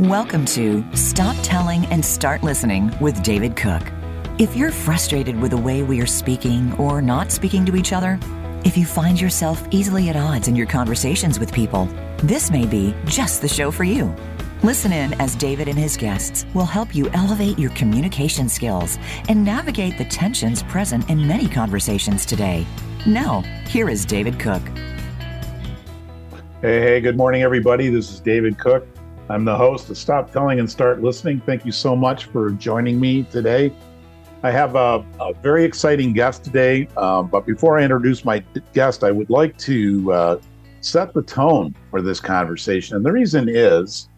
Welcome 0.00 0.44
to 0.46 0.84
Stop 0.92 1.36
Telling 1.44 1.86
and 1.86 2.04
Start 2.04 2.42
Listening 2.42 2.92
with 2.98 3.22
David 3.22 3.54
Cook. 3.54 3.80
If 4.40 4.56
you're 4.56 4.72
frustrated 4.72 5.38
with 5.38 5.52
the 5.52 5.56
way 5.56 5.84
we 5.84 6.00
are 6.00 6.06
speaking 6.06 6.72
or 6.78 7.00
not 7.00 7.30
speaking 7.30 7.64
to 7.66 7.76
each 7.76 7.92
other, 7.92 8.18
if 8.64 8.76
you 8.76 8.86
find 8.86 9.20
yourself 9.20 9.64
easily 9.70 10.08
at 10.08 10.16
odds 10.16 10.48
in 10.48 10.56
your 10.56 10.66
conversations 10.66 11.38
with 11.38 11.52
people, 11.52 11.88
this 12.24 12.50
may 12.50 12.66
be 12.66 12.92
just 13.04 13.40
the 13.40 13.46
show 13.46 13.70
for 13.70 13.84
you. 13.84 14.12
Listen 14.64 14.92
in 14.92 15.14
as 15.20 15.36
David 15.36 15.68
and 15.68 15.78
his 15.78 15.96
guests 15.96 16.44
will 16.54 16.64
help 16.64 16.92
you 16.92 17.08
elevate 17.10 17.56
your 17.56 17.70
communication 17.70 18.48
skills 18.48 18.98
and 19.28 19.44
navigate 19.44 19.96
the 19.96 20.06
tensions 20.06 20.64
present 20.64 21.08
in 21.08 21.24
many 21.24 21.48
conversations 21.48 22.26
today. 22.26 22.66
Now, 23.06 23.42
here 23.68 23.88
is 23.88 24.04
David 24.04 24.40
Cook. 24.40 24.62
Hey, 26.62 26.80
hey, 26.80 27.00
good 27.00 27.16
morning, 27.16 27.42
everybody. 27.42 27.90
This 27.90 28.10
is 28.10 28.18
David 28.18 28.58
Cook. 28.58 28.88
I'm 29.30 29.46
the 29.46 29.56
host 29.56 29.88
of 29.88 29.96
Stop 29.96 30.30
Telling 30.30 30.58
and 30.58 30.70
Start 30.70 31.02
Listening. 31.02 31.40
Thank 31.40 31.64
you 31.64 31.72
so 31.72 31.96
much 31.96 32.26
for 32.26 32.50
joining 32.50 33.00
me 33.00 33.22
today. 33.22 33.72
I 34.42 34.50
have 34.50 34.74
a, 34.74 35.02
a 35.18 35.32
very 35.42 35.64
exciting 35.64 36.12
guest 36.12 36.44
today, 36.44 36.88
um, 36.98 37.28
but 37.28 37.46
before 37.46 37.78
I 37.78 37.84
introduce 37.84 38.22
my 38.26 38.44
guest, 38.74 39.02
I 39.02 39.10
would 39.10 39.30
like 39.30 39.56
to 39.58 40.12
uh, 40.12 40.40
set 40.82 41.14
the 41.14 41.22
tone 41.22 41.74
for 41.90 42.02
this 42.02 42.20
conversation. 42.20 42.96
And 42.96 43.06
the 43.06 43.12
reason 43.12 43.48
is, 43.48 44.10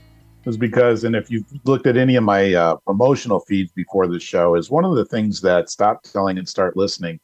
is 0.45 0.57
because, 0.57 1.05
and 1.05 1.15
if 1.15 1.31
you've 1.31 1.47
looked 1.63 1.87
at 1.87 1.97
any 1.97 2.17
of 2.17 2.25
my 2.25 2.55
uh, 2.55 2.75
promotional 2.85 3.39
feeds 3.39 3.71
before 3.71 4.09
the 4.09 4.19
show, 4.19 4.57
is 4.57 4.71
one 4.71 4.85
of 4.85 4.97
the 4.97 5.05
things 5.05 5.41
that 5.43 5.71
Stop 5.71 6.03
Telling 6.03 6.37
and 6.37 6.49
Start 6.49 6.77
Listening 6.77 7.21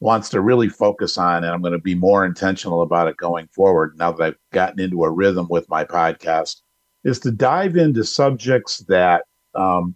wants 0.00 0.30
to 0.30 0.40
really 0.40 0.70
focus 0.70 1.18
on, 1.18 1.44
and 1.44 1.52
I'm 1.52 1.60
going 1.60 1.74
to 1.74 1.78
be 1.78 1.94
more 1.94 2.24
intentional 2.24 2.80
about 2.80 3.08
it 3.08 3.18
going 3.18 3.46
forward 3.48 3.98
now 3.98 4.10
that 4.12 4.24
I've 4.24 4.38
gotten 4.54 4.80
into 4.80 5.04
a 5.04 5.10
rhythm 5.10 5.48
with 5.50 5.68
my 5.68 5.84
podcast 5.84 6.62
is 7.04 7.18
to 7.20 7.30
dive 7.30 7.76
into 7.76 8.04
subjects 8.04 8.78
that 8.88 9.24
um, 9.54 9.94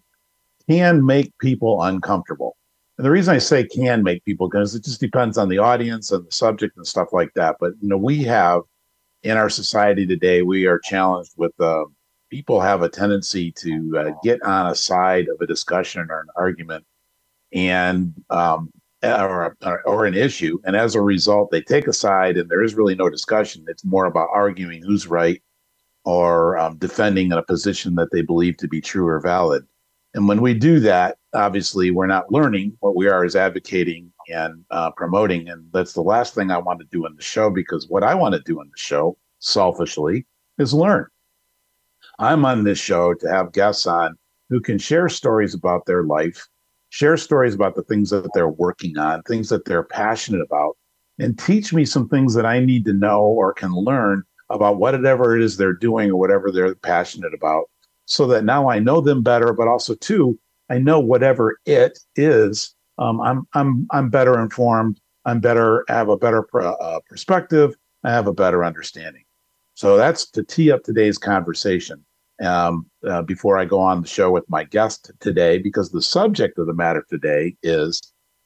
can 0.68 1.04
make 1.04 1.36
people 1.38 1.82
uncomfortable. 1.82 2.56
And 2.96 3.04
the 3.04 3.10
reason 3.10 3.34
I 3.34 3.38
say 3.38 3.66
can 3.66 4.02
make 4.02 4.24
people 4.24 4.48
because 4.48 4.74
it 4.74 4.84
just 4.84 5.00
depends 5.00 5.36
on 5.36 5.48
the 5.48 5.58
audience 5.58 6.12
and 6.12 6.26
the 6.26 6.32
subject 6.32 6.76
and 6.76 6.86
stuff 6.86 7.08
like 7.12 7.32
that. 7.34 7.56
But 7.60 7.72
you 7.80 7.88
know, 7.88 7.96
we 7.96 8.22
have 8.24 8.62
in 9.22 9.36
our 9.36 9.48
society 9.48 10.06
today, 10.06 10.42
we 10.42 10.66
are 10.66 10.78
challenged 10.78 11.32
with 11.36 11.58
uh, 11.60 11.84
people 12.30 12.60
have 12.60 12.82
a 12.82 12.88
tendency 12.88 13.50
to 13.52 13.98
uh, 13.98 14.10
get 14.22 14.42
on 14.42 14.70
a 14.70 14.74
side 14.74 15.28
of 15.28 15.40
a 15.40 15.46
discussion 15.46 16.06
or 16.10 16.20
an 16.20 16.28
argument, 16.36 16.84
and 17.52 18.14
um, 18.30 18.70
or, 19.02 19.56
or 19.84 20.06
an 20.06 20.14
issue, 20.14 20.58
and 20.64 20.76
as 20.76 20.94
a 20.94 21.00
result, 21.00 21.50
they 21.50 21.60
take 21.60 21.88
a 21.88 21.92
side, 21.92 22.36
and 22.36 22.48
there 22.48 22.62
is 22.62 22.74
really 22.74 22.94
no 22.94 23.10
discussion. 23.10 23.64
It's 23.68 23.84
more 23.84 24.06
about 24.06 24.28
arguing 24.32 24.82
who's 24.82 25.06
right 25.06 25.42
or 26.04 26.58
um, 26.58 26.76
defending 26.76 27.32
a 27.32 27.42
position 27.42 27.94
that 27.96 28.10
they 28.12 28.22
believe 28.22 28.56
to 28.58 28.68
be 28.68 28.80
true 28.80 29.06
or 29.06 29.20
valid. 29.20 29.66
And 30.14 30.28
when 30.28 30.40
we 30.40 30.54
do 30.54 30.78
that, 30.80 31.18
obviously, 31.34 31.90
we're 31.90 32.06
not 32.06 32.30
learning. 32.30 32.76
What 32.80 32.94
we 32.94 33.08
are 33.08 33.24
is 33.24 33.34
advocating 33.34 34.12
and 34.28 34.64
uh, 34.70 34.92
promoting. 34.92 35.48
And 35.48 35.66
that's 35.72 35.92
the 35.92 36.02
last 36.02 36.34
thing 36.34 36.50
I 36.50 36.58
want 36.58 36.80
to 36.80 36.86
do 36.90 37.06
in 37.06 37.16
the 37.16 37.22
show 37.22 37.50
because 37.50 37.88
what 37.88 38.04
I 38.04 38.14
want 38.14 38.34
to 38.34 38.40
do 38.42 38.60
in 38.60 38.68
the 38.68 38.76
show, 38.76 39.16
selfishly, 39.40 40.26
is 40.58 40.72
learn. 40.72 41.06
I'm 42.18 42.44
on 42.44 42.62
this 42.62 42.78
show 42.78 43.14
to 43.14 43.28
have 43.28 43.52
guests 43.52 43.86
on 43.86 44.16
who 44.50 44.60
can 44.60 44.78
share 44.78 45.08
stories 45.08 45.54
about 45.54 45.86
their 45.86 46.04
life, 46.04 46.46
share 46.90 47.16
stories 47.16 47.54
about 47.54 47.74
the 47.74 47.82
things 47.82 48.10
that 48.10 48.32
they're 48.34 48.48
working 48.48 48.96
on, 48.96 49.22
things 49.22 49.48
that 49.48 49.64
they're 49.64 49.82
passionate 49.82 50.42
about, 50.42 50.76
and 51.18 51.36
teach 51.36 51.72
me 51.72 51.84
some 51.84 52.08
things 52.08 52.34
that 52.34 52.46
I 52.46 52.60
need 52.60 52.84
to 52.84 52.92
know 52.92 53.22
or 53.22 53.52
can 53.52 53.72
learn 53.72 54.22
about 54.50 54.78
whatever 54.78 55.36
it 55.36 55.42
is 55.42 55.56
they're 55.56 55.72
doing 55.72 56.10
or 56.10 56.16
whatever 56.16 56.50
they're 56.50 56.74
passionate 56.74 57.34
about 57.34 57.64
so 58.06 58.26
that 58.26 58.44
now 58.44 58.68
I 58.68 58.78
know 58.78 59.00
them 59.00 59.22
better, 59.22 59.52
but 59.52 59.68
also 59.68 59.94
too, 59.94 60.38
I 60.70 60.78
know 60.78 61.00
whatever 61.00 61.58
it 61.66 61.98
is, 62.16 62.74
um, 62.98 63.20
I'm 63.20 63.46
I'm 63.54 63.86
I'm 63.90 64.10
better 64.10 64.40
informed. 64.40 65.00
I'm 65.24 65.40
better 65.40 65.84
have 65.88 66.08
a 66.08 66.16
better 66.16 66.46
uh, 66.54 67.00
perspective. 67.08 67.74
I 68.04 68.10
have 68.10 68.26
a 68.26 68.34
better 68.34 68.64
understanding. 68.64 69.24
So 69.74 69.96
that's 69.96 70.30
to 70.32 70.44
tee 70.44 70.70
up 70.70 70.84
today's 70.84 71.18
conversation. 71.18 72.04
Um, 72.44 72.86
uh, 73.06 73.22
before 73.22 73.58
I 73.58 73.64
go 73.64 73.78
on 73.78 74.02
the 74.02 74.08
show 74.08 74.30
with 74.30 74.44
my 74.48 74.64
guest 74.64 75.10
today, 75.20 75.58
because 75.58 75.90
the 75.90 76.02
subject 76.02 76.58
of 76.58 76.66
the 76.66 76.74
matter 76.74 77.04
today 77.08 77.56
is 77.62 78.00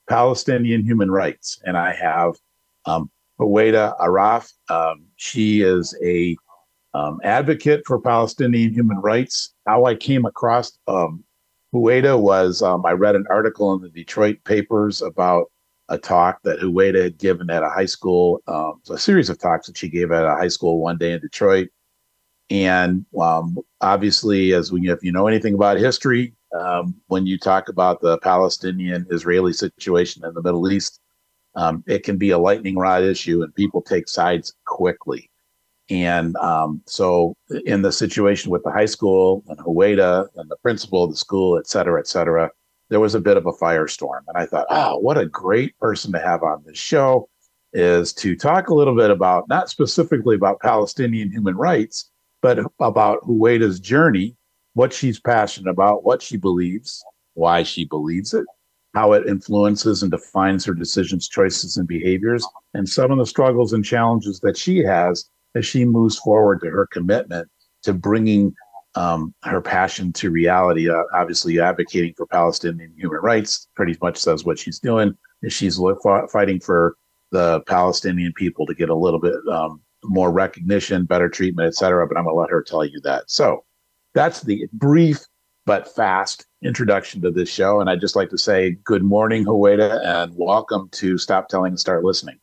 Palestinian 0.09 0.84
human 0.84 1.10
rights, 1.10 1.59
and 1.65 1.76
I 1.76 1.94
have 1.94 2.34
um, 2.84 3.10
Huwaida 3.38 3.99
Arraf. 4.00 4.53
Um, 4.69 5.06
she 5.16 5.62
is 5.62 5.97
a 6.03 6.37
um, 6.94 7.21
advocate 7.22 7.82
for 7.87 8.00
Palestinian 8.00 8.72
human 8.72 8.99
rights. 8.99 9.54
How 9.66 9.84
I 9.84 9.94
came 9.94 10.25
across 10.25 10.78
um, 10.88 11.25
Huwaida 11.75 12.19
was 12.19 12.62
um, 12.62 12.84
I 12.87 12.93
read 12.93 13.15
an 13.15 13.27
article 13.31 13.75
in 13.75 13.82
the 13.82 13.91
Detroit 13.91 14.38
papers 14.44 15.03
about 15.03 15.50
a 15.91 15.98
talk 15.98 16.41
that 16.43 16.60
Huwaida 16.60 17.03
had 17.03 17.19
given 17.19 17.50
at 17.50 17.62
a 17.62 17.69
high 17.69 17.87
school, 17.87 18.43
um, 18.47 18.81
a 18.91 18.98
series 18.98 19.31
of 19.31 19.38
talks 19.38 19.66
that 19.66 19.77
she 19.77 19.88
gave 19.88 20.12
at 20.12 20.25
a 20.25 20.34
high 20.34 20.48
school 20.48 20.81
one 20.81 20.98
day 20.98 21.12
in 21.12 21.21
Detroit. 21.21 21.69
And 22.50 23.04
um, 23.21 23.59
obviously, 23.81 24.54
as 24.54 24.72
we, 24.72 24.91
if 24.91 25.03
you 25.03 25.12
know 25.12 25.27
anything 25.27 25.54
about 25.54 25.78
history, 25.78 26.34
um, 26.59 26.94
when 27.09 27.27
you 27.27 27.38
talk 27.38 27.69
about 27.69 28.00
the 28.00 28.19
Palestinian-Israeli 28.19 29.53
situation 29.53 30.25
in 30.25 30.32
the 30.32 30.43
Middle 30.43 30.71
East, 30.71 31.00
um, 31.58 31.82
it 31.88 32.04
can 32.04 32.16
be 32.16 32.30
a 32.30 32.38
lightning 32.38 32.76
rod 32.76 33.02
issue, 33.02 33.42
and 33.42 33.52
people 33.54 33.82
take 33.82 34.08
sides 34.08 34.54
quickly. 34.64 35.28
And 35.91 36.36
um, 36.36 36.82
so, 36.86 37.34
in 37.66 37.82
the 37.82 37.91
situation 37.91 38.52
with 38.52 38.62
the 38.62 38.70
high 38.70 38.86
school 38.86 39.42
and 39.48 39.58
Huwaida 39.58 40.28
and 40.36 40.48
the 40.48 40.56
principal 40.62 41.02
of 41.02 41.10
the 41.10 41.16
school, 41.16 41.58
et 41.58 41.66
cetera, 41.66 41.98
et 41.98 42.06
cetera, 42.06 42.50
there 42.91 43.00
was 43.00 43.16
a 43.16 43.20
bit 43.20 43.36
of 43.36 43.47
a 43.47 43.52
firestorm. 43.52 44.20
And 44.28 44.36
I 44.36 44.47
thought, 44.47 44.66
oh, 44.70 44.98
what 44.98 45.18
a 45.18 45.26
great 45.26 45.76
person 45.78 46.12
to 46.12 46.20
have 46.20 46.44
on 46.44 46.62
this 46.64 46.78
show 46.78 47.28
is 47.72 48.12
to 48.14 48.36
talk 48.36 48.68
a 48.68 48.74
little 48.74 48.94
bit 48.94 49.10
about 49.10 49.48
not 49.48 49.68
specifically 49.68 50.36
about 50.36 50.60
Palestinian 50.60 51.32
human 51.32 51.56
rights, 51.56 52.08
but 52.41 52.60
about 52.78 53.22
Huwaida's 53.22 53.80
journey, 53.80 54.36
what 54.74 54.92
she's 54.92 55.18
passionate 55.18 55.70
about, 55.70 56.04
what 56.04 56.22
she 56.22 56.36
believes, 56.36 57.04
why 57.34 57.64
she 57.64 57.84
believes 57.84 58.32
it, 58.32 58.47
how 58.94 59.12
it 59.12 59.26
influences 59.26 60.03
and 60.03 60.10
defines 60.10 60.65
her 60.65 60.75
decisions, 60.75 61.28
choices, 61.28 61.76
and 61.76 61.87
behaviors, 61.87 62.47
and 62.75 62.88
some 62.88 63.10
of 63.10 63.19
the 63.19 63.26
struggles 63.26 63.72
and 63.72 63.84
challenges 63.84 64.41
that 64.41 64.56
she 64.56 64.78
has 64.78 65.28
as 65.54 65.66
she 65.66 65.84
moves 65.84 66.19
forward 66.19 66.60
to 66.60 66.71
her 66.71 66.87
commitment 66.91 67.48
to 67.82 67.93
bringing 67.93 68.54
um, 68.94 69.34
her 69.44 69.60
passion 69.60 70.12
to 70.12 70.31
reality. 70.31 70.91
Uh, 70.91 71.03
obviously, 71.15 71.60
advocating 71.60 72.15
for 72.16 72.27
Palestinian 72.27 72.93
human 72.97 73.21
rights 73.21 73.69
pretty 73.77 73.97
much 74.03 74.16
says 74.16 74.44
what 74.44 74.59
she's 74.59 74.78
doing. 74.78 75.16
Is 75.43 75.53
she's 75.53 75.78
fighting 76.32 76.59
for 76.59 76.97
the 77.31 77.60
Palestinian 77.69 78.32
people 78.32 78.66
to 78.66 78.75
get 78.75 78.88
a 78.88 78.94
little 78.94 79.21
bit 79.21 79.37
um, 79.53 79.81
more 80.03 80.32
recognition, 80.32 81.04
better 81.04 81.28
treatment, 81.28 81.69
et 81.69 81.75
cetera. 81.75 82.09
But 82.09 82.16
I'm 82.16 82.25
going 82.25 82.34
to 82.34 82.41
let 82.41 82.50
her 82.50 82.62
tell 82.62 82.84
you 82.84 83.00
that. 83.04 83.31
So 83.31 83.65
that's 84.15 84.41
the 84.41 84.66
brief 84.72 85.19
but 85.68 85.94
fast 85.94 86.46
introduction 86.62 87.20
to 87.20 87.30
this 87.30 87.50
show. 87.50 87.78
And 87.78 87.90
I'd 87.90 88.00
just 88.00 88.16
like 88.16 88.30
to 88.30 88.38
say 88.38 88.70
good 88.84 89.04
morning, 89.04 89.44
Huwaida, 89.44 90.02
and 90.02 90.32
welcome 90.34 90.88
to 90.92 91.18
Stop 91.18 91.48
Telling 91.48 91.72
and 91.72 91.78
Start 91.78 92.04
Listening. 92.04 92.38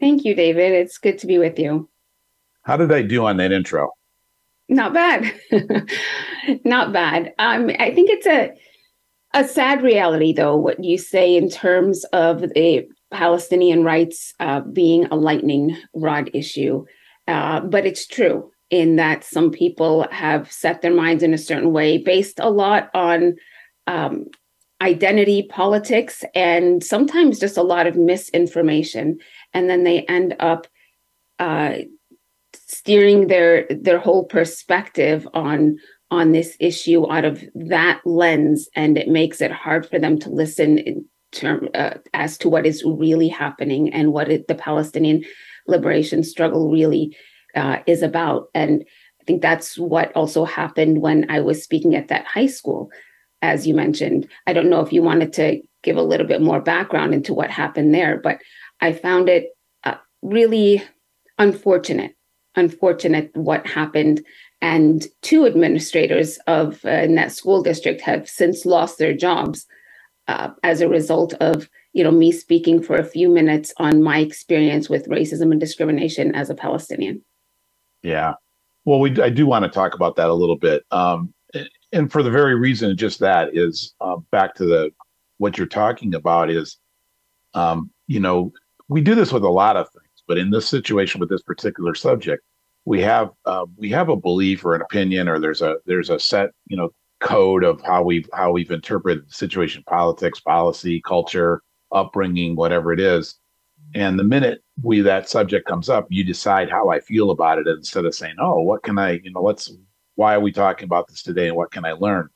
Thank 0.00 0.24
you, 0.24 0.34
David. 0.34 0.72
It's 0.72 0.98
good 0.98 1.20
to 1.20 1.28
be 1.28 1.38
with 1.38 1.56
you. 1.56 1.88
How 2.64 2.76
did 2.76 2.90
I 2.90 3.02
do 3.02 3.24
on 3.26 3.36
that 3.36 3.52
intro? 3.52 3.92
Not 4.68 4.92
bad. 4.92 5.32
Not 6.64 6.92
bad. 6.92 7.32
Um, 7.38 7.70
I 7.78 7.94
think 7.94 8.10
it's 8.10 8.26
a 8.26 8.52
a 9.34 9.46
sad 9.46 9.80
reality, 9.82 10.32
though, 10.32 10.56
what 10.56 10.82
you 10.82 10.98
say 10.98 11.36
in 11.36 11.48
terms 11.48 12.04
of 12.06 12.40
the 12.40 12.88
Palestinian 13.12 13.84
rights 13.84 14.34
uh, 14.40 14.62
being 14.62 15.06
a 15.06 15.14
lightning 15.14 15.76
rod 15.94 16.28
issue. 16.34 16.84
Uh, 17.28 17.60
but 17.60 17.86
it's 17.86 18.04
true 18.04 18.51
in 18.72 18.96
that 18.96 19.22
some 19.22 19.50
people 19.50 20.08
have 20.10 20.50
set 20.50 20.80
their 20.80 20.94
minds 20.94 21.22
in 21.22 21.34
a 21.34 21.38
certain 21.38 21.72
way 21.72 21.98
based 21.98 22.40
a 22.40 22.50
lot 22.50 22.90
on 22.94 23.36
um, 23.86 24.24
identity 24.80 25.42
politics 25.42 26.24
and 26.34 26.82
sometimes 26.82 27.38
just 27.38 27.58
a 27.58 27.62
lot 27.62 27.86
of 27.86 27.96
misinformation. 27.96 29.18
And 29.52 29.68
then 29.68 29.84
they 29.84 30.00
end 30.06 30.34
up 30.40 30.66
uh, 31.38 31.80
steering 32.54 33.26
their 33.26 33.66
their 33.68 33.98
whole 33.98 34.24
perspective 34.24 35.28
on 35.34 35.76
on 36.10 36.32
this 36.32 36.56
issue 36.58 37.10
out 37.12 37.26
of 37.26 37.44
that 37.54 38.00
lens. 38.06 38.68
And 38.74 38.96
it 38.96 39.08
makes 39.08 39.42
it 39.42 39.52
hard 39.52 39.86
for 39.86 39.98
them 39.98 40.18
to 40.20 40.30
listen 40.30 41.04
term 41.32 41.68
uh, 41.74 41.94
as 42.14 42.38
to 42.38 42.48
what 42.48 42.64
is 42.64 42.82
really 42.86 43.28
happening 43.28 43.92
and 43.92 44.12
what 44.12 44.30
it, 44.30 44.48
the 44.48 44.54
palestinian 44.54 45.24
liberation 45.66 46.22
struggle 46.22 46.70
really 46.70 47.16
uh, 47.54 47.78
is 47.86 48.02
about. 48.02 48.48
And 48.54 48.84
I 49.20 49.24
think 49.24 49.42
that's 49.42 49.78
what 49.78 50.12
also 50.16 50.44
happened 50.44 51.00
when 51.00 51.30
I 51.30 51.40
was 51.40 51.62
speaking 51.62 51.94
at 51.94 52.08
that 52.08 52.26
high 52.26 52.46
school, 52.46 52.90
as 53.40 53.66
you 53.66 53.74
mentioned. 53.74 54.28
I 54.46 54.52
don't 54.52 54.70
know 54.70 54.80
if 54.80 54.92
you 54.92 55.02
wanted 55.02 55.32
to 55.34 55.60
give 55.82 55.96
a 55.96 56.02
little 56.02 56.26
bit 56.26 56.40
more 56.40 56.60
background 56.60 57.14
into 57.14 57.34
what 57.34 57.50
happened 57.50 57.94
there, 57.94 58.18
but 58.18 58.38
I 58.80 58.92
found 58.92 59.28
it 59.28 59.48
uh, 59.84 59.94
really 60.22 60.82
unfortunate, 61.38 62.16
unfortunate 62.56 63.30
what 63.34 63.66
happened 63.66 64.24
and 64.62 65.08
two 65.22 65.44
administrators 65.44 66.38
of 66.46 66.82
uh, 66.84 66.90
in 66.90 67.16
that 67.16 67.32
school 67.32 67.62
district 67.62 68.00
have 68.00 68.28
since 68.28 68.64
lost 68.64 68.96
their 68.96 69.12
jobs 69.12 69.66
uh, 70.28 70.50
as 70.62 70.80
a 70.80 70.88
result 70.88 71.34
of 71.34 71.68
you 71.92 72.02
know 72.02 72.12
me 72.12 72.32
speaking 72.32 72.80
for 72.80 72.96
a 72.96 73.04
few 73.04 73.28
minutes 73.28 73.74
on 73.76 74.02
my 74.02 74.20
experience 74.20 74.88
with 74.88 75.08
racism 75.08 75.50
and 75.50 75.60
discrimination 75.60 76.34
as 76.34 76.48
a 76.48 76.54
Palestinian. 76.54 77.22
Yeah, 78.02 78.34
well, 78.84 79.00
we 79.00 79.20
I 79.22 79.30
do 79.30 79.46
want 79.46 79.64
to 79.64 79.70
talk 79.70 79.94
about 79.94 80.16
that 80.16 80.28
a 80.28 80.34
little 80.34 80.56
bit, 80.58 80.84
um, 80.90 81.32
and 81.92 82.10
for 82.10 82.22
the 82.22 82.30
very 82.30 82.54
reason 82.54 82.96
just 82.96 83.20
that 83.20 83.50
is 83.56 83.94
uh, 84.00 84.16
back 84.30 84.54
to 84.56 84.64
the 84.64 84.90
what 85.38 85.58
you're 85.58 85.66
talking 85.66 86.14
about 86.14 86.50
is, 86.50 86.78
um, 87.54 87.90
you 88.06 88.20
know, 88.20 88.52
we 88.88 89.00
do 89.00 89.14
this 89.14 89.32
with 89.32 89.44
a 89.44 89.48
lot 89.48 89.76
of 89.76 89.88
things, 89.90 90.22
but 90.26 90.38
in 90.38 90.50
this 90.50 90.68
situation 90.68 91.20
with 91.20 91.28
this 91.28 91.42
particular 91.42 91.94
subject, 91.94 92.42
we 92.84 93.00
have 93.00 93.30
uh, 93.44 93.66
we 93.76 93.90
have 93.90 94.08
a 94.08 94.16
belief 94.16 94.64
or 94.64 94.74
an 94.74 94.82
opinion, 94.82 95.28
or 95.28 95.38
there's 95.38 95.62
a 95.62 95.76
there's 95.86 96.10
a 96.10 96.18
set 96.18 96.50
you 96.66 96.76
know 96.76 96.90
code 97.20 97.62
of 97.64 97.80
how 97.82 98.02
we've 98.02 98.28
how 98.32 98.50
we've 98.50 98.70
interpreted 98.70 99.28
the 99.28 99.32
situation, 99.32 99.82
politics, 99.86 100.40
policy, 100.40 101.00
culture, 101.02 101.62
upbringing, 101.92 102.56
whatever 102.56 102.92
it 102.92 103.00
is. 103.00 103.36
And 103.94 104.18
the 104.18 104.24
minute 104.24 104.62
we 104.82 105.00
that 105.02 105.28
subject 105.28 105.66
comes 105.68 105.88
up, 105.88 106.06
you 106.08 106.24
decide 106.24 106.70
how 106.70 106.88
I 106.88 107.00
feel 107.00 107.30
about 107.30 107.58
it 107.58 107.66
instead 107.66 108.04
of 108.04 108.14
saying, 108.14 108.36
"Oh, 108.38 108.62
what 108.62 108.82
can 108.82 108.98
I, 108.98 109.20
you 109.22 109.32
know, 109.32 109.42
let's 109.42 109.70
why 110.16 110.34
are 110.34 110.40
we 110.40 110.52
talking 110.52 110.84
about 110.84 111.08
this 111.08 111.22
today, 111.22 111.48
and 111.48 111.56
what 111.56 111.70
can 111.70 111.84
I 111.84 111.92
learn?" 111.92 112.28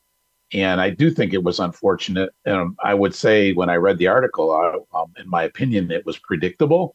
And 0.53 0.81
I 0.81 0.91
do 0.91 1.11
think 1.11 1.35
it 1.35 1.43
was 1.43 1.59
unfortunate. 1.59 2.31
Um, 2.47 2.77
I 2.83 2.95
would 2.95 3.15
say 3.15 3.53
when 3.53 3.69
I 3.71 3.77
read 3.77 3.99
the 3.99 4.07
article, 4.07 4.53
uh, 4.53 4.99
um, 4.99 5.13
in 5.19 5.29
my 5.29 5.43
opinion, 5.45 5.91
it 5.91 6.07
was 6.07 6.19
predictable. 6.19 6.95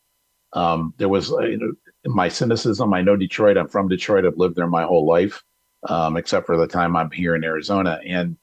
Um, 0.54 0.94
there 0.98 1.10
was, 1.10 1.32
uh, 1.34 1.40
you 1.42 1.58
know, 1.58 1.74
my 2.06 2.30
cynicism. 2.30 2.94
I 2.94 3.02
know 3.02 3.16
Detroit. 3.16 3.58
I'm 3.58 3.68
from 3.68 3.88
Detroit. 3.88 4.26
I've 4.26 4.38
lived 4.38 4.56
there 4.56 4.68
my 4.68 4.84
whole 4.84 5.06
life, 5.06 5.44
um, 5.90 6.18
except 6.18 6.46
for 6.46 6.58
the 6.58 6.68
time 6.68 6.96
I'm 6.96 7.12
here 7.12 7.36
in 7.36 7.44
Arizona. 7.44 8.00
And 8.06 8.38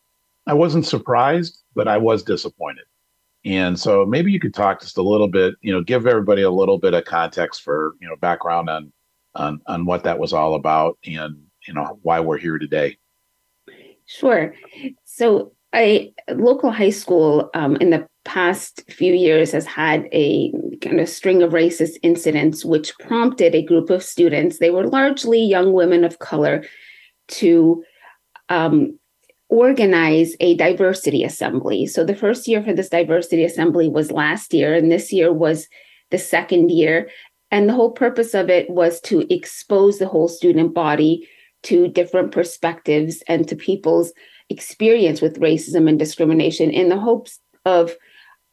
I 0.46 0.54
wasn't 0.54 0.86
surprised, 0.86 1.62
but 1.74 1.88
I 1.88 1.98
was 1.98 2.22
disappointed. 2.22 2.84
And 3.48 3.80
so 3.80 4.04
maybe 4.04 4.30
you 4.30 4.38
could 4.38 4.52
talk 4.52 4.82
just 4.82 4.98
a 4.98 5.02
little 5.02 5.26
bit, 5.26 5.54
you 5.62 5.72
know, 5.72 5.82
give 5.82 6.06
everybody 6.06 6.42
a 6.42 6.50
little 6.50 6.78
bit 6.78 6.92
of 6.92 7.06
context 7.06 7.62
for, 7.62 7.94
you 7.98 8.06
know, 8.06 8.16
background 8.16 8.68
on 8.68 8.92
on 9.34 9.62
on 9.66 9.86
what 9.86 10.04
that 10.04 10.18
was 10.18 10.34
all 10.34 10.54
about 10.54 10.98
and, 11.06 11.42
you 11.66 11.72
know, 11.72 11.98
why 12.02 12.20
we're 12.20 12.36
here 12.36 12.58
today. 12.58 12.98
Sure. 14.04 14.54
So 15.04 15.52
a 15.74 16.12
local 16.30 16.70
high 16.70 16.90
school 16.90 17.48
um, 17.54 17.76
in 17.76 17.88
the 17.88 18.06
past 18.24 18.82
few 18.90 19.14
years 19.14 19.52
has 19.52 19.64
had 19.64 20.06
a 20.12 20.52
kind 20.82 21.00
of 21.00 21.08
string 21.08 21.42
of 21.42 21.52
racist 21.52 21.96
incidents, 22.02 22.66
which 22.66 22.92
prompted 22.98 23.54
a 23.54 23.62
group 23.62 23.88
of 23.88 24.02
students, 24.02 24.58
they 24.58 24.70
were 24.70 24.86
largely 24.86 25.42
young 25.42 25.72
women 25.72 26.04
of 26.04 26.18
color, 26.18 26.64
to 27.28 27.82
um, 28.50 28.98
organize 29.48 30.34
a 30.40 30.56
diversity 30.56 31.24
assembly. 31.24 31.86
So 31.86 32.04
the 32.04 32.14
first 32.14 32.46
year 32.46 32.62
for 32.62 32.72
this 32.72 32.90
diversity 32.90 33.44
assembly 33.44 33.88
was 33.88 34.12
last 34.12 34.52
year, 34.52 34.74
and 34.74 34.90
this 34.90 35.12
year 35.12 35.32
was 35.32 35.68
the 36.10 36.18
second 36.18 36.70
year. 36.70 37.08
And 37.50 37.68
the 37.68 37.74
whole 37.74 37.92
purpose 37.92 38.34
of 38.34 38.50
it 38.50 38.68
was 38.68 39.00
to 39.02 39.32
expose 39.32 39.98
the 39.98 40.08
whole 40.08 40.28
student 40.28 40.74
body 40.74 41.26
to 41.64 41.88
different 41.88 42.30
perspectives 42.30 43.22
and 43.26 43.48
to 43.48 43.56
people's 43.56 44.12
experience 44.50 45.20
with 45.20 45.40
racism 45.40 45.88
and 45.88 45.98
discrimination 45.98 46.70
in 46.70 46.88
the 46.88 46.98
hopes 46.98 47.40
of 47.64 47.94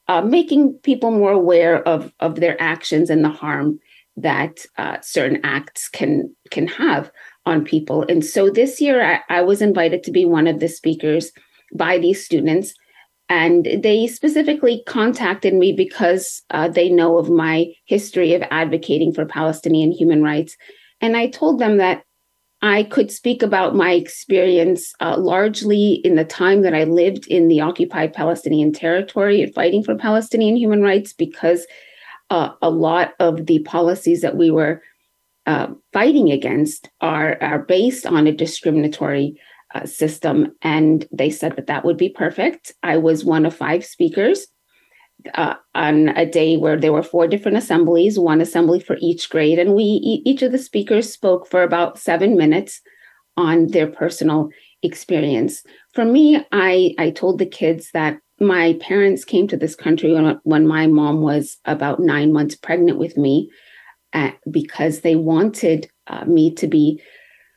uh, 0.07 0.21
making 0.21 0.73
people 0.83 1.11
more 1.11 1.31
aware 1.31 1.85
of 1.87 2.11
of 2.19 2.35
their 2.35 2.61
actions 2.61 3.09
and 3.09 3.23
the 3.23 3.29
harm 3.29 3.79
that 4.17 4.65
uh, 4.77 4.97
certain 5.01 5.39
acts 5.43 5.89
can 5.89 6.33
can 6.51 6.67
have 6.67 7.11
on 7.45 7.63
people. 7.63 8.05
And 8.09 8.25
so 8.25 8.49
this 8.49 8.81
year, 8.81 9.03
I, 9.03 9.19
I 9.29 9.41
was 9.41 9.61
invited 9.61 10.03
to 10.03 10.11
be 10.11 10.25
one 10.25 10.47
of 10.47 10.59
the 10.59 10.67
speakers 10.67 11.31
by 11.73 11.97
these 11.97 12.23
students, 12.23 12.73
and 13.29 13.65
they 13.81 14.07
specifically 14.07 14.83
contacted 14.87 15.53
me 15.53 15.73
because 15.73 16.41
uh, 16.51 16.67
they 16.67 16.89
know 16.89 17.17
of 17.17 17.29
my 17.29 17.67
history 17.85 18.33
of 18.33 18.43
advocating 18.51 19.13
for 19.13 19.25
Palestinian 19.25 19.91
human 19.91 20.21
rights. 20.21 20.55
And 21.01 21.17
I 21.17 21.27
told 21.27 21.59
them 21.59 21.77
that 21.77 22.03
I 22.61 22.83
could 22.83 23.11
speak 23.11 23.43
about 23.43 23.75
my 23.75 23.91
experience 23.91 24.93
uh, 24.99 25.17
largely 25.17 25.93
in 26.03 26.15
the 26.15 26.25
time 26.25 26.61
that 26.61 26.73
I 26.73 26.83
lived 26.85 27.27
in 27.27 27.47
the 27.47 27.61
occupied 27.61 28.13
Palestinian 28.13 28.71
territory 28.71 29.43
and 29.43 29.53
fighting 29.53 29.83
for 29.83 29.95
Palestinian 29.95 30.55
human 30.55 30.81
rights 30.81 31.13
because 31.13 31.67
uh, 32.29 32.49
a 32.61 32.69
lot 32.69 33.13
of 33.19 33.45
the 33.45 33.59
policies 33.59 34.21
that 34.21 34.37
we 34.37 34.49
were 34.49 34.81
uh, 35.45 35.67
fighting 35.93 36.31
against 36.31 36.89
are, 37.01 37.37
are 37.41 37.59
based 37.59 38.05
on 38.05 38.27
a 38.27 38.31
discriminatory 38.31 39.39
uh, 39.73 39.85
system. 39.85 40.55
And 40.61 41.07
they 41.11 41.29
said 41.29 41.55
that 41.55 41.67
that 41.67 41.85
would 41.85 41.97
be 41.97 42.09
perfect. 42.09 42.73
I 42.83 42.97
was 42.97 43.25
one 43.25 43.45
of 43.45 43.55
five 43.55 43.85
speakers 43.85 44.47
uh, 45.33 45.55
on 45.73 46.09
a 46.09 46.25
day 46.25 46.57
where 46.57 46.79
there 46.79 46.93
were 46.93 47.03
four 47.03 47.27
different 47.27 47.57
assemblies, 47.57 48.19
one 48.19 48.41
assembly 48.41 48.79
for 48.79 48.97
each 49.01 49.29
grade, 49.29 49.59
and 49.59 49.73
we 49.73 49.83
each 49.83 50.41
of 50.41 50.51
the 50.51 50.57
speakers 50.57 51.11
spoke 51.11 51.47
for 51.47 51.63
about 51.63 51.97
seven 51.97 52.37
minutes 52.37 52.81
on 53.37 53.67
their 53.67 53.87
personal 53.87 54.49
experience. 54.83 55.63
For 55.93 56.05
me, 56.05 56.45
I 56.51 56.93
I 56.97 57.09
told 57.09 57.39
the 57.39 57.45
kids 57.45 57.89
that 57.93 58.19
my 58.39 58.77
parents 58.81 59.23
came 59.23 59.47
to 59.47 59.57
this 59.57 59.75
country 59.75 60.13
when, 60.13 60.39
when 60.43 60.67
my 60.67 60.87
mom 60.87 61.21
was 61.21 61.57
about 61.65 61.99
nine 61.99 62.33
months 62.33 62.55
pregnant 62.55 62.99
with 62.99 63.17
me, 63.17 63.49
uh, 64.15 64.31
because 64.49 65.01
they 65.01 65.15
wanted 65.15 65.89
uh, 66.07 66.25
me 66.25 66.51
to 66.55 66.67
be 66.67 67.01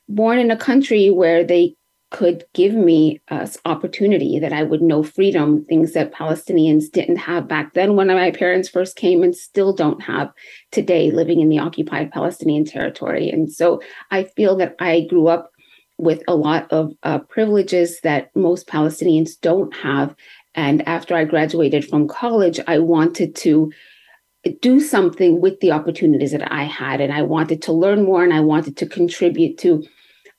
born 0.09 0.39
in 0.39 0.51
a 0.51 0.57
country 0.57 1.09
where 1.09 1.45
they 1.45 1.75
could 2.11 2.45
give 2.55 2.73
me 2.73 3.21
uh, 3.29 3.47
opportunity 3.65 4.39
that 4.39 4.53
I 4.53 4.63
would 4.63 4.81
know 4.81 5.03
freedom, 5.03 5.65
things 5.67 5.93
that 5.93 6.13
Palestinians 6.13 6.91
didn't 6.91 7.19
have 7.19 7.47
back 7.47 7.75
then 7.75 7.97
when 7.97 8.09
my 8.09 8.31
parents 8.31 8.69
first 8.69 8.97
came 8.97 9.23
and 9.23 9.37
still 9.37 9.75
don't 9.75 10.03
have 10.03 10.33
today 10.73 11.11
living 11.11 11.41
in 11.41 11.51
the 11.51 11.59
occupied 11.59 12.11
Palestinian 12.11 12.65
territory. 12.65 13.31
And 13.31 13.53
so 13.53 13.81
I 14.11 14.25
feel 14.25 14.57
that 14.57 14.75
I 14.81 15.03
grew 15.03 15.29
up 15.29 15.51
with 15.99 16.23
a 16.27 16.35
lot 16.35 16.73
of 16.73 16.93
uh, 17.03 17.19
privileges 17.19 18.01
that 18.01 18.35
most 18.35 18.67
Palestinians 18.67 19.33
don't 19.41 19.75
have. 19.77 20.17
And 20.55 20.87
after 20.89 21.15
I 21.15 21.25
graduated 21.25 21.85
from 21.85 22.09
college, 22.09 22.59
I 22.67 22.79
wanted 22.79 23.37
to 23.37 23.71
do 24.61 24.81
something 24.81 25.41
with 25.41 25.61
the 25.61 25.73
opportunities 25.73 26.33
that 26.33 26.53
I 26.53 26.65
had. 26.65 27.01
And 27.01 27.13
I 27.13 27.23
wanted 27.23 27.63
to 27.63 27.73
learn 27.73 28.05
more 28.05 28.23
and 28.23 28.33
I 28.33 28.41
wanted 28.41 28.77
to 28.79 28.87
contribute 28.87 29.59
to 29.59 29.85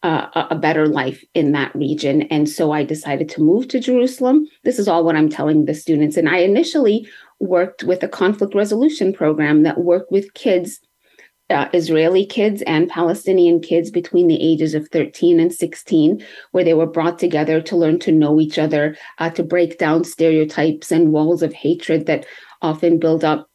uh, 0.03 0.47
a 0.49 0.55
better 0.55 0.87
life 0.87 1.23
in 1.33 1.51
that 1.51 1.75
region. 1.75 2.21
And 2.23 2.47
so 2.47 2.71
I 2.71 2.83
decided 2.83 3.27
to 3.29 3.41
move 3.41 3.67
to 3.69 3.79
Jerusalem. 3.79 4.47
This 4.63 4.79
is 4.79 4.87
all 4.87 5.03
what 5.03 5.17
I'm 5.17 5.29
telling 5.29 5.65
the 5.65 5.73
students. 5.73 6.15
And 6.15 6.29
I 6.29 6.37
initially 6.37 7.07
worked 7.39 7.83
with 7.83 8.01
a 8.03 8.07
conflict 8.07 8.55
resolution 8.55 9.11
program 9.11 9.63
that 9.63 9.79
worked 9.79 10.09
with 10.09 10.33
kids, 10.33 10.79
uh, 11.49 11.67
Israeli 11.73 12.25
kids 12.25 12.61
and 12.61 12.89
Palestinian 12.89 13.59
kids 13.59 13.91
between 13.91 14.27
the 14.27 14.41
ages 14.41 14.73
of 14.73 14.87
13 14.89 15.37
and 15.39 15.53
16, 15.53 16.25
where 16.51 16.63
they 16.63 16.73
were 16.73 16.87
brought 16.87 17.19
together 17.19 17.59
to 17.59 17.75
learn 17.75 17.99
to 17.99 18.11
know 18.13 18.39
each 18.39 18.57
other, 18.57 18.95
uh, 19.17 19.29
to 19.31 19.43
break 19.43 19.77
down 19.77 20.05
stereotypes 20.05 20.91
and 20.91 21.11
walls 21.11 21.43
of 21.43 21.51
hatred 21.51 22.05
that 22.05 22.25
often 22.61 22.99
build 22.99 23.25
up 23.25 23.48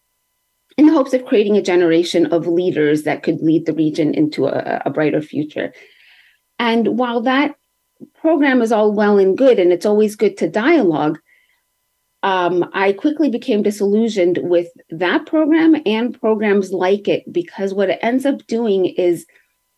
in 0.76 0.86
the 0.86 0.92
hopes 0.92 1.14
of 1.14 1.24
creating 1.24 1.56
a 1.56 1.62
generation 1.62 2.26
of 2.26 2.46
leaders 2.46 3.04
that 3.04 3.22
could 3.22 3.40
lead 3.40 3.66
the 3.66 3.72
region 3.72 4.12
into 4.14 4.46
a, 4.46 4.82
a 4.84 4.90
brighter 4.90 5.22
future. 5.22 5.72
And 6.58 6.98
while 6.98 7.20
that 7.22 7.54
program 8.14 8.60
is 8.62 8.72
all 8.72 8.92
well 8.92 9.18
and 9.18 9.36
good, 9.36 9.58
and 9.58 9.72
it's 9.72 9.86
always 9.86 10.16
good 10.16 10.36
to 10.38 10.48
dialogue, 10.48 11.18
um, 12.22 12.68
I 12.72 12.92
quickly 12.92 13.28
became 13.28 13.62
disillusioned 13.62 14.38
with 14.42 14.68
that 14.90 15.26
program 15.26 15.76
and 15.84 16.18
programs 16.18 16.72
like 16.72 17.06
it 17.06 17.30
because 17.30 17.74
what 17.74 17.90
it 17.90 17.98
ends 18.02 18.24
up 18.24 18.46
doing 18.46 18.86
is 18.86 19.26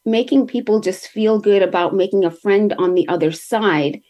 making 0.05 0.47
people 0.47 0.79
just 0.79 1.09
feel 1.09 1.41
good 1.41 1.63
about 1.63 1.95
making 1.95 2.25
a 2.25 2.31
friend 2.31 2.73
on 2.79 2.95
the 2.95 3.07
other 3.09 3.33
side. 3.33 4.01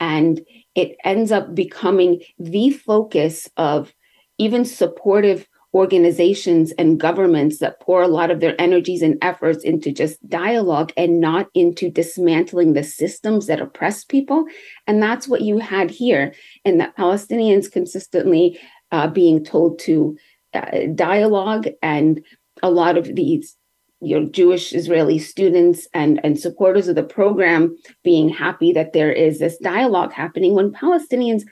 And 0.00 0.40
it 0.74 0.96
ends 1.04 1.30
up 1.30 1.54
becoming 1.54 2.20
the 2.36 2.70
focus 2.70 3.48
of 3.56 3.94
even 4.38 4.64
supportive 4.64 5.46
organizations 5.74 6.70
and 6.72 7.00
governments 7.00 7.58
that 7.58 7.80
pour 7.80 8.00
a 8.00 8.08
lot 8.08 8.30
of 8.30 8.38
their 8.40 8.58
energies 8.60 9.02
and 9.02 9.18
efforts 9.22 9.64
into 9.64 9.90
just 9.90 10.26
dialogue 10.28 10.92
and 10.96 11.20
not 11.20 11.48
into 11.52 11.90
dismantling 11.90 12.72
the 12.72 12.84
systems 12.84 13.46
that 13.46 13.60
oppress 13.60 14.04
people. 14.04 14.44
And 14.86 15.02
that's 15.02 15.26
what 15.26 15.40
you 15.40 15.58
had 15.58 15.90
here, 15.90 16.32
and 16.64 16.80
that 16.80 16.96
Palestinians 16.96 17.70
consistently 17.70 18.58
uh, 18.92 19.08
being 19.08 19.44
told 19.44 19.80
to 19.80 20.16
uh, 20.54 20.86
dialogue, 20.94 21.66
and 21.82 22.24
a 22.62 22.70
lot 22.70 22.96
of 22.96 23.16
these 23.16 23.56
you 24.00 24.20
know 24.20 24.28
Jewish 24.28 24.72
Israeli 24.72 25.18
students 25.18 25.88
and 25.92 26.20
and 26.22 26.38
supporters 26.38 26.86
of 26.86 26.94
the 26.94 27.02
program 27.02 27.76
being 28.04 28.28
happy 28.28 28.72
that 28.72 28.92
there 28.92 29.12
is 29.12 29.40
this 29.40 29.58
dialogue 29.58 30.12
happening 30.12 30.54
when 30.54 30.70
Palestinians 30.70 31.42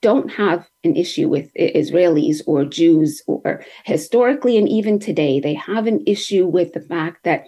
don't 0.00 0.30
have 0.30 0.68
an 0.84 0.96
issue 0.96 1.28
with 1.28 1.52
Israelis 1.54 2.40
or 2.46 2.64
Jews, 2.64 3.22
or 3.26 3.64
historically 3.84 4.56
and 4.56 4.68
even 4.68 4.98
today, 4.98 5.40
they 5.40 5.54
have 5.54 5.86
an 5.86 6.02
issue 6.06 6.46
with 6.46 6.72
the 6.72 6.80
fact 6.80 7.24
that 7.24 7.44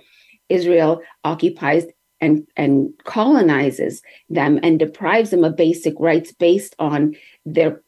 Israel 0.49 1.01
occupies 1.25 1.87
and 2.21 2.47
and 2.57 2.91
colonizes 3.05 4.03
them 4.29 4.59
and 4.63 4.79
deprives 4.79 5.31
them 5.31 5.45
of 5.45 5.57
basic 5.57 5.95
rights 5.99 6.33
based 6.33 6.75
on 6.79 7.15
their 7.47 7.81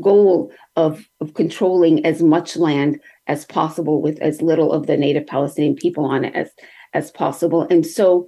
goal 0.00 0.52
of, 0.76 1.08
of 1.20 1.32
controlling 1.34 2.04
as 2.04 2.22
much 2.22 2.56
land 2.56 3.00
as 3.26 3.44
possible 3.46 4.02
with 4.02 4.20
as 4.20 4.42
little 4.42 4.72
of 4.72 4.86
the 4.86 4.96
native 4.96 5.26
palestinian 5.26 5.74
people 5.74 6.04
on 6.04 6.24
it 6.24 6.34
as 6.34 6.50
as 6.92 7.10
possible. 7.10 7.66
And 7.68 7.84
so 7.86 8.26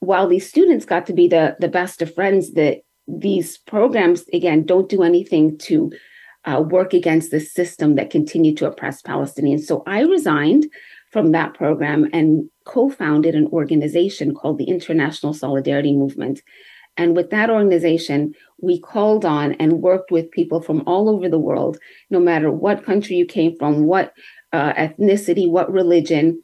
while 0.00 0.28
these 0.28 0.48
students 0.48 0.84
got 0.84 1.06
to 1.06 1.12
be 1.12 1.28
the 1.28 1.56
the 1.58 1.68
best 1.68 2.02
of 2.02 2.14
friends 2.14 2.52
that 2.52 2.78
these 3.18 3.58
programs 3.58 4.24
again 4.32 4.64
don't 4.64 4.88
do 4.88 5.02
anything 5.02 5.56
to 5.58 5.92
uh, 6.44 6.62
work 6.66 6.94
against 6.94 7.30
the 7.30 7.40
system 7.40 7.96
that 7.96 8.10
continued 8.10 8.56
to 8.56 8.66
oppress 8.66 9.02
palestinians. 9.02 9.64
So 9.64 9.82
i 9.86 10.00
resigned 10.00 10.66
from 11.10 11.32
that 11.32 11.54
program 11.54 12.08
and 12.12 12.48
co-founded 12.64 13.34
an 13.34 13.46
organization 13.48 14.34
called 14.34 14.58
the 14.58 14.64
international 14.64 15.34
solidarity 15.34 15.92
movement. 15.92 16.40
And 16.96 17.16
with 17.16 17.30
that 17.30 17.50
organization, 17.50 18.34
we 18.60 18.80
called 18.80 19.24
on 19.24 19.54
and 19.54 19.82
worked 19.82 20.10
with 20.10 20.30
people 20.30 20.60
from 20.60 20.82
all 20.86 21.08
over 21.08 21.28
the 21.28 21.38
world, 21.38 21.78
no 22.10 22.20
matter 22.20 22.50
what 22.50 22.84
country 22.84 23.16
you 23.16 23.26
came 23.26 23.56
from, 23.56 23.84
what 23.84 24.12
uh, 24.52 24.72
ethnicity, 24.74 25.48
what 25.48 25.72
religion, 25.72 26.42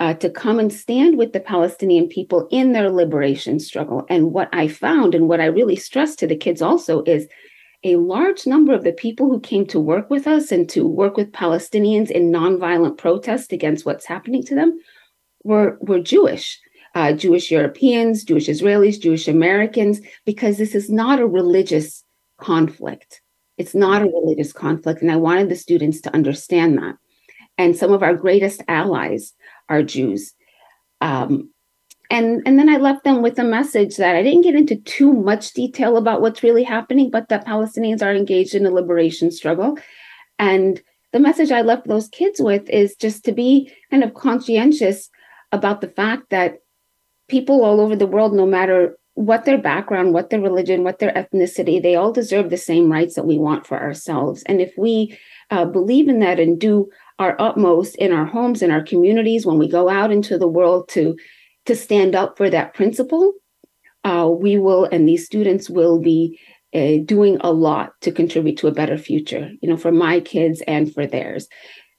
uh, 0.00 0.14
to 0.14 0.30
come 0.30 0.58
and 0.58 0.72
stand 0.72 1.16
with 1.16 1.32
the 1.32 1.40
Palestinian 1.40 2.08
people 2.08 2.48
in 2.50 2.72
their 2.72 2.90
liberation 2.90 3.60
struggle. 3.60 4.04
And 4.08 4.32
what 4.32 4.48
I 4.52 4.68
found, 4.68 5.14
and 5.14 5.28
what 5.28 5.40
I 5.40 5.46
really 5.46 5.76
stress 5.76 6.16
to 6.16 6.26
the 6.26 6.36
kids 6.36 6.60
also, 6.60 7.02
is 7.04 7.28
a 7.84 7.96
large 7.96 8.46
number 8.46 8.72
of 8.72 8.82
the 8.82 8.92
people 8.92 9.28
who 9.28 9.40
came 9.40 9.66
to 9.66 9.78
work 9.78 10.10
with 10.10 10.26
us 10.26 10.50
and 10.50 10.68
to 10.70 10.86
work 10.86 11.16
with 11.16 11.32
Palestinians 11.32 12.10
in 12.10 12.32
nonviolent 12.32 12.96
protest 12.96 13.52
against 13.52 13.84
what's 13.84 14.06
happening 14.06 14.42
to 14.44 14.54
them 14.54 14.80
were, 15.44 15.78
were 15.80 16.00
Jewish 16.00 16.60
uh, 16.94 17.12
Jewish 17.12 17.50
Europeans, 17.50 18.24
Jewish 18.24 18.46
Israelis, 18.46 19.00
Jewish 19.00 19.26
Americans, 19.28 20.00
because 20.24 20.56
this 20.56 20.74
is 20.74 20.90
not 20.90 21.18
a 21.18 21.26
religious 21.26 22.04
conflict. 22.38 23.20
It's 23.58 23.74
not 23.74 24.02
a 24.02 24.06
religious 24.06 24.52
conflict. 24.52 25.02
And 25.02 25.10
I 25.10 25.16
wanted 25.16 25.48
the 25.48 25.56
students 25.56 26.00
to 26.02 26.14
understand 26.14 26.78
that. 26.78 26.96
And 27.58 27.76
some 27.76 27.92
of 27.92 28.02
our 28.02 28.14
greatest 28.14 28.62
allies 28.68 29.32
are 29.68 29.82
Jews. 29.82 30.34
Um, 31.00 31.50
and, 32.10 32.42
and 32.46 32.58
then 32.58 32.68
I 32.68 32.76
left 32.76 33.04
them 33.04 33.22
with 33.22 33.38
a 33.38 33.44
message 33.44 33.96
that 33.96 34.14
I 34.14 34.22
didn't 34.22 34.42
get 34.42 34.54
into 34.54 34.76
too 34.76 35.12
much 35.12 35.52
detail 35.52 35.96
about 35.96 36.20
what's 36.20 36.42
really 36.42 36.62
happening, 36.62 37.10
but 37.10 37.28
that 37.28 37.46
Palestinians 37.46 38.02
are 38.02 38.14
engaged 38.14 38.54
in 38.54 38.66
a 38.66 38.70
liberation 38.70 39.30
struggle. 39.30 39.78
And 40.38 40.80
the 41.12 41.20
message 41.20 41.50
I 41.50 41.62
left 41.62 41.86
those 41.86 42.08
kids 42.08 42.40
with 42.40 42.68
is 42.68 42.94
just 42.96 43.24
to 43.24 43.32
be 43.32 43.72
kind 43.90 44.04
of 44.04 44.14
conscientious 44.14 45.08
about 45.52 45.80
the 45.80 45.88
fact 45.88 46.30
that 46.30 46.58
people 47.28 47.64
all 47.64 47.80
over 47.80 47.96
the 47.96 48.06
world, 48.06 48.34
no 48.34 48.46
matter 48.46 48.98
what 49.14 49.44
their 49.44 49.58
background, 49.58 50.12
what 50.12 50.30
their 50.30 50.40
religion, 50.40 50.82
what 50.82 50.98
their 50.98 51.12
ethnicity, 51.12 51.80
they 51.80 51.94
all 51.94 52.12
deserve 52.12 52.50
the 52.50 52.56
same 52.56 52.90
rights 52.90 53.14
that 53.14 53.26
we 53.26 53.38
want 53.38 53.66
for 53.66 53.80
ourselves. 53.80 54.42
And 54.44 54.60
if 54.60 54.72
we 54.76 55.16
uh, 55.50 55.64
believe 55.64 56.08
in 56.08 56.18
that 56.18 56.40
and 56.40 56.60
do 56.60 56.90
our 57.18 57.40
utmost 57.40 57.96
in 57.96 58.12
our 58.12 58.24
homes, 58.24 58.62
in 58.62 58.70
our 58.70 58.82
communities, 58.82 59.46
when 59.46 59.58
we 59.58 59.68
go 59.68 59.88
out 59.88 60.10
into 60.10 60.38
the 60.38 60.48
world 60.48 60.88
to 60.90 61.16
to 61.66 61.74
stand 61.74 62.14
up 62.14 62.36
for 62.36 62.50
that 62.50 62.74
principle, 62.74 63.32
uh, 64.04 64.28
we 64.30 64.58
will, 64.58 64.84
and 64.84 65.08
these 65.08 65.24
students 65.24 65.70
will 65.70 65.98
be 65.98 66.38
uh, 66.74 66.96
doing 67.04 67.38
a 67.40 67.52
lot 67.52 67.92
to 68.02 68.12
contribute 68.12 68.58
to 68.58 68.66
a 68.66 68.72
better 68.72 68.98
future, 68.98 69.50
you 69.62 69.68
know, 69.68 69.76
for 69.76 69.92
my 69.92 70.20
kids 70.20 70.62
and 70.66 70.92
for 70.92 71.06
theirs. 71.06 71.48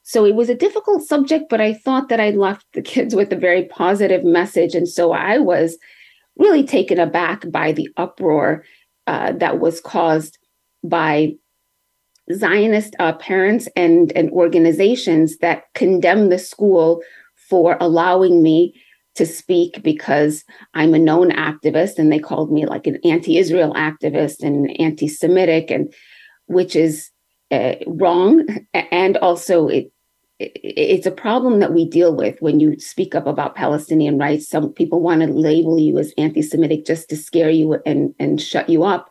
So 0.04 0.24
it 0.24 0.36
was 0.36 0.50
a 0.50 0.56
difficult 0.56 1.02
subject, 1.02 1.46
but 1.50 1.62
I 1.62 1.74
thought 1.74 2.10
that 2.10 2.20
I 2.20 2.30
left 2.30 2.66
the 2.74 2.82
kids 2.84 3.16
with 3.16 3.34
a 3.34 3.38
very 3.38 3.66
positive 3.66 4.24
message. 4.24 4.76
And 4.76 4.88
so 4.88 5.14
I 5.14 5.40
was 5.40 5.78
really 6.38 6.64
taken 6.64 7.00
aback 7.00 7.50
by 7.50 7.72
the 7.72 7.90
uproar 7.98 8.64
uh, 9.08 9.32
that 9.32 9.60
was 9.60 9.82
caused 9.82 10.38
by 10.84 11.34
Zionist 12.34 12.96
uh, 13.00 13.14
parents 13.14 13.68
and, 13.76 14.12
and 14.14 14.30
organizations 14.32 15.38
that 15.38 15.64
condemn 15.74 16.30
the 16.30 16.40
school 16.40 17.02
for 17.50 17.78
allowing 17.80 18.42
me 18.42 18.74
to 19.16 19.26
speak 19.26 19.82
because 19.82 20.44
I'm 20.74 20.94
a 20.94 21.00
known 21.00 21.32
activist, 21.32 21.98
and 21.98 22.12
they 22.12 22.20
called 22.20 22.52
me 22.52 22.66
like 22.66 22.86
an 22.86 23.00
anti-Israel 23.06 23.74
activist 23.74 24.44
and 24.44 24.78
anti-Semitic, 24.80 25.72
and 25.72 25.94
which 26.48 26.76
is 26.76 27.12
uh, 27.52 27.76
wrong. 27.88 28.46
And 28.74 29.18
also, 29.18 29.68
it 29.68 29.92
it's 30.38 31.06
a 31.06 31.12
problem 31.12 31.62
that 31.62 31.74
we 31.74 31.88
deal 31.88 32.14
with 32.14 32.36
when 32.42 32.60
you 32.60 32.78
speak 32.78 33.16
up 33.16 33.26
about 33.26 33.56
Palestinian 33.56 34.18
rights. 34.18 34.50
Some 34.50 34.74
people 34.74 35.00
want 35.00 35.22
to 35.22 35.28
label 35.28 35.80
you 35.80 35.98
as 35.98 36.14
anti-Semitic 36.18 36.86
just 36.86 37.08
to 37.10 37.16
scare 37.16 37.50
you 37.50 37.80
and 37.86 38.14
and 38.20 38.42
shut 38.42 38.68
you 38.68 38.84
up, 38.84 39.08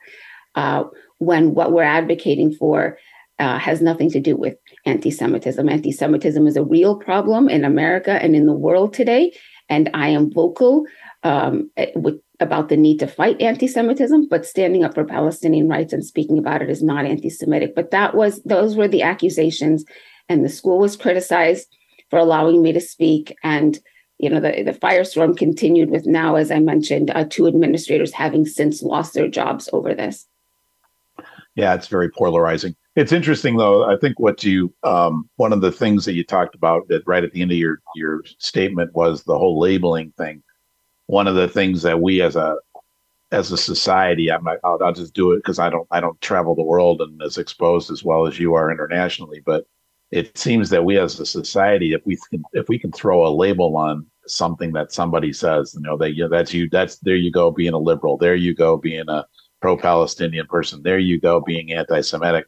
uh, 0.54 0.84
when 1.18 1.54
what 1.54 1.72
we're 1.72 1.82
advocating 1.82 2.52
for 2.52 2.98
uh, 3.38 3.58
has 3.58 3.80
nothing 3.80 4.10
to 4.10 4.20
do 4.20 4.36
with 4.36 4.56
anti-Semitism. 4.86 5.68
Anti-Semitism 5.68 6.46
is 6.46 6.56
a 6.56 6.64
real 6.64 6.96
problem 6.96 7.48
in 7.48 7.64
America 7.64 8.12
and 8.12 8.36
in 8.36 8.46
the 8.46 8.52
world 8.52 8.94
today, 8.94 9.32
and 9.68 9.90
I 9.94 10.08
am 10.08 10.32
vocal 10.32 10.84
um, 11.24 11.70
eh, 11.76 11.90
with, 11.96 12.20
about 12.40 12.68
the 12.68 12.76
need 12.76 12.98
to 12.98 13.06
fight 13.06 13.40
anti-Semitism, 13.40 14.28
but 14.28 14.46
standing 14.46 14.84
up 14.84 14.94
for 14.94 15.04
Palestinian 15.04 15.68
rights 15.68 15.92
and 15.92 16.04
speaking 16.04 16.38
about 16.38 16.62
it 16.62 16.70
is 16.70 16.82
not 16.82 17.06
anti-Semitic. 17.06 17.74
But 17.74 17.90
that 17.90 18.14
was 18.14 18.42
those 18.44 18.76
were 18.76 18.88
the 18.88 19.02
accusations 19.02 19.84
and 20.28 20.44
the 20.44 20.48
school 20.48 20.78
was 20.78 20.96
criticized 20.96 21.68
for 22.10 22.18
allowing 22.18 22.62
me 22.62 22.72
to 22.72 22.80
speak 22.80 23.36
and 23.42 23.78
you 24.18 24.30
know 24.30 24.40
the, 24.40 24.62
the 24.62 24.72
firestorm 24.72 25.36
continued 25.36 25.90
with 25.90 26.06
now 26.06 26.36
as 26.36 26.50
i 26.50 26.58
mentioned 26.60 27.10
uh, 27.10 27.24
two 27.28 27.46
administrators 27.46 28.12
having 28.12 28.46
since 28.46 28.82
lost 28.82 29.14
their 29.14 29.28
jobs 29.28 29.68
over 29.72 29.94
this 29.94 30.26
yeah 31.54 31.74
it's 31.74 31.88
very 31.88 32.10
polarizing. 32.10 32.74
It's 32.96 33.12
interesting 33.12 33.56
though 33.56 33.84
i 33.84 33.96
think 33.96 34.20
what 34.20 34.44
you 34.44 34.72
um, 34.84 35.28
one 35.36 35.52
of 35.52 35.60
the 35.60 35.72
things 35.72 36.04
that 36.04 36.14
you 36.14 36.24
talked 36.24 36.54
about 36.54 36.86
that 36.88 37.02
right 37.06 37.24
at 37.24 37.32
the 37.32 37.42
end 37.42 37.50
of 37.50 37.58
your 37.58 37.80
your 37.96 38.22
statement 38.38 38.94
was 38.94 39.24
the 39.24 39.38
whole 39.38 39.58
labeling 39.58 40.12
thing. 40.16 40.42
One 41.06 41.26
of 41.26 41.34
the 41.34 41.48
things 41.48 41.82
that 41.82 42.00
we 42.00 42.22
as 42.22 42.36
a 42.36 42.56
as 43.32 43.50
a 43.50 43.58
society 43.58 44.30
i'm 44.30 44.44
not, 44.44 44.58
I'll, 44.62 44.78
I'll 44.82 44.92
just 44.92 45.14
do 45.14 45.32
it 45.32 45.38
because 45.38 45.58
i 45.58 45.68
don't 45.68 45.88
i 45.90 45.98
don't 45.98 46.20
travel 46.20 46.54
the 46.54 46.62
world 46.62 47.00
and 47.00 47.20
as 47.22 47.38
exposed 47.38 47.90
as 47.90 48.04
well 48.04 48.26
as 48.26 48.38
you 48.38 48.54
are 48.54 48.70
internationally 48.70 49.40
but 49.44 49.66
it 50.14 50.38
seems 50.38 50.70
that 50.70 50.84
we 50.84 50.96
as 50.96 51.18
a 51.18 51.26
society, 51.26 51.92
if 51.92 52.06
we 52.06 52.16
can, 52.30 52.44
if 52.52 52.68
we 52.68 52.78
can 52.78 52.92
throw 52.92 53.26
a 53.26 53.34
label 53.34 53.76
on 53.76 54.06
something 54.28 54.72
that 54.72 54.92
somebody 54.92 55.32
says, 55.32 55.74
you 55.74 55.80
know, 55.80 55.96
that 55.96 56.14
you 56.14 56.22
know, 56.22 56.28
that's 56.28 56.54
you, 56.54 56.68
that's 56.70 56.98
there 56.98 57.16
you 57.16 57.32
go 57.32 57.50
being 57.50 57.72
a 57.72 57.78
liberal, 57.78 58.16
there 58.16 58.36
you 58.36 58.54
go 58.54 58.76
being 58.76 59.08
a 59.08 59.26
pro-Palestinian 59.64 60.46
person, 60.46 60.82
there 60.82 60.98
you 60.98 61.18
go 61.18 61.40
being 61.40 61.72
anti-Semitic. 61.72 62.44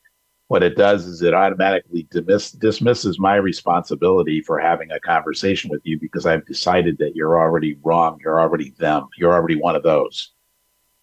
What 0.48 0.62
it 0.62 0.76
does 0.76 1.06
is 1.06 1.22
it 1.22 1.32
automatically 1.32 2.06
dismiss, 2.10 2.50
dismisses 2.50 3.18
my 3.18 3.36
responsibility 3.36 4.42
for 4.42 4.58
having 4.58 4.90
a 4.90 5.00
conversation 5.00 5.70
with 5.70 5.80
you 5.84 5.98
because 5.98 6.26
I've 6.26 6.44
decided 6.44 6.98
that 6.98 7.16
you're 7.16 7.40
already 7.40 7.78
wrong, 7.82 8.18
you're 8.22 8.38
already 8.38 8.74
them, 8.78 9.08
you're 9.16 9.32
already 9.32 9.58
one 9.58 9.74
of 9.74 9.82
those, 9.82 10.32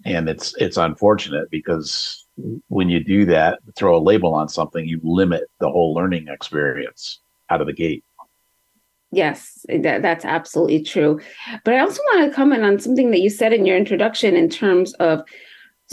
and 0.06 0.30
it's 0.30 0.54
it's 0.58 0.78
unfortunate 0.78 1.50
because 1.50 2.28
when 2.68 2.90
you 2.90 3.04
do 3.04 3.26
that, 3.26 3.58
throw 3.76 3.98
a 3.98 4.06
label 4.12 4.36
on 4.36 4.48
something, 4.48 4.86
you 4.86 5.00
limit 5.02 5.46
the 5.60 5.72
whole 5.72 5.96
learning 5.96 6.28
experience 6.28 7.22
out 7.50 7.60
of 7.60 7.66
the 7.66 7.74
gate. 7.74 8.06
Yes, 9.12 9.66
that, 9.68 10.04
that's 10.04 10.26
absolutely 10.26 10.84
true. 10.84 11.20
But 11.66 11.74
I 11.74 11.80
also 11.80 12.02
want 12.04 12.30
to 12.30 12.36
comment 12.36 12.64
on 12.64 12.78
something 12.78 13.10
that 13.10 13.22
you 13.22 13.32
said 13.32 13.52
in 13.52 13.66
your 13.66 13.78
introduction 13.78 14.36
in 14.36 14.48
terms 14.48 14.94
of 14.96 15.24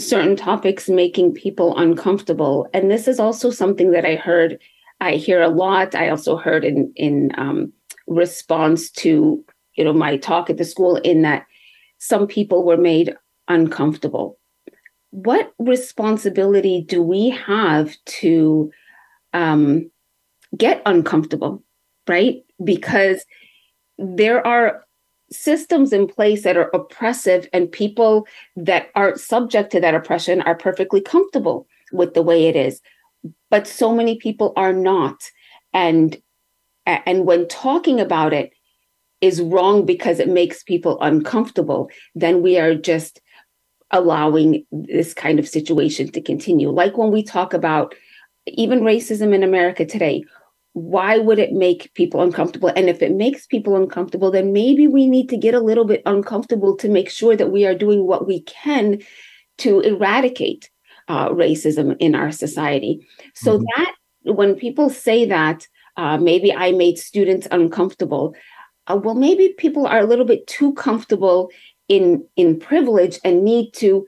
certain 0.01 0.35
topics 0.35 0.89
making 0.89 1.33
people 1.33 1.77
uncomfortable. 1.77 2.67
And 2.73 2.89
this 2.89 3.07
is 3.07 3.19
also 3.19 3.51
something 3.51 3.91
that 3.91 4.05
I 4.05 4.15
heard, 4.15 4.59
I 4.99 5.13
hear 5.13 5.41
a 5.41 5.49
lot. 5.49 5.95
I 5.95 6.09
also 6.09 6.37
heard 6.37 6.65
in 6.65 6.91
in 6.95 7.31
um, 7.37 7.73
response 8.07 8.89
to 8.91 9.43
you 9.75 9.83
know 9.83 9.93
my 9.93 10.17
talk 10.17 10.49
at 10.49 10.57
the 10.57 10.65
school 10.65 10.97
in 10.97 11.21
that 11.21 11.45
some 11.97 12.27
people 12.27 12.65
were 12.65 12.77
made 12.77 13.15
uncomfortable 13.47 14.39
what 15.11 15.53
responsibility 15.59 16.83
do 16.87 17.03
we 17.03 17.29
have 17.29 17.95
to 18.05 18.71
um, 19.33 19.91
get 20.57 20.81
uncomfortable, 20.85 21.63
right? 22.07 22.43
Because 22.63 23.25
there 23.97 24.45
are 24.45 24.83
systems 25.31 25.93
in 25.93 26.07
place 26.07 26.43
that 26.43 26.57
are 26.57 26.69
oppressive, 26.73 27.47
and 27.53 27.71
people 27.71 28.27
that 28.55 28.89
aren't 28.95 29.19
subject 29.19 29.71
to 29.71 29.79
that 29.79 29.95
oppression 29.95 30.41
are 30.41 30.55
perfectly 30.55 31.01
comfortable 31.01 31.67
with 31.91 32.13
the 32.13 32.21
way 32.21 32.47
it 32.47 32.55
is. 32.55 32.81
But 33.49 33.67
so 33.67 33.93
many 33.93 34.17
people 34.17 34.53
are 34.55 34.73
not. 34.73 35.23
And 35.73 36.21
and 36.85 37.25
when 37.25 37.47
talking 37.47 37.99
about 37.99 38.33
it 38.33 38.51
is 39.21 39.41
wrong 39.41 39.85
because 39.85 40.19
it 40.19 40.27
makes 40.27 40.63
people 40.63 40.99
uncomfortable, 40.99 41.89
then 42.15 42.41
we 42.41 42.57
are 42.57 42.73
just 42.73 43.21
allowing 43.91 44.65
this 44.71 45.13
kind 45.13 45.37
of 45.37 45.47
situation 45.47 46.09
to 46.11 46.21
continue. 46.21 46.69
Like 46.69 46.97
when 46.97 47.11
we 47.11 47.23
talk 47.23 47.53
about 47.53 47.93
even 48.47 48.81
racism 48.81 49.33
in 49.33 49.43
America 49.43 49.85
today, 49.85 50.23
why 50.73 51.17
would 51.17 51.39
it 51.39 51.51
make 51.51 51.93
people 51.95 52.21
uncomfortable? 52.21 52.71
And 52.75 52.89
if 52.89 53.01
it 53.01 53.11
makes 53.11 53.45
people 53.45 53.75
uncomfortable, 53.75 54.31
then 54.31 54.53
maybe 54.53 54.87
we 54.87 55.05
need 55.05 55.27
to 55.29 55.37
get 55.37 55.53
a 55.53 55.59
little 55.59 55.85
bit 55.85 56.01
uncomfortable 56.05 56.77
to 56.77 56.89
make 56.89 57.09
sure 57.09 57.35
that 57.35 57.51
we 57.51 57.65
are 57.65 57.75
doing 57.75 58.07
what 58.07 58.25
we 58.25 58.41
can 58.43 59.01
to 59.59 59.81
eradicate 59.81 60.69
uh, 61.07 61.29
racism 61.29 61.95
in 61.99 62.15
our 62.15 62.31
society. 62.31 63.05
So 63.35 63.57
mm-hmm. 63.57 63.65
that 63.75 63.95
when 64.23 64.55
people 64.55 64.89
say 64.89 65.25
that, 65.25 65.67
uh, 65.97 66.17
maybe 66.17 66.53
I 66.53 66.71
made 66.71 66.97
students 66.97 67.47
uncomfortable. 67.51 68.33
Uh, 68.87 68.99
well, 69.03 69.15
maybe 69.15 69.53
people 69.57 69.85
are 69.85 69.99
a 69.99 70.05
little 70.05 70.25
bit 70.25 70.47
too 70.47 70.73
comfortable 70.73 71.49
in 71.89 72.25
in 72.37 72.57
privilege 72.57 73.19
and 73.25 73.43
need 73.43 73.73
to 73.73 74.05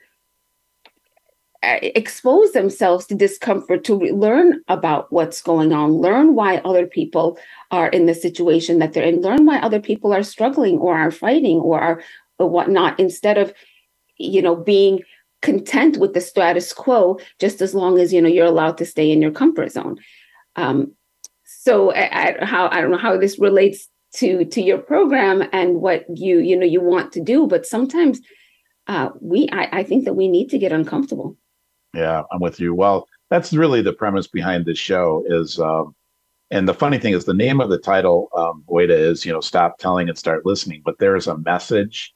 expose 1.64 2.52
themselves 2.52 3.06
to 3.06 3.16
discomfort 3.16 3.84
to 3.86 3.96
learn 3.96 4.62
about 4.68 5.12
what's 5.12 5.42
going 5.42 5.72
on 5.72 5.94
learn 5.94 6.36
why 6.36 6.58
other 6.60 6.86
people 6.86 7.38
are 7.72 7.88
in 7.90 8.06
the 8.06 8.14
situation 8.14 8.80
that 8.80 8.94
they're 8.94 9.04
in 9.04 9.22
learn 9.22 9.46
why 9.46 9.58
other 9.60 9.80
people 9.80 10.14
are 10.14 10.24
struggling 10.24 10.78
or 10.78 10.98
are 10.98 11.12
fighting 11.12 11.58
or 11.58 11.80
are 11.80 12.04
or 12.40 12.50
whatnot 12.50 13.00
instead 13.00 13.38
of 13.38 13.54
you 14.18 14.42
know 14.42 14.56
being 14.56 15.02
content 15.42 15.98
with 15.98 16.14
the 16.14 16.22
status 16.22 16.74
quo 16.74 17.18
just 17.40 17.62
as 17.62 17.74
long 17.74 17.98
as 17.98 18.14
you 18.14 18.22
know 18.22 18.30
you're 18.30 18.46
allowed 18.46 18.78
to 18.78 18.86
stay 18.86 19.12
in 19.12 19.22
your 19.22 19.32
comfort 19.32 19.72
zone. 19.72 19.98
Um, 20.56 20.94
so 21.64 21.92
I, 21.92 22.42
I, 22.42 22.46
how 22.46 22.68
i 22.70 22.82
don't 22.82 22.92
know 22.92 22.98
how 22.98 23.18
this 23.18 23.40
relates 23.40 23.88
to 24.16 24.46
to 24.46 24.62
your 24.62 24.78
program 24.78 25.44
and 25.54 25.82
what 25.82 26.06
you 26.14 26.40
you 26.40 26.58
know 26.58 26.66
you 26.66 26.82
want 26.82 27.14
to 27.14 27.22
do 27.22 27.48
but 27.48 27.66
sometimes 27.66 28.20
uh, 28.88 29.10
we 29.22 29.48
I, 29.52 29.70
I 29.80 29.84
think 29.84 30.04
that 30.06 30.16
we 30.16 30.28
need 30.28 30.50
to 30.50 30.58
get 30.58 30.74
uncomfortable 30.74 31.38
yeah, 31.94 32.24
I'm 32.32 32.40
with 32.40 32.60
you. 32.60 32.74
Well, 32.74 33.08
that's 33.30 33.54
really 33.54 33.82
the 33.82 33.94
premise 33.94 34.28
behind 34.28 34.66
this 34.66 34.78
show 34.80 35.24
is 35.28 35.60
um, 35.60 35.96
and 36.52 36.68
the 36.68 36.74
funny 36.74 37.00
thing 37.00 37.14
is 37.14 37.26
the 37.26 37.34
name 37.34 37.62
of 37.62 37.70
the 37.70 37.80
title 37.80 38.30
um 38.36 38.64
Huwaida 38.70 38.92
is, 38.92 39.26
you 39.26 39.34
know, 39.34 39.42
stop 39.42 39.78
telling 39.80 40.10
and 40.10 40.18
start 40.18 40.46
listening, 40.46 40.82
but 40.86 40.98
there's 41.00 41.28
a 41.28 41.38
message 41.38 42.14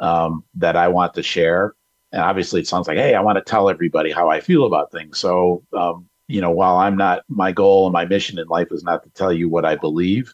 um, 0.00 0.44
that 0.54 0.76
I 0.76 0.88
want 0.88 1.14
to 1.14 1.22
share. 1.22 1.74
And 2.12 2.22
obviously 2.22 2.60
it 2.60 2.68
sounds 2.68 2.88
like, 2.88 2.98
hey, 2.98 3.14
I 3.14 3.20
want 3.20 3.36
to 3.38 3.44
tell 3.44 3.68
everybody 3.68 4.12
how 4.12 4.30
I 4.30 4.40
feel 4.40 4.66
about 4.66 4.92
things. 4.92 5.18
So 5.18 5.64
um, 5.76 6.08
you 6.28 6.40
know, 6.40 6.50
while 6.50 6.76
I'm 6.78 6.96
not 6.96 7.22
my 7.28 7.52
goal 7.52 7.86
and 7.86 7.92
my 7.92 8.06
mission 8.06 8.38
in 8.38 8.48
life 8.48 8.68
is 8.72 8.84
not 8.84 9.02
to 9.04 9.10
tell 9.10 9.32
you 9.32 9.48
what 9.48 9.64
I 9.64 9.76
believe, 9.76 10.32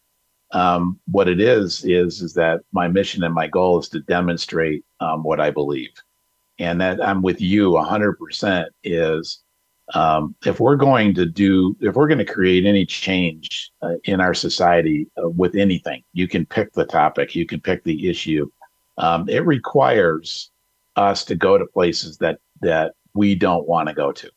um, 0.53 0.99
what 1.11 1.29
it 1.29 1.41
is 1.41 1.85
is 1.85 2.23
is 2.23 2.35
that 2.35 2.61
my 2.73 2.89
mission 2.89 3.23
and 3.25 3.35
my 3.35 3.47
goal 3.49 3.79
is 3.81 3.89
to 3.91 4.01
demonstrate 4.01 4.85
um, 5.01 5.23
what 5.23 5.41
I 5.41 5.51
believe 5.51 5.93
and 6.61 6.81
that 6.81 7.03
I'm 7.03 7.23
with 7.23 7.41
you 7.41 7.71
100% 7.71 8.67
is 8.85 9.43
um, 9.95 10.37
if 10.45 10.61
we're 10.61 10.77
going 10.77 11.15
to 11.15 11.27
do, 11.27 11.75
if 11.81 11.97
we're 11.97 12.07
going 12.07 12.19
to 12.19 12.25
create 12.25 12.67
any 12.67 12.87
change 12.87 13.73
uh, 13.83 13.95
in 14.05 14.21
our 14.21 14.35
society 14.35 15.09
uh, 15.21 15.29
with 15.29 15.57
anything, 15.57 16.05
you 16.13 16.29
can 16.29 16.47
pick 16.47 16.73
the 16.75 16.85
topic, 16.85 17.35
you 17.35 17.47
can 17.47 17.61
pick 17.61 17.83
the 17.83 18.09
issue. 18.09 18.49
Um, 18.99 19.29
it 19.29 19.45
requires 19.47 20.51
us 20.97 21.25
to 21.25 21.35
go 21.35 21.59
to 21.59 21.67
places 21.67 22.19
that 22.19 22.39
that 22.61 22.93
we 23.15 23.35
don't 23.35 23.67
want 23.67 23.89
to 23.89 23.95
go 23.95 24.13
to, 24.13 24.31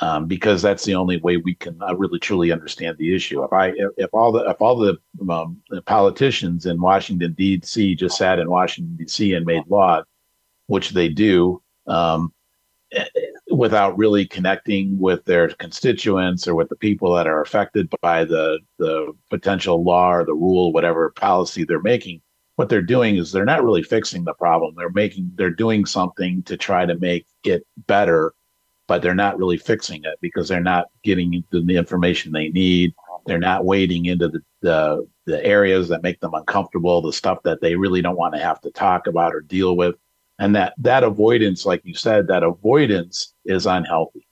um, 0.00 0.26
because 0.26 0.62
that's 0.62 0.84
the 0.84 0.94
only 0.94 1.20
way 1.20 1.36
we 1.36 1.54
can 1.54 1.80
uh, 1.82 1.94
really 1.94 2.18
truly 2.18 2.50
understand 2.50 2.96
the 2.96 3.14
issue. 3.14 3.44
If 3.44 3.52
I 3.52 3.74
if, 3.98 4.08
all 4.14 4.32
the 4.32 4.48
if 4.48 4.62
all 4.62 4.76
the, 4.76 4.96
um, 5.30 5.60
the 5.68 5.82
politicians 5.82 6.64
in 6.64 6.80
Washington 6.80 7.34
D.C. 7.34 7.94
just 7.96 8.16
sat 8.16 8.38
in 8.38 8.50
Washington 8.50 8.96
D.C. 8.96 9.34
and 9.34 9.44
made 9.44 9.64
law 9.68 10.02
which 10.66 10.90
they 10.90 11.08
do, 11.08 11.62
um, 11.86 12.32
without 13.50 13.96
really 13.98 14.26
connecting 14.26 14.98
with 14.98 15.24
their 15.24 15.48
constituents 15.48 16.46
or 16.46 16.54
with 16.54 16.68
the 16.68 16.76
people 16.76 17.14
that 17.14 17.26
are 17.26 17.40
affected 17.42 17.88
by 18.00 18.24
the 18.24 18.58
the 18.78 19.12
potential 19.30 19.82
law 19.82 20.12
or 20.12 20.24
the 20.24 20.34
rule, 20.34 20.72
whatever 20.72 21.10
policy 21.10 21.64
they're 21.64 21.80
making. 21.80 22.20
What 22.56 22.68
they're 22.68 22.82
doing 22.82 23.16
is 23.16 23.32
they're 23.32 23.44
not 23.44 23.64
really 23.64 23.82
fixing 23.82 24.24
the 24.24 24.34
problem. 24.34 24.74
They're 24.76 24.90
making 24.90 25.32
they're 25.34 25.50
doing 25.50 25.86
something 25.86 26.42
to 26.44 26.56
try 26.56 26.86
to 26.86 26.96
make 26.96 27.26
it 27.44 27.66
better, 27.86 28.34
but 28.86 29.02
they're 29.02 29.14
not 29.14 29.38
really 29.38 29.58
fixing 29.58 30.04
it 30.04 30.18
because 30.20 30.48
they're 30.48 30.60
not 30.60 30.86
getting 31.02 31.44
the, 31.50 31.62
the 31.62 31.76
information 31.76 32.32
they 32.32 32.48
need. 32.48 32.94
They're 33.26 33.38
not 33.38 33.64
wading 33.64 34.06
into 34.06 34.28
the, 34.28 34.40
the 34.62 35.08
the 35.26 35.44
areas 35.44 35.88
that 35.88 36.02
make 36.02 36.20
them 36.20 36.34
uncomfortable, 36.34 37.00
the 37.00 37.12
stuff 37.12 37.38
that 37.44 37.60
they 37.60 37.74
really 37.74 38.02
don't 38.02 38.18
want 38.18 38.34
to 38.34 38.40
have 38.40 38.60
to 38.60 38.70
talk 38.70 39.06
about 39.06 39.34
or 39.34 39.40
deal 39.40 39.76
with 39.76 39.96
and 40.38 40.56
that 40.56 40.74
that 40.78 41.04
avoidance 41.04 41.64
like 41.64 41.84
you 41.84 41.94
said 41.94 42.26
that 42.28 42.42
avoidance 42.42 43.34
is 43.44 43.66
unhealthy. 43.66 44.26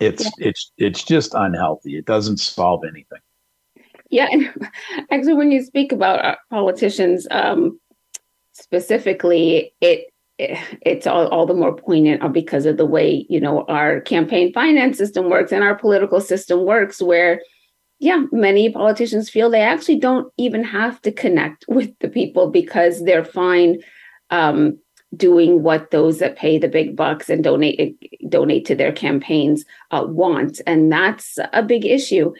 It's 0.00 0.24
yeah. 0.24 0.48
it's 0.48 0.72
it's 0.78 1.02
just 1.02 1.34
unhealthy. 1.34 1.96
It 1.96 2.06
doesn't 2.06 2.38
solve 2.38 2.84
anything. 2.84 3.20
Yeah 4.10 4.28
and 4.30 4.70
actually 5.10 5.34
when 5.34 5.50
you 5.50 5.62
speak 5.62 5.92
about 5.92 6.24
uh, 6.24 6.36
politicians 6.50 7.26
um 7.30 7.80
specifically 8.52 9.72
it 9.80 10.08
it's 10.38 11.06
all, 11.06 11.28
all 11.28 11.46
the 11.46 11.54
more 11.54 11.74
poignant 11.74 12.32
because 12.32 12.66
of 12.66 12.76
the 12.76 12.86
way 12.86 13.26
you 13.28 13.40
know 13.40 13.64
our 13.68 14.00
campaign 14.00 14.52
finance 14.52 14.98
system 14.98 15.28
works 15.28 15.52
and 15.52 15.62
our 15.62 15.74
political 15.74 16.20
system 16.20 16.64
works 16.64 17.00
where 17.02 17.40
yeah 17.98 18.24
many 18.32 18.70
politicians 18.70 19.30
feel 19.30 19.50
they 19.50 19.60
actually 19.60 19.98
don't 19.98 20.32
even 20.36 20.64
have 20.64 21.00
to 21.02 21.12
connect 21.12 21.64
with 21.68 21.90
the 22.00 22.08
people 22.08 22.50
because 22.50 23.04
they're 23.04 23.24
fine 23.24 23.78
um, 24.30 24.78
doing 25.16 25.62
what 25.62 25.90
those 25.90 26.18
that 26.18 26.36
pay 26.36 26.58
the 26.58 26.68
big 26.68 26.96
bucks 26.96 27.28
and 27.28 27.44
donate 27.44 28.30
donate 28.30 28.64
to 28.66 28.74
their 28.74 28.92
campaigns 28.92 29.64
uh, 29.90 30.04
want, 30.06 30.60
and 30.66 30.90
that's 30.90 31.38
a 31.52 31.62
big 31.62 31.84
issue 31.84 32.32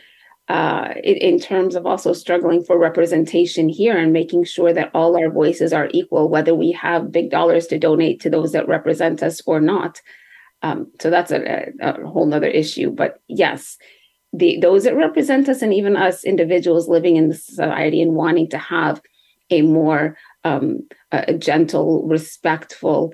uh, 0.49 0.93
in, 1.03 1.39
terms 1.39 1.75
of 1.75 1.87
also 1.87 2.13
struggling 2.13 2.63
for 2.63 2.77
representation 2.77 3.69
here 3.69 3.97
and 3.97 4.13
making 4.13 4.45
sure 4.45 4.73
that 4.73 4.91
all 4.93 5.17
our 5.17 5.31
voices 5.31 5.73
are 5.73 5.89
equal, 5.93 6.29
whether 6.29 6.55
we 6.55 6.73
have 6.73 7.13
big 7.13 7.31
dollars 7.31 7.67
to 7.67 7.79
donate 7.79 8.21
to 8.21 8.29
those 8.29 8.53
that 8.53 8.69
represent 8.69 9.23
us 9.23 9.41
or 9.47 9.61
not. 9.61 10.01
Um, 10.63 10.91
so 11.01 11.11
that's 11.11 11.31
a, 11.31 11.73
a 11.81 12.07
whole 12.07 12.27
nother 12.27 12.49
issue. 12.49 12.91
But 12.91 13.23
yes, 13.29 13.79
the 14.33 14.59
those 14.61 14.85
that 14.85 14.97
represent 14.97 15.49
us 15.49 15.63
and 15.63 15.73
even 15.73 15.97
us 15.97 16.25
individuals 16.25 16.89
living 16.89 17.17
in 17.17 17.29
the 17.29 17.35
society 17.35 18.03
and 18.03 18.15
wanting 18.15 18.49
to 18.51 18.59
have 18.59 19.01
a 19.51 19.63
more 19.63 20.17
um, 20.45 20.81
a 21.11 21.35
gentle, 21.35 22.07
respectful, 22.07 23.13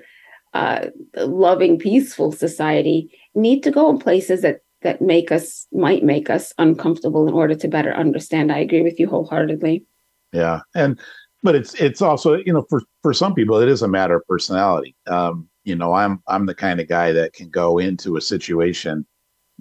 uh, 0.53 0.87
loving, 1.15 1.77
peaceful 1.77 2.31
society 2.31 3.15
need 3.35 3.61
to 3.63 3.71
go 3.71 3.89
in 3.89 3.99
places 3.99 4.41
that 4.41 4.61
that 4.81 5.01
make 5.01 5.31
us 5.31 5.67
might 5.73 6.03
make 6.03 6.29
us 6.29 6.53
uncomfortable 6.57 7.27
in 7.27 7.33
order 7.33 7.53
to 7.53 7.67
better 7.67 7.93
understand. 7.93 8.51
I 8.51 8.59
agree 8.59 8.81
with 8.81 8.99
you 8.99 9.07
wholeheartedly. 9.07 9.85
Yeah, 10.31 10.61
and 10.73 10.99
but 11.43 11.55
it's 11.55 11.73
it's 11.75 12.01
also 12.01 12.35
you 12.35 12.53
know 12.53 12.65
for 12.69 12.81
for 13.01 13.13
some 13.13 13.33
people 13.33 13.59
it 13.59 13.69
is 13.69 13.81
a 13.81 13.87
matter 13.87 14.15
of 14.15 14.27
personality. 14.27 14.95
Um, 15.07 15.49
you 15.63 15.75
know, 15.75 15.93
I'm 15.93 16.21
I'm 16.27 16.45
the 16.45 16.55
kind 16.55 16.79
of 16.79 16.87
guy 16.87 17.11
that 17.11 17.33
can 17.33 17.49
go 17.49 17.77
into 17.77 18.17
a 18.17 18.21
situation. 18.21 19.05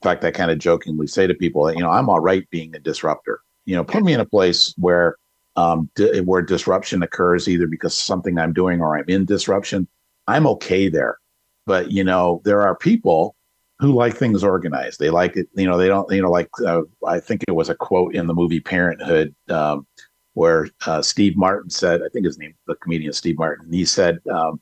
In 0.00 0.02
fact, 0.02 0.24
I 0.24 0.31
kind 0.31 0.50
of 0.50 0.59
jokingly 0.59 1.09
say 1.09 1.26
to 1.26 1.35
people, 1.35 1.64
that 1.64 1.76
you 1.76 1.83
know, 1.83 1.90
I'm 1.90 2.09
all 2.09 2.20
right 2.20 2.48
being 2.50 2.74
a 2.74 2.78
disruptor. 2.78 3.40
You 3.64 3.76
know, 3.76 3.85
put 3.85 4.04
me 4.04 4.12
in 4.14 4.20
a 4.20 4.24
place 4.24 4.74
where 4.78 5.16
um, 5.59 5.90
di- 5.97 6.21
where 6.21 6.40
disruption 6.40 7.03
occurs, 7.03 7.49
either 7.49 7.66
because 7.66 7.94
something 7.94 8.38
I'm 8.38 8.53
doing 8.53 8.81
or 8.81 8.97
I'm 8.97 9.09
in 9.09 9.25
disruption, 9.25 9.88
I'm 10.29 10.47
okay 10.47 10.88
there. 10.88 11.18
But 11.66 11.90
you 11.90 12.05
know, 12.05 12.40
there 12.44 12.62
are 12.62 12.77
people 12.77 13.35
who 13.81 13.92
like 13.92 14.16
things 14.16 14.44
organized. 14.44 15.01
They 15.01 15.11
like 15.11 15.37
it. 15.37 15.49
You 15.55 15.66
know, 15.66 15.77
they 15.77 15.88
don't. 15.88 16.11
You 16.12 16.23
know, 16.23 16.31
like 16.31 16.49
uh, 16.64 16.83
I 17.07 17.18
think 17.18 17.42
it 17.49 17.57
was 17.57 17.68
a 17.68 17.75
quote 17.75 18.14
in 18.14 18.29
the 18.29 18.35
movie 18.35 18.61
Parenthood 18.61 19.35
um, 19.49 19.85
where 20.35 20.68
uh, 20.87 21.03
Steve 21.03 21.37
Martin 21.37 21.71
said, 21.71 22.03
I 22.03 22.09
think 22.12 22.25
his 22.25 22.38
name, 22.38 22.55
the 22.68 22.77
comedian 22.77 23.12
Steve 23.12 23.37
Martin. 23.37 23.73
He 23.73 23.85
said, 23.85 24.21
um, 24.33 24.61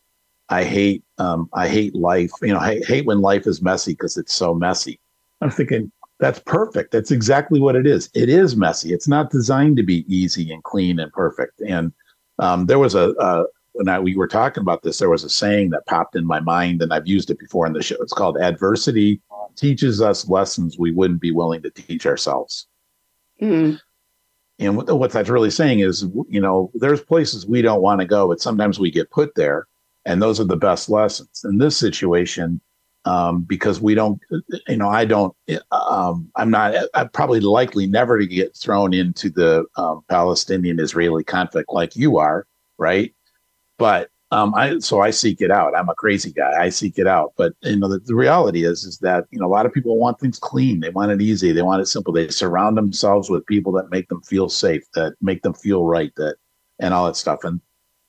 "I 0.49 0.65
hate, 0.65 1.05
um, 1.19 1.51
I 1.53 1.69
hate 1.69 1.95
life. 1.95 2.33
You 2.41 2.55
know, 2.55 2.59
I 2.59 2.81
hate 2.81 3.05
when 3.05 3.21
life 3.21 3.47
is 3.47 3.61
messy 3.61 3.93
because 3.93 4.17
it's 4.17 4.33
so 4.33 4.55
messy." 4.55 4.99
I'm 5.43 5.51
thinking, 5.51 5.93
that's 6.19 6.39
perfect. 6.39 6.93
That's 6.93 7.11
exactly 7.11 7.61
what 7.61 7.77
it 7.77 7.87
is. 7.87 8.11
It 8.15 8.29
is 8.29 8.57
messy. 8.57 8.93
It's 8.93 9.09
not 9.09 9.31
designed 9.31 9.77
to 9.77 9.83
be 9.83 10.05
easy 10.15 10.51
and 10.53 10.63
clean 10.65 10.99
and 10.99 11.13
perfect. 11.13 11.61
And 11.61 11.93
um, 12.39 12.67
there 12.67 12.79
was 12.79 12.95
a, 12.95 13.11
a 13.19 13.45
when 13.73 13.89
I, 13.89 14.01
we 14.01 14.17
were 14.17 14.27
talking 14.27 14.63
about 14.63 14.83
this, 14.83 14.99
there 14.99 15.11
was 15.11 15.25
a 15.25 15.29
saying 15.29 15.71
that 15.71 15.85
popped 15.87 16.17
in 16.17 16.25
my 16.25 16.41
mind, 16.41 16.81
and 16.81 16.95
I've 16.95 17.07
used 17.07 17.31
it 17.31 17.39
before 17.39 17.67
in 17.67 17.75
the 17.75 17.83
show. 17.83 17.97
It's 18.01 18.13
called 18.13 18.39
"Adversity 18.39 19.21
teaches 19.55 20.01
us 20.01 20.29
lessons 20.29 20.79
we 20.79 20.93
wouldn't 20.93 21.21
be 21.21 21.31
willing 21.31 21.63
to 21.63 21.71
teach 21.71 22.07
ourselves." 22.07 22.67
Mm. 23.41 23.79
And 24.59 24.77
what, 24.77 24.99
what 24.99 25.11
that's 25.11 25.29
really 25.29 25.51
saying 25.51 25.81
is, 25.81 26.07
you 26.29 26.41
know, 26.41 26.71
there's 26.75 27.03
places 27.03 27.47
we 27.47 27.61
don't 27.61 27.83
want 27.83 28.01
to 28.01 28.07
go, 28.07 28.29
but 28.29 28.41
sometimes 28.41 28.79
we 28.79 28.91
get 28.91 29.11
put 29.11 29.35
there, 29.35 29.67
and 30.07 30.23
those 30.23 30.41
are 30.41 30.45
the 30.45 30.57
best 30.57 30.89
lessons. 30.89 31.45
In 31.45 31.59
this 31.59 31.77
situation, 31.77 32.63
um, 33.07 33.43
because 33.43 33.81
we 33.81 33.95
don't, 33.95 34.21
you 34.69 34.77
know, 34.77 34.89
I 34.89 35.05
don't, 35.05 35.35
um, 35.71 36.29
I'm 36.37 36.51
not, 36.51 36.75
I'm 36.95 37.09
probably 37.11 37.41
likely 37.41 37.87
never 37.87 38.19
to 38.19 38.27
get 38.27 38.57
thrown 38.57 38.93
into 38.93 39.31
the 39.31 39.65
um, 39.77 40.05
Palestinian 40.09 40.81
Israeli 40.81 41.25
conflict 41.25 41.73
like 41.73 41.97
you 41.97 42.19
are, 42.19 42.47
right? 42.79 43.15
But 43.79 44.11
um, 44.33 44.55
I 44.57 44.81
so 44.81 45.01
I 45.01 45.11
seek 45.11 45.41
it 45.41 45.53
out. 45.53 45.77
I'm 45.77 45.89
a 45.89 45.95
crazy 45.95 46.33
guy. 46.33 46.61
I 46.61 46.69
seek 46.69 46.99
it 46.99 47.07
out. 47.07 47.33
But 47.37 47.53
you 47.63 47.77
know, 47.77 47.89
the, 47.89 48.01
the, 48.01 48.15
reality 48.15 48.65
is 48.65 48.83
is 48.83 48.99
that 48.99 49.25
you 49.31 49.39
know 49.39 49.47
a 49.47 49.49
lot 49.49 49.67
of 49.67 49.73
people 49.73 49.97
want 49.99 50.19
things 50.19 50.39
clean. 50.39 50.81
They 50.81 50.91
want 50.91 51.13
it 51.13 51.23
easy. 51.23 51.53
They 51.53 51.63
want 51.63 51.81
it 51.81 51.87
simple. 51.87 52.13
They 52.13 52.29
surround 52.29 52.77
themselves 52.77 53.31
with 53.31 53.47
people 53.47 53.71
that 53.73 53.91
make 53.91 54.09
them 54.09 54.23
feel 54.23 54.49
safe, 54.49 54.83
that 54.95 55.15
make 55.21 55.43
them 55.43 55.55
feel 55.55 55.85
right, 55.85 56.13
that 56.17 56.37
and 56.81 56.93
all 56.93 57.07
that 57.07 57.17
stuff. 57.17 57.45
And 57.45 57.61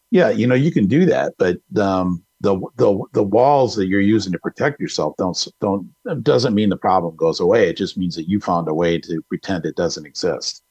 yeah, 0.10 0.29
you 0.29 0.47
know, 0.47 0.55
you 0.55 0.71
can 0.71 0.88
do 0.88 1.05
that, 1.05 1.33
but 1.38 1.60
um, 1.79 2.23
the 2.41 2.60
the 2.76 3.00
the 3.13 3.23
walls 3.23 3.76
that 3.76 3.88
you're 3.88 4.00
using 4.00 4.32
to 4.32 4.39
protect 4.39 4.80
yourself 4.80 5.15
don't 5.17 5.47
don't 5.60 6.23
doesn't 6.23 6.54
mean 6.54 6.69
the 6.69 6.78
problem 6.78 7.15
goes 7.15 7.39
away. 7.39 7.69
It 7.69 7.78
just 7.78 7.97
means 7.97 8.15
that 8.15 8.30
you 8.30 8.39
found 8.39 8.67
a 8.67 8.73
way 8.73 9.00
to 9.00 9.21
pretend 9.23 9.65
it 9.65 9.76
doesn't 9.76 10.06
exist. 10.06 10.63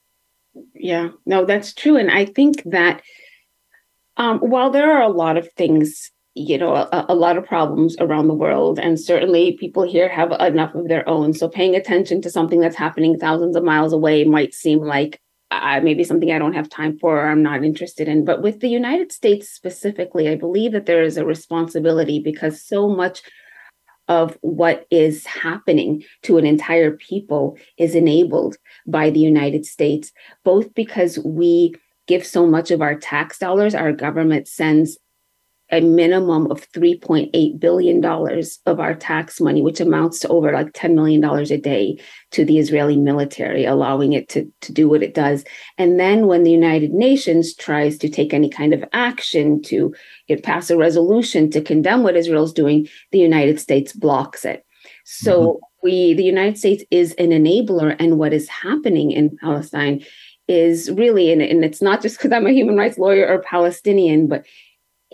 Yeah, 0.75 1.11
no, 1.27 1.45
that's 1.45 1.75
true, 1.75 1.97
and 1.97 2.11
I 2.11 2.25
think 2.25 2.63
that 2.65 3.03
um, 4.17 4.39
while 4.39 4.71
there 4.71 4.93
are 4.93 5.03
a 5.03 5.13
lot 5.13 5.37
of 5.37 5.53
things, 5.53 6.11
you 6.35 6.57
know, 6.57 6.75
a, 6.75 7.07
a, 7.11 7.15
lot 7.15 7.37
of 7.37 7.45
problems 7.45 7.97
around 8.01 8.29
the 8.29 8.35
world, 8.35 8.79
and 8.79 8.99
certainly 8.99 9.59
people 9.59 9.83
here 9.83 10.09
have 10.09 10.33
enough 10.41 10.75
of 10.75 10.89
their 10.89 11.07
own. 11.07 11.35
So 11.35 11.49
paying 11.49 11.75
attention 11.75 12.23
to 12.23 12.31
something 12.31 12.61
that's 12.61 12.77
happening 12.77 13.19
thousands 13.19 13.57
of 13.57 13.65
miles 13.65 13.93
away 13.93 14.25
might 14.25 14.55
seem 14.55 14.81
like 14.81 15.21
maybe 15.51 16.05
something 16.05 16.31
I 16.33 16.39
don't 16.39 16.55
have 16.55 16.69
time 16.69 16.99
for 16.99 17.19
or 17.19 17.29
I'm 17.29 17.43
not 17.43 17.65
interested 17.65 18.09
in. 18.09 18.25
But 18.25 18.43
with 18.43 18.61
the 18.61 18.69
United 18.69 19.13
States 19.13 19.49
specifically, 19.49 20.29
I 20.29 20.35
believe 20.35 20.73
that 20.73 20.87
there 20.87 21.03
is 21.03 21.17
a 21.17 21.25
responsibility 21.25 22.19
because 22.19 22.63
so 22.63 22.89
much 22.89 23.23
of 24.09 24.39
what 24.41 24.87
is 24.91 25.27
happening 25.27 26.05
to 26.23 26.39
an 26.39 26.47
entire 26.47 26.93
people 26.93 27.59
is 27.77 27.95
enabled 27.95 28.57
by 28.87 29.11
the 29.11 29.21
United 29.21 29.67
States, 29.67 30.13
both 30.45 30.73
because 30.75 31.19
we 31.19 31.75
give 32.07 32.25
so 32.25 32.47
much 32.47 32.71
of 32.71 32.81
our 32.81 32.95
tax 32.95 33.39
dollars, 33.39 33.75
our 33.75 33.93
government 33.93 34.47
sends 34.47 34.97
a 35.71 35.81
minimum 35.81 36.51
of 36.51 36.71
$3.8 36.73 37.59
billion 37.59 38.05
of 38.05 38.81
our 38.81 38.95
tax 38.95 39.41
money, 39.41 39.63
which 39.63 39.81
amounts 39.81 40.21
to 40.21 40.29
over 40.29 40.53
like 40.53 40.73
$10 40.73 40.95
million 40.95 41.25
a 41.25 41.57
day 41.59 41.99
to 42.31 42.45
the 42.45 42.59
Israeli 42.59 42.97
military, 42.97 43.65
allowing 43.65 44.13
it 44.13 44.29
to, 44.29 44.51
to 44.61 44.73
do 44.73 44.89
what 44.89 45.03
it 45.03 45.15
does. 45.15 45.45
And 45.77 45.99
then 45.99 46.29
when 46.29 46.45
the 46.45 46.53
United 46.53 46.93
Nations 46.93 47.55
tries 47.55 47.99
to 47.99 48.09
take 48.09 48.33
any 48.33 48.49
kind 48.49 48.73
of 48.73 48.85
action 48.93 49.61
to 49.63 49.93
pass 50.43 50.71
a 50.71 50.77
resolution 50.77 51.51
to 51.51 51.61
condemn 51.61 52.03
what 52.03 52.17
Israel's 52.17 52.53
doing, 52.53 52.89
the 53.11 53.19
United 53.19 53.59
States 53.59 53.93
blocks 53.93 54.45
it. 54.45 54.65
So 55.05 55.43
mm-hmm. 55.43 55.59
we, 55.83 56.15
the 56.15 56.25
United 56.25 56.59
States 56.59 56.85
is 56.91 57.13
an 57.15 57.31
enabler, 57.31 57.97
and 57.99 58.19
what 58.19 58.33
is 58.33 58.49
happening 58.49 59.11
in 59.11 59.37
Palestine 59.39 60.05
is 60.49 60.91
really, 60.93 61.33
and, 61.33 61.43
and 61.43 61.65
it's 61.65 61.83
not 61.83 62.03
just 62.03 62.19
because 62.19 62.33
I'm 62.33 62.47
a 62.47 62.53
human 62.53 62.77
rights 62.77 62.99
lawyer 62.99 63.27
or 63.27 63.43
Palestinian, 63.43 64.29
but 64.29 64.45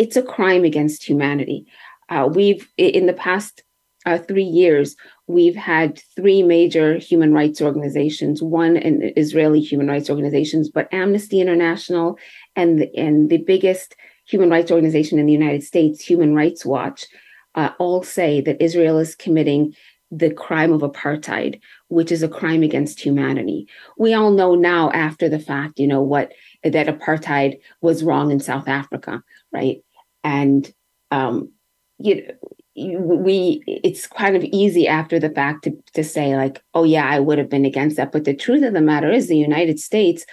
it's 0.02 0.16
a 0.16 0.22
crime 0.36 0.64
against 0.64 1.04
humanity. 1.04 1.64
Uh, 2.08 2.28
we've, 2.38 2.68
in 2.76 3.06
the 3.06 3.12
past 3.12 3.62
uh, 4.04 4.18
three 4.18 4.50
years, 4.62 4.96
we've 5.28 5.54
had 5.54 6.02
three 6.16 6.42
major 6.42 6.98
human 6.98 7.32
rights 7.32 7.62
organizations, 7.62 8.42
one 8.42 8.76
in 8.76 9.12
Israeli 9.16 9.60
human 9.60 9.86
rights 9.86 10.10
organizations, 10.10 10.68
but 10.68 10.92
Amnesty 10.92 11.40
International 11.40 12.18
and 12.56 12.80
the, 12.80 12.88
and 12.96 13.30
the 13.30 13.38
biggest 13.38 13.94
human 14.26 14.50
rights 14.50 14.72
organization 14.72 15.20
in 15.20 15.26
the 15.26 15.38
United 15.42 15.62
States, 15.62 16.04
Human 16.04 16.34
Rights 16.34 16.66
Watch, 16.66 17.06
uh, 17.54 17.70
all 17.78 18.02
say 18.02 18.40
that 18.40 18.60
Israel 18.60 18.98
is 18.98 19.14
committing 19.14 19.72
the 20.10 20.34
crime 20.34 20.72
of 20.72 20.82
apartheid, 20.82 21.60
which 21.88 22.10
is 22.10 22.24
a 22.24 22.28
crime 22.28 22.64
against 22.64 23.00
humanity. 23.00 23.68
We 23.96 24.14
all 24.14 24.32
know 24.32 24.56
now, 24.56 24.90
after 24.90 25.28
the 25.28 25.38
fact, 25.38 25.78
you 25.78 25.86
know, 25.86 26.02
what 26.02 26.32
that 26.64 26.88
apartheid 26.88 27.60
was 27.80 28.02
wrong 28.02 28.32
in 28.32 28.40
South 28.40 28.68
Africa, 28.68 29.22
right? 29.52 29.78
And 30.24 30.72
um, 31.10 31.52
you 31.98 32.26
know, 32.26 32.32
we 32.74 33.62
it's 33.66 34.06
kind 34.06 34.34
of 34.34 34.44
easy 34.44 34.88
after 34.88 35.18
the 35.18 35.30
fact 35.30 35.64
to, 35.64 35.76
to 35.92 36.02
say 36.02 36.34
like 36.34 36.62
oh 36.72 36.84
yeah 36.84 37.06
i 37.06 37.20
would 37.20 37.36
have 37.36 37.50
been 37.50 37.66
against 37.66 37.98
that 37.98 38.12
but 38.12 38.24
the 38.24 38.34
truth 38.34 38.62
of 38.62 38.72
the 38.72 38.80
matter 38.80 39.10
is 39.10 39.28
the 39.28 39.36
united 39.36 39.78
states 39.78 40.24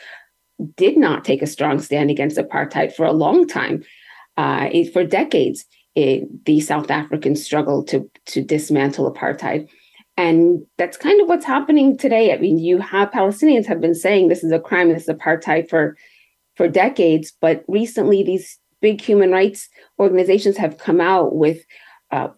did 0.77 0.97
not 0.97 1.25
take 1.25 1.41
a 1.41 1.47
strong 1.47 1.79
stand 1.79 2.09
against 2.09 2.37
apartheid 2.37 2.95
for 2.95 3.05
a 3.05 3.11
long 3.11 3.45
time 3.45 3.83
uh, 4.37 4.69
for 4.93 5.03
decades 5.03 5.65
it, 5.95 6.45
the 6.45 6.59
South 6.61 6.89
Africans 6.91 7.43
struggled 7.43 7.87
to 7.89 8.09
to 8.27 8.41
dismantle 8.41 9.11
apartheid. 9.11 9.67
And 10.17 10.65
that's 10.77 10.97
kind 10.97 11.21
of 11.21 11.27
what's 11.27 11.45
happening 11.45 11.97
today. 11.97 12.33
I 12.33 12.37
mean, 12.37 12.57
you 12.57 12.79
have 12.79 13.11
Palestinians 13.11 13.65
have 13.67 13.79
been 13.79 13.95
saying 13.95 14.27
this 14.27 14.43
is 14.43 14.51
a 14.51 14.59
crime, 14.59 14.89
this 14.89 15.03
is 15.03 15.15
apartheid 15.15 15.69
for 15.69 15.97
for 16.55 16.67
decades, 16.67 17.33
but 17.39 17.63
recently 17.67 18.23
these 18.23 18.59
big 18.81 19.01
human 19.01 19.31
rights 19.31 19.69
organizations 19.99 20.57
have 20.57 20.77
come 20.77 21.01
out 21.01 21.35
with 21.35 21.63
uh, 22.11 22.29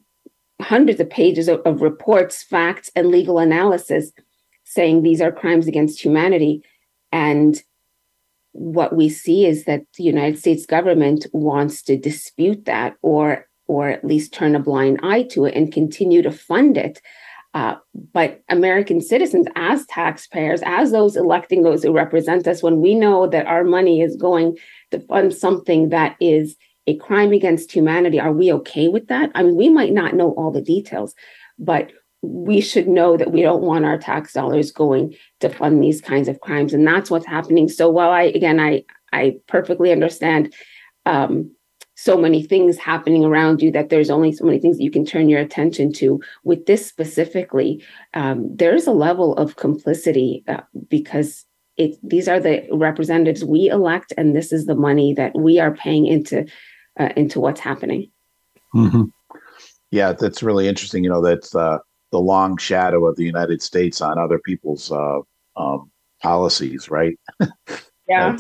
hundreds 0.61 0.99
of 0.99 1.09
pages 1.09 1.47
of, 1.47 1.59
of 1.65 1.81
reports, 1.81 2.43
facts, 2.43 2.89
and 2.95 3.07
legal 3.07 3.39
analysis 3.39 4.11
saying 4.63 5.01
these 5.01 5.21
are 5.21 5.31
crimes 5.31 5.67
against 5.67 6.01
humanity. 6.01 6.63
And 7.11 7.61
what 8.53 8.95
we 8.95 9.09
see 9.09 9.45
is 9.45 9.65
that 9.65 9.81
the 9.97 10.03
United 10.03 10.37
States 10.39 10.65
government 10.65 11.25
wants 11.33 11.81
to 11.83 11.97
dispute 11.97 12.65
that 12.65 12.95
or 13.01 13.47
or 13.67 13.87
at 13.87 14.03
least 14.03 14.33
turn 14.33 14.53
a 14.53 14.59
blind 14.59 14.99
eye 15.01 15.23
to 15.23 15.45
it 15.45 15.55
and 15.55 15.71
continue 15.71 16.21
to 16.21 16.31
fund 16.31 16.77
it. 16.77 17.01
Uh, 17.53 17.75
but 18.13 18.41
American 18.49 18.99
citizens, 18.99 19.47
as 19.55 19.85
taxpayers, 19.85 20.61
as 20.65 20.91
those 20.91 21.15
electing 21.15 21.63
those 21.63 21.83
who 21.83 21.93
represent 21.93 22.47
us, 22.47 22.61
when 22.61 22.81
we 22.81 22.95
know 22.95 23.27
that 23.27 23.45
our 23.45 23.63
money 23.63 24.01
is 24.01 24.17
going 24.17 24.57
to 24.91 24.99
fund 24.99 25.33
something 25.33 25.89
that 25.89 26.15
is 26.19 26.55
a 26.87 26.95
crime 26.97 27.31
against 27.31 27.71
humanity, 27.71 28.19
are 28.19 28.33
we 28.33 28.51
okay 28.53 28.87
with 28.87 29.07
that? 29.07 29.31
I 29.35 29.43
mean, 29.43 29.55
we 29.55 29.69
might 29.69 29.93
not 29.93 30.15
know 30.15 30.31
all 30.31 30.51
the 30.51 30.61
details, 30.61 31.13
but 31.59 31.91
we 32.21 32.61
should 32.61 32.87
know 32.87 33.17
that 33.17 33.31
we 33.31 33.41
don't 33.41 33.63
want 33.63 33.85
our 33.85 33.97
tax 33.97 34.33
dollars 34.33 34.71
going 34.71 35.15
to 35.39 35.49
fund 35.49 35.83
these 35.83 36.01
kinds 36.01 36.27
of 36.27 36.39
crimes 36.39 36.73
and 36.73 36.85
that's 36.85 37.09
what's 37.09 37.25
happening 37.25 37.67
so 37.67 37.89
while 37.89 38.11
i 38.11 38.23
again 38.23 38.59
i 38.59 38.83
i 39.11 39.35
perfectly 39.47 39.91
understand 39.91 40.53
um, 41.07 41.51
so 41.95 42.15
many 42.15 42.43
things 42.43 42.77
happening 42.77 43.25
around 43.25 43.61
you 43.61 43.71
that 43.71 43.89
there's 43.89 44.11
only 44.11 44.31
so 44.31 44.45
many 44.45 44.59
things 44.59 44.79
you 44.79 44.91
can 44.91 45.05
turn 45.05 45.29
your 45.29 45.39
attention 45.39 45.91
to 45.91 46.21
with 46.43 46.67
this 46.67 46.85
specifically 46.85 47.83
um, 48.13 48.55
there's 48.55 48.85
a 48.85 48.91
level 48.91 49.35
of 49.37 49.55
complicity 49.55 50.43
uh, 50.47 50.61
because 50.89 51.45
it 51.77 51.97
these 52.03 52.27
are 52.27 52.39
the 52.39 52.67
representatives 52.71 53.43
we 53.43 53.69
elect 53.69 54.13
and 54.17 54.35
this 54.35 54.51
is 54.51 54.65
the 54.65 54.75
money 54.75 55.13
that 55.13 55.37
we 55.37 55.59
are 55.59 55.73
paying 55.73 56.05
into 56.05 56.45
uh, 56.99 57.09
into 57.15 57.39
what's 57.39 57.61
happening 57.61 58.09
mm-hmm. 58.75 59.03
yeah 59.89 60.11
that's 60.11 60.43
really 60.43 60.67
interesting 60.67 61.03
you 61.03 61.09
know 61.09 61.21
that's 61.21 61.55
uh, 61.55 61.77
the 62.11 62.19
long 62.19 62.57
shadow 62.57 63.07
of 63.07 63.15
the 63.15 63.23
United 63.23 63.61
States 63.61 64.01
on 64.01 64.19
other 64.19 64.39
people's 64.39 64.91
uh, 64.91 65.19
um, 65.55 65.91
policies, 66.21 66.89
right? 66.89 67.17
Yeah. 68.07 68.37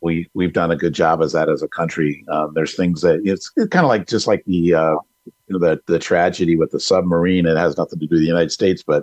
we 0.00 0.30
we've 0.32 0.52
done 0.52 0.70
a 0.70 0.76
good 0.76 0.92
job 0.92 1.22
as 1.22 1.32
that 1.32 1.48
as 1.48 1.60
a 1.60 1.66
country. 1.66 2.24
Um, 2.30 2.52
there's 2.54 2.76
things 2.76 3.00
that 3.00 3.20
it's, 3.24 3.50
it's 3.56 3.68
kind 3.68 3.84
of 3.84 3.88
like 3.88 4.06
just 4.06 4.28
like 4.28 4.44
the 4.44 4.74
uh, 4.74 4.94
you 5.24 5.32
know 5.48 5.58
the 5.58 5.80
the 5.88 5.98
tragedy 5.98 6.56
with 6.56 6.70
the 6.70 6.78
submarine. 6.78 7.46
It 7.46 7.56
has 7.56 7.76
nothing 7.76 7.98
to 7.98 8.06
do 8.06 8.14
with 8.14 8.20
the 8.20 8.28
United 8.28 8.52
States, 8.52 8.84
but 8.86 9.02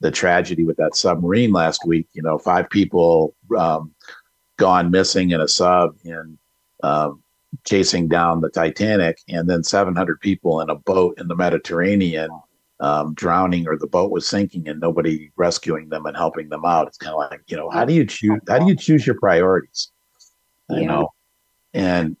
the 0.00 0.10
tragedy 0.10 0.64
with 0.64 0.76
that 0.78 0.96
submarine 0.96 1.52
last 1.52 1.86
week. 1.86 2.08
You 2.12 2.22
know, 2.22 2.38
five 2.38 2.68
people 2.70 3.34
um, 3.56 3.92
gone 4.56 4.90
missing 4.90 5.30
in 5.30 5.40
a 5.40 5.48
sub 5.48 5.96
in 6.04 6.38
um, 6.82 7.22
chasing 7.64 8.08
down 8.08 8.40
the 8.40 8.50
Titanic, 8.50 9.18
and 9.28 9.48
then 9.48 9.62
700 9.62 10.20
people 10.20 10.60
in 10.60 10.70
a 10.70 10.74
boat 10.74 11.18
in 11.18 11.28
the 11.28 11.36
Mediterranean 11.36 12.30
um, 12.80 13.12
drowning 13.14 13.68
or 13.68 13.76
the 13.76 13.86
boat 13.86 14.10
was 14.10 14.26
sinking 14.26 14.66
and 14.68 14.80
nobody 14.80 15.30
rescuing 15.36 15.90
them 15.90 16.06
and 16.06 16.16
helping 16.16 16.48
them 16.48 16.64
out. 16.64 16.88
It's 16.88 16.96
kind 16.96 17.12
of 17.12 17.18
like, 17.18 17.42
you 17.46 17.56
know, 17.56 17.68
how 17.68 17.84
do 17.84 17.92
you 17.92 18.06
choose? 18.06 18.40
How 18.48 18.58
do 18.58 18.66
you 18.66 18.76
choose 18.76 19.06
your 19.06 19.18
priorities? 19.18 19.92
You 20.70 20.80
yeah. 20.80 20.86
know. 20.86 21.12
And 21.74 22.16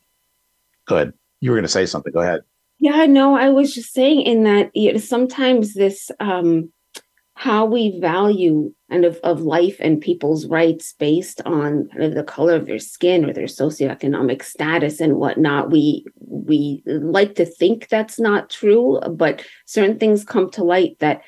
good. 0.84 1.14
You 1.40 1.50
were 1.50 1.56
going 1.56 1.64
to 1.64 1.68
say 1.68 1.86
something. 1.86 2.12
Go 2.12 2.20
ahead. 2.20 2.42
Yeah, 2.78 3.06
no, 3.06 3.36
I 3.36 3.50
was 3.50 3.74
just 3.74 3.92
saying 3.92 4.22
in 4.22 4.44
that 4.44 4.74
you 4.74 4.92
know, 4.92 4.98
sometimes 4.98 5.74
this 5.74 6.10
um, 6.20 6.72
how 7.40 7.64
we 7.64 7.98
value 8.00 8.70
kind 8.90 9.06
of, 9.06 9.16
of 9.24 9.40
life 9.40 9.78
and 9.80 9.98
people's 9.98 10.44
rights 10.44 10.92
based 10.98 11.40
on 11.46 11.88
kind 11.88 12.02
of 12.04 12.14
the 12.14 12.22
color 12.22 12.54
of 12.54 12.66
their 12.66 12.78
skin 12.78 13.24
or 13.24 13.32
their 13.32 13.46
socioeconomic 13.46 14.44
status 14.44 15.00
and 15.00 15.16
whatnot. 15.16 15.70
We 15.70 16.04
we 16.18 16.82
like 16.84 17.36
to 17.36 17.46
think 17.46 17.88
that's 17.88 18.20
not 18.20 18.50
true, 18.50 19.00
but 19.00 19.42
certain 19.64 19.98
things 19.98 20.22
come 20.22 20.50
to 20.50 20.64
light 20.64 20.98
that 20.98 21.22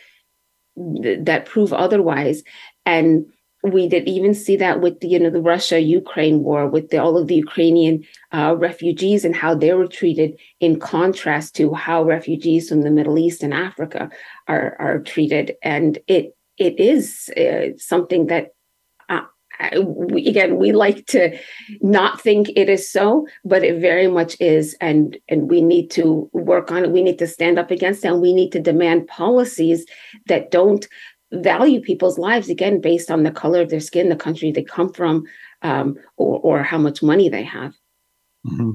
that 0.76 1.46
prove 1.46 1.72
otherwise. 1.72 2.42
And 2.84 3.32
we 3.62 3.88
did 3.88 4.08
even 4.08 4.34
see 4.34 4.56
that 4.56 4.80
with 4.80 5.00
the 5.00 5.08
you 5.08 5.18
know 5.18 5.30
the 5.30 5.40
Russia 5.40 5.78
Ukraine 5.80 6.42
war 6.42 6.66
with 6.66 6.90
the, 6.90 6.98
all 6.98 7.16
of 7.16 7.28
the 7.28 7.36
Ukrainian 7.36 8.04
uh, 8.32 8.56
refugees 8.58 9.24
and 9.24 9.36
how 9.36 9.54
they 9.54 9.72
were 9.72 9.86
treated 9.86 10.36
in 10.60 10.80
contrast 10.80 11.54
to 11.56 11.72
how 11.72 12.02
refugees 12.02 12.68
from 12.68 12.82
the 12.82 12.90
Middle 12.90 13.18
East 13.18 13.42
and 13.42 13.54
Africa 13.54 14.10
are 14.48 14.76
are 14.80 14.98
treated 14.98 15.56
and 15.62 15.98
it 16.08 16.36
it 16.58 16.78
is 16.78 17.30
uh, 17.36 17.76
something 17.78 18.26
that 18.26 18.52
uh, 19.62 19.80
we, 19.80 20.26
again, 20.26 20.56
we 20.56 20.72
like 20.72 21.06
to 21.06 21.36
not 21.80 22.20
think 22.20 22.50
it 22.56 22.68
is 22.68 22.90
so, 22.90 23.26
but 23.44 23.62
it 23.62 23.80
very 23.80 24.08
much 24.08 24.36
is, 24.40 24.74
and 24.80 25.16
and 25.28 25.50
we 25.50 25.60
need 25.60 25.90
to 25.90 26.28
work 26.32 26.72
on 26.72 26.84
it. 26.84 26.90
We 26.90 27.02
need 27.02 27.18
to 27.18 27.26
stand 27.26 27.58
up 27.58 27.70
against 27.70 28.04
it, 28.04 28.08
and 28.08 28.20
we 28.20 28.32
need 28.32 28.50
to 28.52 28.60
demand 28.60 29.06
policies 29.06 29.86
that 30.26 30.50
don't 30.50 30.86
value 31.32 31.80
people's 31.80 32.18
lives 32.18 32.48
again 32.48 32.80
based 32.80 33.10
on 33.10 33.22
the 33.22 33.30
color 33.30 33.60
of 33.60 33.70
their 33.70 33.80
skin, 33.80 34.08
the 34.08 34.16
country 34.16 34.50
they 34.52 34.62
come 34.62 34.92
from, 34.92 35.24
um, 35.62 35.96
or 36.16 36.38
or 36.40 36.62
how 36.62 36.78
much 36.78 37.02
money 37.02 37.28
they 37.28 37.42
have. 37.42 37.74
Mm-hmm. 38.46 38.72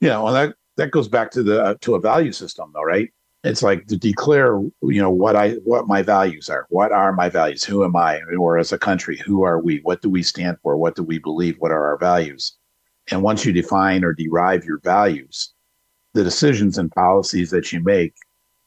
Yeah, 0.00 0.20
well, 0.20 0.32
that 0.32 0.54
that 0.76 0.90
goes 0.90 1.08
back 1.08 1.30
to 1.32 1.42
the 1.42 1.62
uh, 1.62 1.74
to 1.82 1.94
a 1.94 2.00
value 2.00 2.32
system, 2.32 2.70
though, 2.74 2.82
right? 2.82 3.10
it's 3.44 3.62
like 3.62 3.86
to 3.86 3.96
declare 3.96 4.58
you 4.82 5.00
know 5.00 5.10
what 5.10 5.36
i 5.36 5.52
what 5.64 5.86
my 5.86 6.02
values 6.02 6.50
are. 6.50 6.66
What 6.68 6.90
are 6.90 7.12
my 7.12 7.28
values? 7.28 7.62
Who 7.62 7.84
am 7.84 7.94
i? 7.94 8.20
Or 8.38 8.58
as 8.58 8.72
a 8.72 8.78
country 8.78 9.16
who 9.24 9.42
are 9.44 9.60
we? 9.60 9.78
What 9.84 10.02
do 10.02 10.10
we 10.10 10.22
stand 10.22 10.56
for? 10.62 10.76
What 10.76 10.96
do 10.96 11.04
we 11.04 11.18
believe? 11.18 11.56
What 11.58 11.70
are 11.70 11.86
our 11.86 11.98
values? 11.98 12.56
And 13.10 13.22
once 13.22 13.44
you 13.44 13.52
define 13.52 14.02
or 14.04 14.12
derive 14.12 14.64
your 14.64 14.80
values 14.80 15.52
the 16.14 16.24
decisions 16.24 16.78
and 16.78 16.90
policies 16.90 17.50
that 17.50 17.72
you 17.72 17.80
make 17.80 18.14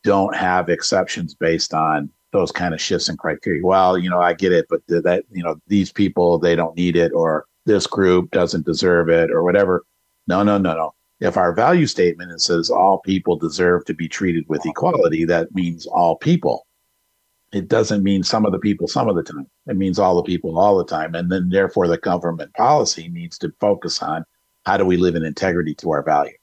don't 0.03 0.35
have 0.35 0.69
exceptions 0.69 1.33
based 1.33 1.73
on 1.73 2.09
those 2.31 2.51
kind 2.51 2.73
of 2.73 2.81
shifts 2.81 3.09
in 3.09 3.17
criteria 3.17 3.65
well 3.65 3.97
you 3.97 4.09
know 4.09 4.21
i 4.21 4.33
get 4.33 4.51
it 4.51 4.65
but 4.69 4.81
that 4.87 5.23
you 5.31 5.43
know 5.43 5.55
these 5.67 5.91
people 5.91 6.37
they 6.37 6.55
don't 6.55 6.75
need 6.75 6.95
it 6.95 7.11
or 7.13 7.45
this 7.65 7.87
group 7.87 8.29
doesn't 8.31 8.65
deserve 8.65 9.09
it 9.09 9.31
or 9.31 9.43
whatever 9.43 9.83
no 10.27 10.43
no 10.43 10.57
no 10.57 10.75
no 10.75 10.93
if 11.19 11.35
our 11.35 11.53
value 11.53 11.85
statement 11.85 12.31
it 12.31 12.41
says 12.41 12.69
all 12.69 12.99
people 12.99 13.35
deserve 13.35 13.85
to 13.85 13.93
be 13.93 14.07
treated 14.07 14.45
with 14.47 14.65
equality, 14.65 15.25
that 15.25 15.53
means 15.53 15.85
all 15.85 16.15
people. 16.15 16.65
It 17.51 17.67
doesn't 17.67 18.03
mean 18.03 18.23
some 18.23 18.45
of 18.45 18.51
the 18.51 18.59
people 18.59 18.87
some 18.87 19.09
of 19.09 19.15
the 19.15 19.23
time. 19.23 19.47
It 19.67 19.75
means 19.75 19.99
all 19.99 20.15
the 20.15 20.23
people 20.23 20.57
all 20.57 20.77
the 20.77 20.85
time. 20.85 21.15
And 21.15 21.31
then 21.31 21.49
therefore 21.49 21.87
the 21.87 21.97
government 21.97 22.53
policy 22.53 23.09
needs 23.09 23.37
to 23.39 23.51
focus 23.59 24.01
on 24.01 24.23
how 24.65 24.77
do 24.77 24.85
we 24.85 24.97
live 24.97 25.15
in 25.15 25.25
integrity 25.25 25.73
to 25.75 25.91
our 25.91 26.03
value. 26.03 26.37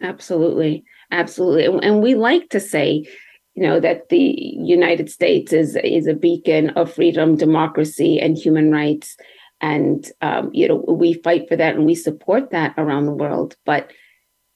Absolutely. 0.00 0.84
Absolutely. 1.10 1.64
And 1.82 2.02
we 2.02 2.14
like 2.14 2.48
to 2.50 2.60
say, 2.60 3.06
you 3.56 3.62
know, 3.62 3.80
that 3.80 4.08
the 4.10 4.34
United 4.58 5.10
States 5.10 5.52
is 5.52 5.76
is 5.82 6.06
a 6.06 6.14
beacon 6.14 6.70
of 6.70 6.92
freedom, 6.92 7.36
democracy, 7.36 8.20
and 8.20 8.36
human 8.36 8.70
rights. 8.70 9.16
And 9.60 10.08
um, 10.20 10.50
you 10.52 10.68
know 10.68 10.84
we 10.88 11.14
fight 11.14 11.48
for 11.48 11.56
that 11.56 11.74
and 11.74 11.86
we 11.86 11.94
support 11.94 12.50
that 12.50 12.74
around 12.76 13.06
the 13.06 13.12
world. 13.12 13.56
But 13.64 13.92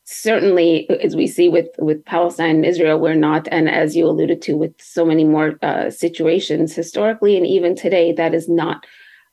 certainly 0.04 0.88
as 1.02 1.16
we 1.16 1.26
see 1.26 1.48
with 1.48 1.68
with 1.78 2.04
palestine 2.04 2.56
and 2.56 2.66
israel 2.66 2.98
we're 2.98 3.14
not 3.14 3.46
and 3.52 3.70
as 3.70 3.94
you 3.94 4.04
alluded 4.04 4.42
to 4.42 4.56
with 4.56 4.74
so 4.80 5.04
many 5.04 5.22
more 5.22 5.56
uh, 5.62 5.88
situations 5.88 6.74
historically 6.74 7.36
and 7.36 7.46
even 7.46 7.76
today 7.76 8.10
that 8.10 8.34
is 8.34 8.48
not 8.48 8.84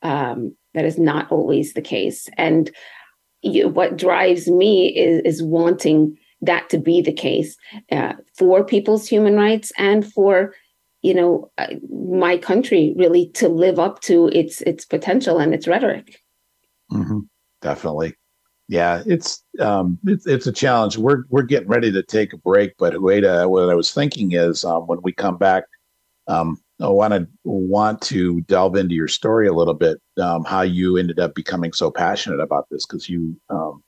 um, 0.03 0.55
that 0.73 0.85
is 0.85 0.99
not 0.99 1.31
always 1.31 1.73
the 1.73 1.81
case. 1.81 2.29
And 2.37 2.69
you, 3.41 3.67
what 3.67 3.97
drives 3.97 4.47
me 4.47 4.95
is, 4.95 5.21
is 5.25 5.43
wanting 5.43 6.17
that 6.41 6.69
to 6.69 6.77
be 6.77 7.01
the 7.01 7.13
case 7.13 7.57
uh, 7.91 8.13
for 8.37 8.63
people's 8.63 9.07
human 9.07 9.35
rights 9.35 9.71
and 9.77 10.11
for 10.11 10.53
you 11.01 11.13
know 11.13 11.51
uh, 11.57 11.67
my 11.89 12.37
country 12.37 12.93
really 12.97 13.29
to 13.29 13.47
live 13.49 13.79
up 13.79 14.01
to 14.01 14.27
its 14.29 14.61
its 14.61 14.85
potential 14.85 15.39
and 15.39 15.53
its 15.53 15.67
rhetoric. 15.67 16.21
Mm-hmm. 16.91 17.19
definitely. 17.61 18.15
Yeah 18.69 19.03
it's 19.05 19.43
um 19.59 19.97
it's, 20.05 20.27
it's 20.27 20.47
a 20.47 20.51
challenge. 20.51 20.97
We're 20.97 21.23
we're 21.29 21.43
getting 21.43 21.69
ready 21.69 21.91
to 21.91 22.03
take 22.03 22.33
a 22.33 22.37
break 22.37 22.73
but 22.77 22.93
Huwaida, 22.93 23.49
what 23.49 23.69
i 23.69 23.75
was 23.75 23.93
thinking 23.93 24.33
is 24.33 24.63
um, 24.63 24.87
when 24.87 24.99
we 25.01 25.11
come 25.11 25.37
back 25.37 25.63
um 26.27 26.57
i 26.81 26.87
want 26.87 27.13
to 27.13 27.27
want 27.43 28.01
to 28.03 28.41
delve 28.41 28.75
into 28.75 28.93
your 28.93 29.07
story 29.07 29.47
a 29.47 29.53
little 29.53 29.73
bit 29.73 29.97
um, 30.21 30.43
how 30.43 30.61
you 30.61 30.97
ended 30.97 31.19
up 31.19 31.33
becoming 31.33 31.73
so 31.73 31.89
passionate 31.89 32.39
about 32.39 32.67
this 32.69 32.85
because 32.85 33.09
you 33.09 33.39
um, 33.49 33.83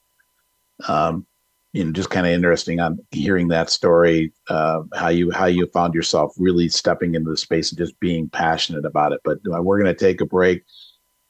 um, 0.88 1.25
you 1.73 1.84
know 1.84 1.91
just 1.91 2.10
kind 2.10 2.25
of 2.25 2.34
interesting 2.34 2.79
on 2.79 2.99
hearing 3.12 3.47
that 3.49 3.69
story 3.69 4.32
uh, 4.49 4.82
how 4.93 5.10
you 5.10 5.32
how 5.32 5.45
you 5.45 5.67
found 5.67 5.93
yourself 5.93 6.34
really 6.38 6.67
stepping 6.69 7.15
into 7.15 7.29
the 7.29 7.38
space 7.38 7.71
and 7.71 7.77
just 7.77 7.99
being 7.99 8.29
passionate 8.29 8.86
about 8.86 9.12
it. 9.12 9.21
But 9.23 9.39
we're 9.43 9.79
going 9.82 9.93
to 9.93 9.99
take 9.99 10.21
a 10.21 10.25
break. 10.25 10.63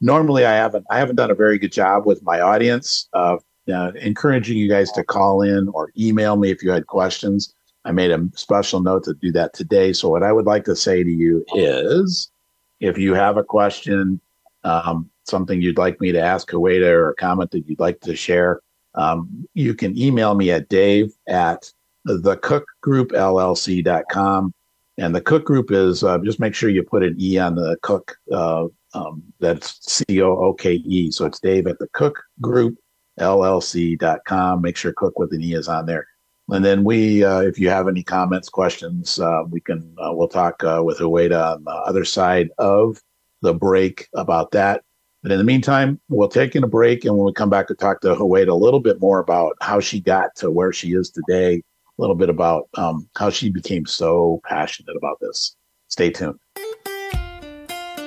Normally 0.02 0.46
i 0.46 0.54
haven't 0.54 0.86
i 0.90 0.98
haven't 0.98 1.18
done 1.18 1.32
a 1.32 1.36
very 1.36 1.58
good 1.58 1.74
job 1.74 2.06
with 2.06 2.24
my 2.24 2.40
audience 2.40 3.10
of 3.14 3.44
uh, 3.72 3.92
encouraging 4.02 4.58
you 4.58 4.70
guys 4.70 4.92
to 4.94 5.04
call 5.04 5.42
in 5.42 5.68
or 5.70 5.92
email 5.98 6.38
me 6.38 6.50
if 6.52 6.64
you 6.64 6.72
had 6.72 6.88
questions. 6.88 7.54
I 7.86 7.92
made 7.92 8.12
a 8.12 8.28
special 8.36 8.82
note 8.82 9.04
to 9.06 9.14
do 9.14 9.32
that 9.34 9.54
today. 9.54 9.94
So 9.94 10.10
what 10.10 10.24
i 10.24 10.32
would 10.32 10.46
like 10.46 10.64
to 10.66 10.76
say 10.76 11.04
to 11.04 11.12
you 11.12 11.44
is 11.54 12.32
if 12.80 12.98
you 12.98 13.14
have 13.14 13.38
a 13.38 13.44
question 13.44 14.22
um, 14.64 15.10
something 15.26 15.62
you'd 15.62 15.78
like 15.78 16.02
me 16.02 16.12
to 16.12 16.22
ask 16.22 16.50
Huwaida 16.50 16.88
or 16.88 17.12
a 17.12 17.16
comment 17.16 17.52
that 17.52 17.68
you'd 17.68 17.80
like 17.80 18.02
to 18.02 18.16
share 18.16 18.62
um, 18.96 19.48
you 19.54 19.74
can 19.74 19.98
email 19.98 20.36
me 20.36 20.52
at 20.52 20.68
dave 20.70 21.14
at 21.28 21.72
thecookgroupllc.com. 22.08 24.54
And 24.98 25.16
the 25.16 25.22
Cook 25.22 25.46
Group 25.46 25.72
is 25.72 26.04
uh, 26.04 26.18
just 26.20 26.42
make 26.42 26.54
sure 26.54 26.70
you 26.70 26.84
put 26.84 27.04
an 27.04 27.16
E 27.18 27.38
on 27.38 27.56
the 27.56 27.78
Cook. 27.82 28.18
Uh, 28.32 28.68
um, 28.94 29.24
that's 29.40 29.80
C 29.90 30.22
O 30.22 30.32
O 30.32 30.54
K 30.54 30.74
E. 30.74 31.10
So 31.12 31.26
it's 31.26 31.40
Dave 31.40 31.68
at 31.68 31.80
the 31.80 31.88
Cook 31.94 32.22
Group 32.42 32.78
LLC.com. 33.20 34.62
Make 34.62 34.76
sure 34.76 34.92
Cook 34.94 35.18
with 35.18 35.32
an 35.34 35.42
E 35.42 35.54
is 35.54 35.70
on 35.70 35.86
there. 35.86 36.06
And 36.50 36.66
then 36.66 36.84
we, 36.84 37.24
uh, 37.24 37.40
if 37.42 37.60
you 37.60 37.70
have 37.70 37.88
any 37.88 38.04
comments, 38.04 38.50
questions, 38.50 39.20
uh, 39.20 39.44
we 39.50 39.62
can, 39.62 39.96
uh, 40.00 40.12
we'll 40.12 40.28
talk 40.28 40.62
uh, 40.64 40.82
with 40.84 40.98
Huwaida 40.98 41.56
on 41.56 41.64
the 41.64 41.72
other 41.72 42.04
side 42.04 42.50
of 42.58 43.02
the 43.42 43.54
break 43.54 44.10
about 44.16 44.52
that. 44.52 44.84
But 45.22 45.32
in 45.32 45.38
the 45.38 45.44
meantime, 45.44 46.00
we'll 46.08 46.30
take 46.30 46.56
in 46.56 46.64
a 46.64 46.68
break. 46.68 47.04
And 47.06 47.16
when 47.16 47.26
we 47.26 47.34
come 47.34 47.50
back 47.50 47.68
to 47.68 47.76
talk 47.76 48.02
to 48.02 48.16
Huwaida 48.16 48.50
a 48.50 48.54
little 48.54 48.80
bit 48.80 49.02
more 49.02 49.20
about 49.20 49.56
how 49.62 49.80
she 49.80 50.00
got 50.00 50.36
to 50.38 50.50
where 50.50 50.72
she 50.72 50.94
is 50.94 51.10
today, 51.10 51.56
a 51.56 52.02
little 52.02 52.16
bit 52.16 52.30
about 52.30 52.70
um, 52.76 53.10
how 53.18 53.30
she 53.30 53.50
became 53.50 53.86
so 53.86 54.40
passionate 54.46 54.96
about 54.96 55.20
this. 55.20 55.56
Stay 55.90 56.10
tuned. 56.12 56.40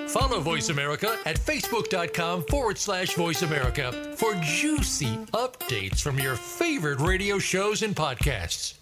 Follow 0.08 0.40
Voice 0.40 0.68
America 0.68 1.18
at 1.24 1.36
facebook.com 1.36 2.44
forward 2.44 2.76
slash 2.76 3.14
voice 3.14 3.42
America 3.42 3.92
for 4.16 4.34
juicy 4.42 5.16
updates 5.32 6.02
from 6.02 6.18
your 6.18 6.36
favorite 6.36 7.00
radio 7.00 7.38
shows 7.38 7.82
and 7.82 7.96
podcasts. 7.96 8.74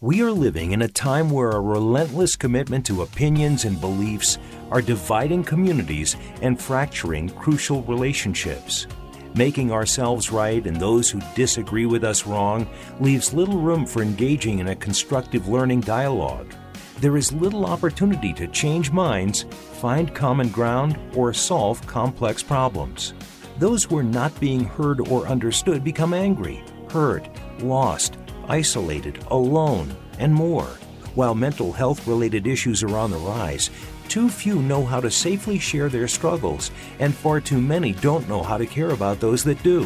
We 0.00 0.20
are 0.20 0.32
living 0.32 0.72
in 0.72 0.82
a 0.82 0.88
time 0.88 1.30
where 1.30 1.50
a 1.50 1.60
relentless 1.60 2.34
commitment 2.34 2.84
to 2.86 3.02
opinions 3.02 3.64
and 3.64 3.80
beliefs 3.80 4.36
are 4.72 4.80
dividing 4.80 5.44
communities 5.44 6.16
and 6.40 6.58
fracturing 6.58 7.28
crucial 7.28 7.82
relationships. 7.82 8.86
Making 9.34 9.70
ourselves 9.70 10.32
right 10.32 10.66
and 10.66 10.76
those 10.76 11.10
who 11.10 11.20
disagree 11.34 11.84
with 11.84 12.04
us 12.04 12.26
wrong 12.26 12.66
leaves 12.98 13.34
little 13.34 13.58
room 13.58 13.84
for 13.84 14.02
engaging 14.02 14.60
in 14.60 14.68
a 14.68 14.76
constructive 14.76 15.46
learning 15.46 15.82
dialogue. 15.82 16.54
There 17.00 17.18
is 17.18 17.32
little 17.32 17.66
opportunity 17.66 18.32
to 18.32 18.46
change 18.46 18.90
minds, 18.92 19.42
find 19.80 20.14
common 20.14 20.48
ground, 20.48 20.98
or 21.14 21.34
solve 21.34 21.86
complex 21.86 22.42
problems. 22.42 23.12
Those 23.58 23.84
who 23.84 23.98
are 23.98 24.02
not 24.02 24.38
being 24.40 24.64
heard 24.64 25.06
or 25.08 25.26
understood 25.26 25.84
become 25.84 26.14
angry, 26.14 26.64
hurt, 26.90 27.28
lost, 27.60 28.16
isolated, 28.48 29.22
alone, 29.30 29.94
and 30.18 30.32
more. 30.34 30.68
While 31.14 31.34
mental 31.34 31.72
health 31.72 32.06
related 32.06 32.46
issues 32.46 32.82
are 32.82 32.96
on 32.96 33.10
the 33.10 33.18
rise, 33.18 33.68
too 34.12 34.28
few 34.28 34.60
know 34.60 34.84
how 34.84 35.00
to 35.00 35.10
safely 35.10 35.58
share 35.58 35.88
their 35.88 36.06
struggles, 36.06 36.70
and 36.98 37.14
far 37.14 37.40
too 37.40 37.58
many 37.58 37.92
don't 37.92 38.28
know 38.28 38.42
how 38.42 38.58
to 38.58 38.66
care 38.66 38.90
about 38.90 39.18
those 39.18 39.42
that 39.42 39.62
do. 39.62 39.84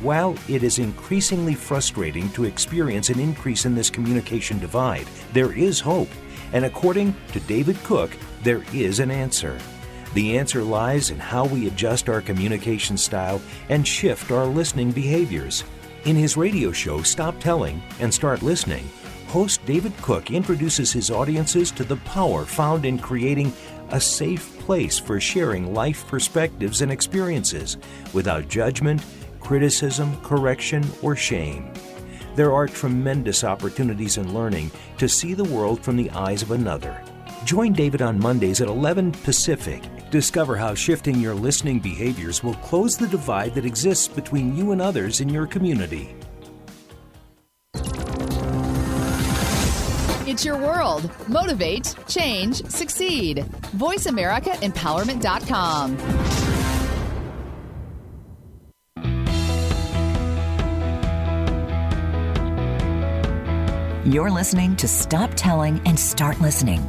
While 0.00 0.36
it 0.48 0.62
is 0.62 0.78
increasingly 0.78 1.56
frustrating 1.56 2.30
to 2.34 2.44
experience 2.44 3.10
an 3.10 3.18
increase 3.18 3.66
in 3.66 3.74
this 3.74 3.90
communication 3.90 4.60
divide, 4.60 5.08
there 5.32 5.50
is 5.50 5.80
hope, 5.80 6.08
and 6.52 6.64
according 6.64 7.16
to 7.32 7.40
David 7.40 7.76
Cook, 7.82 8.16
there 8.44 8.62
is 8.72 9.00
an 9.00 9.10
answer. 9.10 9.58
The 10.12 10.38
answer 10.38 10.62
lies 10.62 11.10
in 11.10 11.18
how 11.18 11.44
we 11.44 11.66
adjust 11.66 12.08
our 12.08 12.20
communication 12.20 12.96
style 12.96 13.42
and 13.70 13.84
shift 13.84 14.30
our 14.30 14.46
listening 14.46 14.92
behaviors. 14.92 15.64
In 16.04 16.14
his 16.14 16.36
radio 16.36 16.70
show, 16.70 17.02
Stop 17.02 17.40
Telling 17.40 17.82
and 17.98 18.14
Start 18.14 18.40
Listening, 18.40 18.88
host 19.34 19.66
David 19.66 19.92
Cook 20.00 20.30
introduces 20.30 20.92
his 20.92 21.10
audiences 21.10 21.72
to 21.72 21.82
the 21.82 21.96
power 21.96 22.44
found 22.44 22.84
in 22.84 23.00
creating 23.00 23.52
a 23.90 24.00
safe 24.00 24.56
place 24.60 24.96
for 24.96 25.18
sharing 25.18 25.74
life 25.74 26.06
perspectives 26.06 26.82
and 26.82 26.92
experiences 26.92 27.76
without 28.12 28.46
judgment, 28.46 29.02
criticism, 29.40 30.16
correction, 30.22 30.84
or 31.02 31.16
shame. 31.16 31.72
There 32.36 32.52
are 32.52 32.68
tremendous 32.68 33.42
opportunities 33.42 34.18
in 34.18 34.32
learning 34.32 34.70
to 34.98 35.08
see 35.08 35.34
the 35.34 35.42
world 35.42 35.80
from 35.80 35.96
the 35.96 36.10
eyes 36.10 36.42
of 36.42 36.52
another. 36.52 37.02
Join 37.44 37.72
David 37.72 38.02
on 38.02 38.20
Mondays 38.20 38.60
at 38.60 38.68
11 38.68 39.10
Pacific 39.24 39.82
Discover 40.12 40.54
how 40.54 40.76
shifting 40.76 41.18
your 41.18 41.34
listening 41.34 41.80
behaviors 41.80 42.44
will 42.44 42.54
close 42.54 42.96
the 42.96 43.08
divide 43.08 43.52
that 43.56 43.66
exists 43.66 44.06
between 44.06 44.56
you 44.56 44.70
and 44.70 44.80
others 44.80 45.20
in 45.20 45.28
your 45.28 45.44
community. 45.44 46.14
Your 50.42 50.56
world. 50.56 51.10
Motivate, 51.28 51.94
change, 52.08 52.64
succeed. 52.64 53.44
VoiceAmericaEmpowerment.com. 53.76 55.98
You're 64.06 64.30
listening 64.30 64.76
to 64.76 64.88
Stop 64.88 65.32
Telling 65.34 65.78
and 65.86 65.98
Start 65.98 66.40
Listening. 66.40 66.80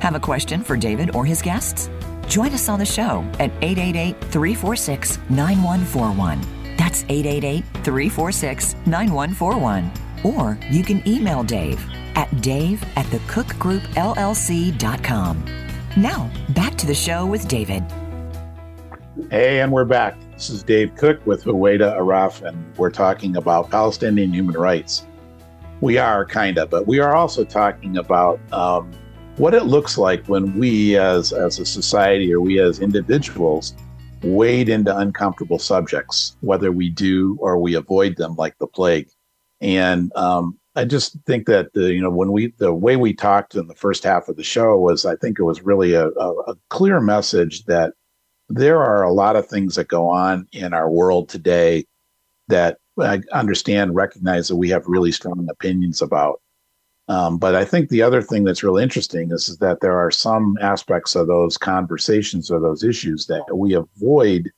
Have 0.00 0.14
a 0.14 0.20
question 0.20 0.62
for 0.62 0.76
David 0.76 1.16
or 1.16 1.24
his 1.24 1.40
guests? 1.40 1.88
Join 2.28 2.52
us 2.52 2.68
on 2.68 2.78
the 2.78 2.84
show 2.84 3.24
at 3.40 3.50
888 3.62 4.20
346 4.20 5.18
9141. 5.30 6.40
That's 6.76 7.04
888 7.04 7.64
346 7.84 8.76
9141. 8.86 9.90
Or 10.22 10.58
you 10.70 10.82
can 10.82 11.06
email 11.08 11.42
Dave 11.42 11.82
at 12.16 12.40
dave 12.40 12.82
at 12.96 13.06
thecookgroupllc.com. 13.06 15.44
Now, 15.96 16.28
back 16.50 16.74
to 16.76 16.86
the 16.86 16.94
show 16.94 17.24
with 17.24 17.46
David. 17.46 17.84
Hey, 19.30 19.60
and 19.60 19.70
we're 19.70 19.84
back. 19.84 20.18
This 20.32 20.50
is 20.50 20.64
Dave 20.64 20.96
Cook 20.96 21.24
with 21.24 21.44
Huwaida 21.44 21.96
Arraf, 21.96 22.42
and 22.42 22.76
we're 22.76 22.90
talking 22.90 23.36
about 23.36 23.70
Palestinian 23.70 24.32
human 24.32 24.56
rights. 24.56 25.06
We 25.80 25.98
are 25.98 26.26
kind 26.26 26.58
of, 26.58 26.70
but 26.70 26.88
we 26.88 26.98
are 26.98 27.14
also 27.14 27.44
talking 27.44 27.98
about 27.98 28.40
um, 28.52 28.90
what 29.36 29.54
it 29.54 29.66
looks 29.66 29.96
like 29.96 30.26
when 30.26 30.58
we, 30.58 30.96
as 30.96 31.32
as 31.32 31.60
a 31.60 31.66
society 31.66 32.34
or 32.34 32.40
we 32.40 32.58
as 32.58 32.80
individuals, 32.80 33.74
wade 34.24 34.68
into 34.68 34.96
uncomfortable 34.96 35.60
subjects, 35.60 36.36
whether 36.40 36.72
we 36.72 36.90
do 36.90 37.36
or 37.40 37.58
we 37.58 37.74
avoid 37.74 38.16
them 38.16 38.34
like 38.36 38.58
the 38.58 38.66
plague. 38.66 39.08
And 39.60 40.10
um, 40.16 40.58
I 40.76 40.84
just 40.84 41.16
think 41.26 41.46
that 41.46 41.72
the 41.72 41.92
you 41.92 42.00
know 42.00 42.10
when 42.10 42.32
we 42.32 42.52
the 42.58 42.74
way 42.74 42.96
we 42.96 43.14
talked 43.14 43.54
in 43.54 43.68
the 43.68 43.74
first 43.74 44.02
half 44.02 44.28
of 44.28 44.36
the 44.36 44.42
show 44.42 44.76
was 44.76 45.06
I 45.06 45.16
think 45.16 45.38
it 45.38 45.44
was 45.44 45.62
really 45.62 45.94
a, 45.94 46.08
a, 46.08 46.30
a 46.48 46.54
clear 46.68 47.00
message 47.00 47.64
that 47.64 47.94
there 48.48 48.82
are 48.82 49.02
a 49.02 49.12
lot 49.12 49.36
of 49.36 49.46
things 49.46 49.76
that 49.76 49.88
go 49.88 50.08
on 50.08 50.46
in 50.52 50.74
our 50.74 50.90
world 50.90 51.28
today 51.28 51.86
that 52.48 52.78
I 53.00 53.22
understand, 53.32 53.94
recognize 53.94 54.48
that 54.48 54.56
we 54.56 54.68
have 54.70 54.86
really 54.86 55.12
strong 55.12 55.48
opinions 55.50 56.02
about. 56.02 56.40
Um, 57.08 57.38
but 57.38 57.54
I 57.54 57.64
think 57.64 57.88
the 57.88 58.02
other 58.02 58.22
thing 58.22 58.44
that's 58.44 58.62
really 58.62 58.82
interesting 58.82 59.30
is, 59.30 59.48
is 59.48 59.58
that 59.58 59.80
there 59.80 59.98
are 59.98 60.10
some 60.10 60.56
aspects 60.60 61.14
of 61.14 61.26
those 61.26 61.58
conversations 61.58 62.50
or 62.50 62.60
those 62.60 62.82
issues 62.82 63.26
that 63.26 63.44
we 63.54 63.74
avoid 63.74 64.50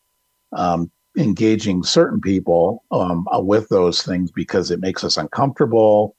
um, 0.52 0.90
engaging 1.16 1.82
certain 1.82 2.20
people 2.20 2.84
um, 2.90 3.26
uh, 3.34 3.40
with 3.40 3.68
those 3.68 4.02
things 4.02 4.30
because 4.30 4.70
it 4.70 4.80
makes 4.80 5.02
us 5.02 5.16
uncomfortable. 5.16 6.16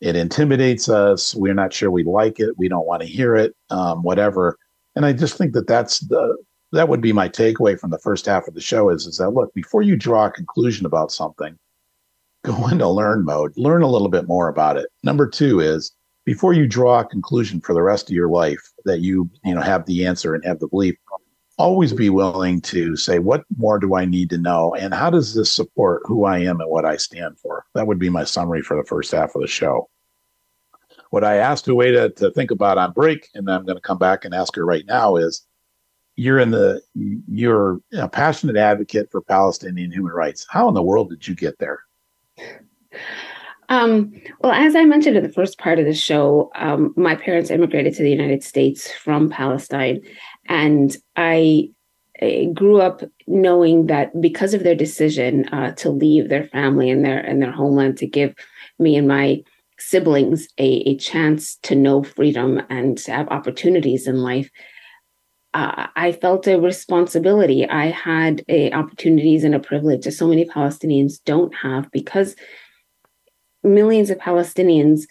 It 0.00 0.16
intimidates 0.16 0.88
us. 0.88 1.34
We're 1.34 1.54
not 1.54 1.72
sure 1.72 1.90
we 1.90 2.04
like 2.04 2.40
it. 2.40 2.58
We 2.58 2.68
don't 2.68 2.86
want 2.86 3.02
to 3.02 3.08
hear 3.08 3.36
it, 3.36 3.54
um, 3.68 4.02
whatever. 4.02 4.58
And 4.96 5.04
I 5.04 5.12
just 5.12 5.36
think 5.36 5.52
that 5.52 5.66
that's 5.66 6.00
the 6.00 6.36
that 6.72 6.88
would 6.88 7.00
be 7.00 7.12
my 7.12 7.28
takeaway 7.28 7.78
from 7.78 7.90
the 7.90 7.98
first 7.98 8.26
half 8.26 8.46
of 8.46 8.54
the 8.54 8.60
show 8.60 8.90
is 8.90 9.06
is 9.06 9.16
that 9.16 9.30
look 9.30 9.52
before 9.54 9.82
you 9.82 9.96
draw 9.96 10.26
a 10.26 10.30
conclusion 10.30 10.86
about 10.86 11.10
something 11.10 11.58
go 12.44 12.68
into 12.68 12.88
learn 12.88 13.24
mode 13.24 13.52
learn 13.56 13.82
a 13.82 13.88
little 13.88 14.08
bit 14.08 14.26
more 14.26 14.48
about 14.48 14.76
it 14.76 14.86
number 15.02 15.26
two 15.26 15.60
is 15.60 15.92
before 16.24 16.52
you 16.52 16.66
draw 16.66 17.00
a 17.00 17.04
conclusion 17.04 17.60
for 17.60 17.74
the 17.74 17.82
rest 17.82 18.08
of 18.08 18.14
your 18.14 18.28
life 18.28 18.72
that 18.84 19.00
you 19.00 19.28
you 19.44 19.54
know 19.54 19.60
have 19.60 19.84
the 19.86 20.06
answer 20.06 20.34
and 20.34 20.44
have 20.44 20.58
the 20.58 20.68
belief 20.68 20.94
always 21.60 21.92
be 21.92 22.10
willing 22.10 22.60
to 22.60 22.96
say 22.96 23.18
what 23.18 23.44
more 23.56 23.78
do 23.78 23.94
i 23.94 24.04
need 24.04 24.30
to 24.30 24.38
know 24.38 24.74
and 24.74 24.94
how 24.94 25.10
does 25.10 25.34
this 25.34 25.52
support 25.52 26.02
who 26.04 26.24
i 26.24 26.38
am 26.38 26.60
and 26.60 26.70
what 26.70 26.84
i 26.84 26.96
stand 26.96 27.38
for 27.38 27.64
that 27.74 27.86
would 27.86 27.98
be 27.98 28.08
my 28.08 28.24
summary 28.24 28.62
for 28.62 28.76
the 28.76 28.86
first 28.86 29.12
half 29.12 29.34
of 29.34 29.42
the 29.42 29.46
show 29.46 29.88
what 31.10 31.24
i 31.24 31.36
asked 31.36 31.66
Huwaida 31.66 32.16
to 32.16 32.30
think 32.30 32.50
about 32.50 32.78
on 32.78 32.92
break 32.92 33.28
and 33.34 33.50
i'm 33.50 33.64
going 33.64 33.76
to 33.76 33.82
come 33.82 33.98
back 33.98 34.24
and 34.24 34.34
ask 34.34 34.56
her 34.56 34.64
right 34.64 34.86
now 34.86 35.16
is 35.16 35.46
you're 36.20 36.38
in 36.38 36.50
the 36.50 36.82
you're 37.28 37.80
a 37.94 38.06
passionate 38.06 38.56
advocate 38.56 39.10
for 39.10 39.22
Palestinian 39.22 39.90
human 39.90 40.12
rights. 40.12 40.46
How 40.50 40.68
in 40.68 40.74
the 40.74 40.82
world 40.82 41.08
did 41.08 41.26
you 41.26 41.34
get 41.34 41.58
there? 41.58 41.80
Um, 43.70 44.12
well, 44.40 44.52
as 44.52 44.74
I 44.74 44.84
mentioned 44.84 45.16
in 45.16 45.22
the 45.22 45.32
first 45.32 45.56
part 45.56 45.78
of 45.78 45.86
the 45.86 45.94
show, 45.94 46.50
um, 46.56 46.92
my 46.96 47.14
parents 47.14 47.50
immigrated 47.50 47.94
to 47.94 48.02
the 48.02 48.10
United 48.10 48.42
States 48.42 48.92
from 48.92 49.30
Palestine, 49.30 50.02
and 50.50 50.94
I, 51.16 51.70
grew 52.52 52.82
up 52.82 53.02
knowing 53.26 53.86
that 53.86 54.20
because 54.20 54.52
of 54.52 54.62
their 54.62 54.74
decision 54.74 55.48
uh, 55.48 55.72
to 55.76 55.88
leave 55.88 56.28
their 56.28 56.48
family 56.48 56.90
and 56.90 57.02
their 57.02 57.18
and 57.18 57.40
their 57.40 57.50
homeland 57.50 57.96
to 57.96 58.06
give 58.06 58.34
me 58.78 58.94
and 58.94 59.08
my 59.08 59.42
siblings 59.78 60.46
a, 60.58 60.68
a 60.90 60.96
chance 60.98 61.56
to 61.62 61.74
know 61.74 62.02
freedom 62.02 62.60
and 62.68 62.98
to 62.98 63.12
have 63.12 63.28
opportunities 63.28 64.06
in 64.06 64.22
life, 64.22 64.50
uh, 65.54 65.86
I 65.96 66.12
felt 66.12 66.46
a 66.46 66.60
responsibility. 66.60 67.66
I 67.66 67.86
had 67.86 68.44
a 68.48 68.70
opportunities 68.72 69.42
and 69.42 69.54
a 69.54 69.60
privilege 69.60 70.04
that 70.04 70.12
so 70.12 70.28
many 70.28 70.44
Palestinians 70.44 71.24
don't 71.24 71.54
have 71.54 71.90
because 71.90 72.36
millions 73.62 74.10
of 74.10 74.18
Palestinians 74.18 75.04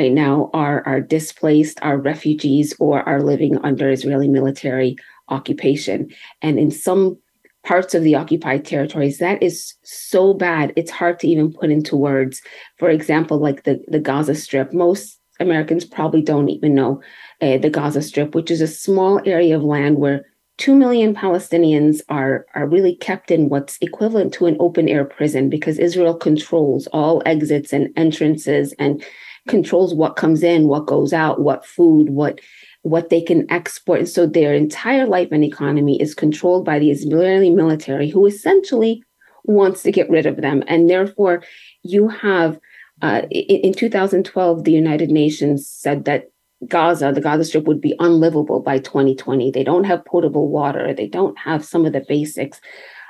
right 0.00 0.12
now 0.12 0.48
are 0.54 0.82
are 0.86 1.00
displaced, 1.00 1.78
are 1.82 1.98
refugees, 1.98 2.74
or 2.78 3.06
are 3.08 3.22
living 3.22 3.58
under 3.58 3.90
Israeli 3.90 4.28
military 4.28 4.96
occupation. 5.28 6.08
And 6.40 6.58
in 6.58 6.70
some 6.70 7.18
parts 7.64 7.94
of 7.94 8.02
the 8.02 8.14
occupied 8.14 8.64
territories, 8.64 9.18
that 9.18 9.42
is 9.42 9.74
so 9.82 10.32
bad. 10.32 10.72
It's 10.76 10.90
hard 10.90 11.18
to 11.20 11.28
even 11.28 11.52
put 11.52 11.70
into 11.70 11.96
words. 11.96 12.40
For 12.78 12.88
example, 12.88 13.38
like 13.38 13.64
the, 13.64 13.78
the 13.88 14.00
Gaza 14.00 14.34
Strip, 14.34 14.72
most 14.72 15.20
Americans 15.38 15.84
probably 15.84 16.22
don't 16.22 16.48
even 16.48 16.74
know 16.74 17.02
uh, 17.42 17.58
the 17.58 17.68
Gaza 17.68 18.00
Strip, 18.00 18.34
which 18.34 18.50
is 18.50 18.62
a 18.62 18.66
small 18.66 19.20
area 19.26 19.56
of 19.56 19.62
land 19.62 19.98
where 19.98 20.24
2 20.56 20.74
million 20.74 21.14
Palestinians 21.14 22.00
are, 22.08 22.46
are 22.54 22.66
really 22.66 22.96
kept 22.96 23.30
in 23.30 23.48
what's 23.48 23.78
equivalent 23.80 24.32
to 24.34 24.46
an 24.46 24.56
open 24.60 24.88
air 24.88 25.04
prison 25.04 25.48
because 25.50 25.78
Israel 25.78 26.14
controls 26.14 26.86
all 26.88 27.22
exits 27.24 27.72
and 27.72 27.88
entrances 27.96 28.74
and 28.78 29.02
controls 29.48 29.94
what 29.94 30.16
comes 30.16 30.42
in, 30.42 30.68
what 30.68 30.86
goes 30.86 31.12
out, 31.12 31.40
what 31.40 31.64
food, 31.66 32.10
what 32.10 32.40
what 32.82 33.10
they 33.10 33.20
can 33.20 33.50
export. 33.50 33.98
And 34.00 34.08
so 34.08 34.26
their 34.26 34.54
entire 34.54 35.06
life 35.06 35.28
and 35.32 35.44
economy 35.44 36.00
is 36.00 36.14
controlled 36.14 36.64
by 36.64 36.78
the 36.78 36.90
Israeli 36.90 37.50
military, 37.50 38.08
who 38.08 38.26
essentially 38.26 39.02
wants 39.44 39.82
to 39.82 39.92
get 39.92 40.08
rid 40.08 40.24
of 40.26 40.40
them. 40.40 40.62
And 40.66 40.88
therefore, 40.88 41.42
you 41.82 42.08
have 42.08 42.58
uh, 43.02 43.22
in, 43.30 43.60
in 43.60 43.74
2012, 43.74 44.64
the 44.64 44.72
United 44.72 45.10
Nations 45.10 45.66
said 45.66 46.04
that 46.04 46.30
Gaza, 46.68 47.12
the 47.12 47.20
Gaza 47.20 47.44
Strip, 47.44 47.64
would 47.64 47.80
be 47.80 47.94
unlivable 47.98 48.60
by 48.60 48.78
2020. 48.78 49.50
They 49.50 49.64
don't 49.64 49.84
have 49.84 50.04
potable 50.04 50.48
water. 50.48 50.92
They 50.92 51.06
don't 51.06 51.38
have 51.38 51.64
some 51.64 51.86
of 51.86 51.92
the 51.92 52.04
basics. 52.06 52.60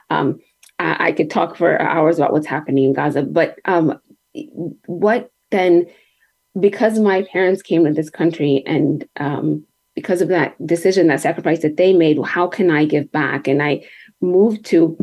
Um, 0.09 0.40
I, 0.79 1.09
I, 1.09 1.12
could 1.12 1.31
talk 1.31 1.57
for 1.57 1.81
hours 1.81 2.19
about 2.19 2.33
what's 2.33 2.47
happening 2.47 2.85
in 2.85 2.93
Gaza, 2.93 3.23
but 3.23 3.59
um, 3.64 4.01
what 4.87 5.31
then? 5.51 5.87
Because 6.58 6.98
my 6.98 7.22
parents 7.32 7.62
came 7.62 7.84
to 7.84 7.92
this 7.92 8.10
country, 8.10 8.62
and 8.66 9.06
um, 9.18 9.64
because 9.94 10.20
of 10.20 10.28
that 10.28 10.54
decision, 10.66 11.06
that 11.06 11.20
sacrifice 11.20 11.62
that 11.62 11.76
they 11.76 11.92
made, 11.92 12.18
how 12.24 12.48
can 12.48 12.70
I 12.70 12.84
give 12.84 13.10
back? 13.12 13.46
And 13.46 13.62
I 13.62 13.84
moved 14.20 14.64
to 14.66 14.98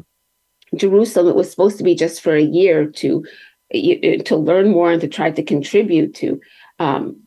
Jerusalem. 0.76 1.30
It 1.30 1.36
was 1.36 1.50
supposed 1.50 1.78
to 1.78 1.84
be 1.84 1.96
just 1.96 2.22
for 2.22 2.36
a 2.36 2.42
year 2.42 2.86
to 2.86 3.24
to 3.74 4.36
learn 4.36 4.70
more 4.70 4.92
and 4.92 5.02
to 5.02 5.08
try 5.08 5.30
to 5.30 5.44
contribute 5.44 6.16
to 6.16 6.40
um, 6.80 7.18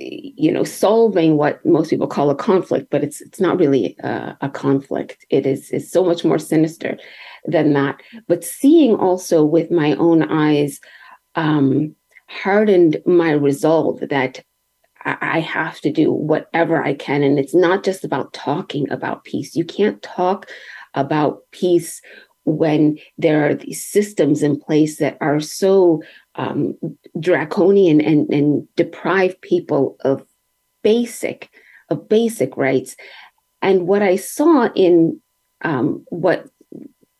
you 0.00 0.52
know 0.52 0.64
solving 0.64 1.36
what 1.36 1.64
most 1.64 1.90
people 1.90 2.06
call 2.06 2.30
a 2.30 2.34
conflict 2.34 2.88
but 2.90 3.02
it's 3.02 3.20
it's 3.20 3.40
not 3.40 3.58
really 3.58 3.96
a, 4.00 4.36
a 4.42 4.48
conflict 4.48 5.24
it 5.30 5.46
is 5.46 5.70
is 5.70 5.90
so 5.90 6.04
much 6.04 6.24
more 6.24 6.38
sinister 6.38 6.98
than 7.46 7.72
that 7.72 8.00
but 8.26 8.44
seeing 8.44 8.94
also 8.94 9.44
with 9.44 9.70
my 9.70 9.94
own 9.94 10.22
eyes 10.22 10.78
um, 11.34 11.94
hardened 12.28 12.98
my 13.06 13.32
resolve 13.32 14.00
that 14.08 14.42
I 15.04 15.40
have 15.40 15.80
to 15.80 15.92
do 15.92 16.12
whatever 16.12 16.82
I 16.82 16.94
can. 16.94 17.22
And 17.22 17.38
it's 17.38 17.54
not 17.54 17.84
just 17.84 18.04
about 18.04 18.32
talking 18.32 18.90
about 18.90 19.24
peace. 19.24 19.56
You 19.56 19.64
can't 19.64 20.02
talk 20.02 20.46
about 20.94 21.42
peace 21.50 22.02
when 22.44 22.98
there 23.16 23.48
are 23.48 23.54
these 23.54 23.84
systems 23.84 24.42
in 24.42 24.58
place 24.58 24.98
that 24.98 25.16
are 25.20 25.40
so 25.40 26.02
um, 26.34 26.74
draconian 27.18 28.00
and, 28.00 28.28
and 28.32 28.66
deprive 28.74 29.40
people 29.40 29.96
of 30.00 30.26
basic 30.82 31.50
of 31.90 32.08
basic 32.08 32.56
rights. 32.56 32.96
And 33.62 33.86
what 33.86 34.02
I 34.02 34.16
saw 34.16 34.68
in 34.74 35.20
um, 35.62 36.04
what 36.08 36.48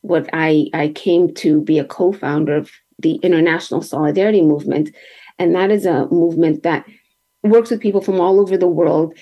what 0.00 0.28
I, 0.32 0.68
I 0.72 0.88
came 0.88 1.34
to 1.34 1.60
be 1.60 1.78
a 1.78 1.84
co-founder 1.84 2.56
of 2.56 2.70
the 2.98 3.14
International 3.16 3.82
Solidarity 3.82 4.42
Movement, 4.42 4.94
and 5.38 5.54
that 5.54 5.70
is 5.70 5.86
a 5.86 6.06
movement 6.08 6.62
that 6.62 6.84
works 7.42 7.70
with 7.70 7.80
people 7.80 8.00
from 8.00 8.20
all 8.20 8.40
over 8.40 8.56
the 8.56 8.66
world. 8.66 9.16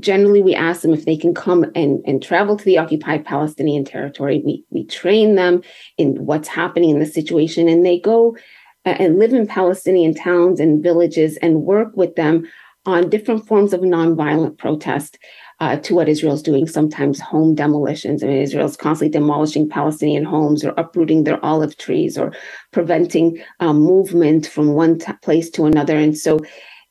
Generally 0.00 0.42
we 0.42 0.54
ask 0.54 0.82
them 0.82 0.92
if 0.92 1.04
they 1.04 1.16
can 1.16 1.34
come 1.34 1.64
and, 1.74 2.02
and 2.06 2.22
travel 2.22 2.56
to 2.56 2.64
the 2.64 2.78
occupied 2.78 3.24
palestinian 3.24 3.84
territory. 3.84 4.42
We, 4.44 4.64
we 4.70 4.84
train 4.84 5.34
them 5.34 5.62
in 5.96 6.26
what's 6.26 6.48
happening 6.48 6.90
in 6.90 6.98
the 6.98 7.06
situation 7.06 7.68
and 7.68 7.84
they 7.84 7.98
go 7.98 8.36
uh, 8.84 8.96
and 8.98 9.18
live 9.18 9.32
in 9.32 9.46
palestinian 9.46 10.14
towns 10.14 10.60
and 10.60 10.82
villages 10.82 11.38
and 11.38 11.62
work 11.62 11.96
with 11.96 12.16
them 12.16 12.46
on 12.84 13.10
different 13.10 13.46
forms 13.46 13.72
of 13.72 13.80
nonviolent 13.80 14.58
protest 14.58 15.18
uh, 15.60 15.76
to 15.76 15.94
what 15.94 16.08
Israel's 16.08 16.42
doing, 16.42 16.66
sometimes 16.66 17.20
home 17.20 17.54
demolitions. 17.54 18.22
I 18.22 18.28
mean, 18.28 18.42
Israel's 18.42 18.76
constantly 18.76 19.10
demolishing 19.10 19.68
Palestinian 19.68 20.24
homes 20.24 20.64
or 20.64 20.72
uprooting 20.76 21.24
their 21.24 21.44
olive 21.44 21.76
trees 21.76 22.16
or 22.16 22.32
preventing 22.72 23.42
um, 23.60 23.80
movement 23.80 24.46
from 24.46 24.74
one 24.74 24.98
t- 24.98 25.12
place 25.22 25.50
to 25.50 25.66
another. 25.66 25.96
And 25.96 26.16
so 26.16 26.38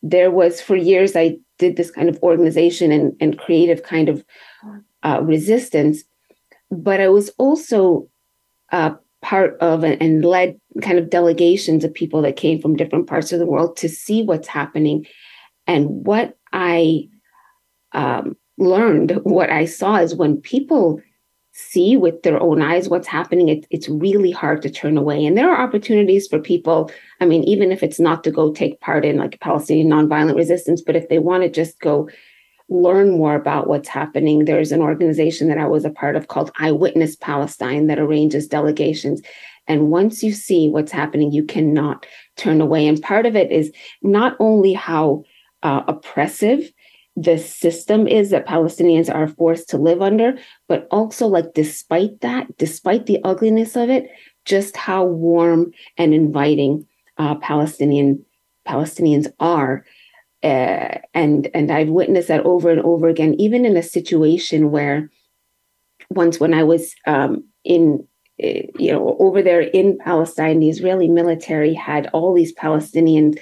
there 0.03 0.31
was 0.31 0.61
for 0.61 0.75
years 0.75 1.15
I 1.15 1.37
did 1.59 1.77
this 1.77 1.91
kind 1.91 2.09
of 2.09 2.19
organization 2.21 2.91
and, 2.91 3.13
and 3.21 3.39
creative 3.39 3.83
kind 3.83 4.09
of 4.09 4.23
uh, 5.03 5.21
resistance, 5.23 6.03
but 6.69 6.99
I 6.99 7.07
was 7.07 7.29
also 7.37 8.09
uh, 8.71 8.95
part 9.21 9.57
of 9.61 9.83
and 9.83 10.25
led 10.25 10.59
kind 10.81 10.99
of 10.99 11.09
delegations 11.09 11.83
of 11.83 11.93
people 11.93 12.21
that 12.21 12.35
came 12.35 12.61
from 12.61 12.75
different 12.75 13.07
parts 13.07 13.31
of 13.31 13.39
the 13.39 13.45
world 13.45 13.77
to 13.77 13.87
see 13.89 14.23
what's 14.23 14.47
happening. 14.47 15.05
And 15.65 16.05
what 16.05 16.37
I 16.53 17.07
um, 17.93 18.35
learned, 18.57 19.11
what 19.23 19.49
I 19.49 19.65
saw 19.65 19.97
is 19.97 20.15
when 20.15 20.41
people 20.41 21.01
see 21.51 21.97
with 21.97 22.21
their 22.21 22.39
own 22.39 22.61
eyes 22.61 22.87
what's 22.87 23.07
happening, 23.07 23.49
it, 23.49 23.65
it's 23.71 23.89
really 23.89 24.29
hard 24.31 24.61
to 24.61 24.69
turn 24.69 24.95
away. 24.95 25.25
And 25.25 25.35
there 25.35 25.49
are 25.49 25.63
opportunities 25.63 26.27
for 26.27 26.39
people. 26.39 26.91
I 27.19 27.25
mean, 27.25 27.43
even 27.45 27.71
if 27.71 27.81
it's 27.81 27.99
not 27.99 28.23
to 28.25 28.31
go 28.31 28.53
take 28.53 28.79
part 28.79 29.03
in 29.03 29.17
like 29.17 29.39
Palestinian 29.39 29.89
nonviolent 29.89 30.35
resistance, 30.35 30.81
but 30.81 30.95
if 30.95 31.09
they 31.09 31.17
want 31.17 31.43
to 31.43 31.49
just 31.49 31.79
go 31.79 32.09
learn 32.69 33.11
more 33.11 33.33
about 33.33 33.67
what's 33.67 33.89
happening, 33.89 34.45
there's 34.45 34.71
an 34.71 34.81
organization 34.81 35.47
that 35.47 35.57
I 35.57 35.65
was 35.65 35.83
a 35.83 35.89
part 35.89 36.15
of 36.15 36.27
called 36.27 36.51
Eyewitness 36.59 37.15
Palestine 37.15 37.87
that 37.87 37.97
arranges 37.97 38.47
delegations. 38.47 39.21
And 39.67 39.89
once 39.89 40.21
you 40.21 40.33
see 40.33 40.69
what's 40.69 40.91
happening, 40.91 41.31
you 41.31 41.43
cannot 41.43 42.05
turn 42.35 42.61
away. 42.61 42.87
And 42.87 43.01
part 43.01 43.25
of 43.25 43.35
it 43.35 43.51
is 43.51 43.71
not 44.03 44.35
only 44.39 44.73
how 44.73 45.23
uh, 45.63 45.81
oppressive 45.87 46.71
the 47.17 47.39
system 47.39 48.07
is 48.07 48.29
that 48.29 48.45
Palestinians 48.45 49.13
are 49.13 49.27
forced 49.27 49.69
to 49.69 49.77
live 49.77 50.03
under, 50.03 50.37
but 50.67 50.87
also, 50.91 51.25
like, 51.25 51.55
despite 51.55 52.21
that, 52.21 52.55
despite 52.57 53.07
the 53.07 53.19
ugliness 53.23 53.75
of 53.75 53.89
it, 53.89 54.07
just 54.45 54.77
how 54.77 55.03
warm 55.03 55.71
and 55.97 56.13
inviting 56.13 56.85
uh, 57.17 57.33
Palestinian 57.35 58.23
Palestinians 58.67 59.27
are. 59.39 59.83
Uh, 60.43 60.99
and 61.15 61.49
and 61.55 61.71
I've 61.71 61.89
witnessed 61.89 62.27
that 62.27 62.45
over 62.45 62.69
and 62.69 62.81
over 62.81 63.07
again, 63.07 63.33
even 63.39 63.65
in 63.65 63.75
a 63.75 63.81
situation 63.81 64.69
where 64.69 65.09
once 66.11 66.39
when 66.39 66.53
I 66.53 66.63
was 66.63 66.93
um, 67.07 67.43
in 67.63 68.07
uh, 68.43 68.61
you 68.77 68.91
know 68.91 69.17
over 69.19 69.41
there 69.41 69.61
in 69.61 69.97
Palestine, 69.97 70.59
the 70.59 70.69
Israeli 70.69 71.07
military 71.07 71.73
had 71.73 72.11
all 72.13 72.35
these 72.35 72.51
Palestinian 72.51 73.33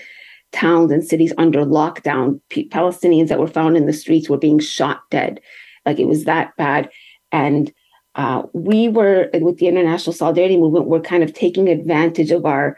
towns 0.51 0.91
and 0.91 1.03
cities 1.03 1.33
under 1.37 1.65
lockdown. 1.65 2.39
P- 2.49 2.69
Palestinians 2.69 3.27
that 3.29 3.39
were 3.39 3.47
found 3.47 3.75
in 3.77 3.85
the 3.85 3.93
streets 3.93 4.29
were 4.29 4.37
being 4.37 4.59
shot 4.59 5.01
dead. 5.11 5.39
Like 5.85 5.99
it 5.99 6.07
was 6.07 6.25
that 6.25 6.55
bad. 6.57 6.89
And 7.31 7.73
uh, 8.15 8.43
we 8.53 8.87
were, 8.87 9.29
with 9.33 9.57
the 9.57 9.67
International 9.67 10.13
Solidarity 10.13 10.57
Movement, 10.57 10.87
we're 10.87 11.01
kind 11.01 11.23
of 11.23 11.33
taking 11.33 11.67
advantage 11.67 12.31
of 12.31 12.45
our 12.45 12.77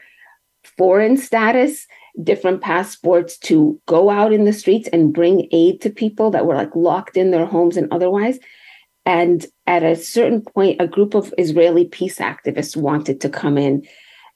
foreign 0.77 1.15
status, 1.15 1.85
different 2.23 2.61
passports 2.61 3.37
to 3.37 3.79
go 3.85 4.09
out 4.09 4.33
in 4.33 4.45
the 4.45 4.53
streets 4.53 4.89
and 4.91 5.13
bring 5.13 5.47
aid 5.51 5.79
to 5.81 5.89
people 5.89 6.31
that 6.31 6.45
were 6.45 6.55
like 6.55 6.75
locked 6.75 7.15
in 7.15 7.31
their 7.31 7.45
homes 7.45 7.77
and 7.77 7.87
otherwise. 7.91 8.39
And 9.05 9.45
at 9.67 9.83
a 9.83 9.95
certain 9.95 10.41
point, 10.41 10.81
a 10.81 10.87
group 10.87 11.13
of 11.13 11.33
Israeli 11.37 11.85
peace 11.85 12.19
activists 12.19 12.75
wanted 12.75 13.21
to 13.21 13.29
come 13.29 13.57
in, 13.57 13.87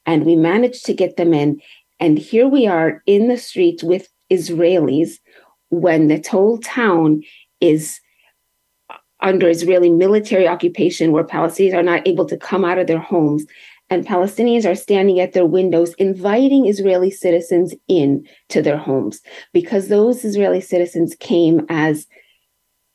and 0.06 0.26
we 0.26 0.36
managed 0.36 0.86
to 0.86 0.94
get 0.94 1.18
them 1.18 1.34
in. 1.34 1.60
And 2.02 2.18
here 2.18 2.48
we 2.48 2.68
are 2.68 3.04
in 3.06 3.28
the 3.28 3.38
streets 3.38 3.84
with 3.84 4.10
Israelis 4.32 5.20
when 5.70 6.08
the 6.08 6.22
whole 6.30 6.58
town 6.58 7.22
is 7.62 8.02
under 9.22 9.48
Israeli 9.48 9.92
military 9.92 10.48
occupation, 10.48 11.12
where 11.12 11.24
Palestinians 11.24 11.76
are 11.76 11.84
not 11.84 12.08
able 12.08 12.26
to 12.26 12.36
come 12.36 12.66
out 12.66 12.80
of 12.80 12.88
their 12.88 13.00
homes. 13.00 13.46
And 13.92 14.06
Palestinians 14.06 14.66
are 14.66 14.76
standing 14.76 15.20
at 15.20 15.34
their 15.34 15.46
windows 15.46 15.94
inviting 15.96 16.66
Israeli 16.66 17.12
citizens 17.12 17.76
in 17.88 18.26
to 18.50 18.64
their 18.64 18.78
homes 18.78 19.22
because 19.54 19.90
those 19.90 20.26
Israeli 20.26 20.62
citizens 20.62 21.16
came 21.20 21.66
as, 21.70 22.08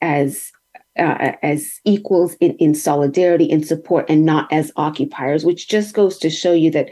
as 0.01 0.51
uh, 0.99 1.33
as 1.43 1.79
equals 1.85 2.35
in, 2.41 2.53
in 2.55 2.75
solidarity 2.75 3.45
in 3.45 3.63
support 3.63 4.09
and 4.09 4.25
not 4.25 4.51
as 4.51 4.73
occupiers, 4.77 5.45
which 5.45 5.69
just 5.69 5.95
goes 5.95 6.19
to 6.19 6.31
show 6.31 6.55
you 6.55 6.71
that 6.71 6.89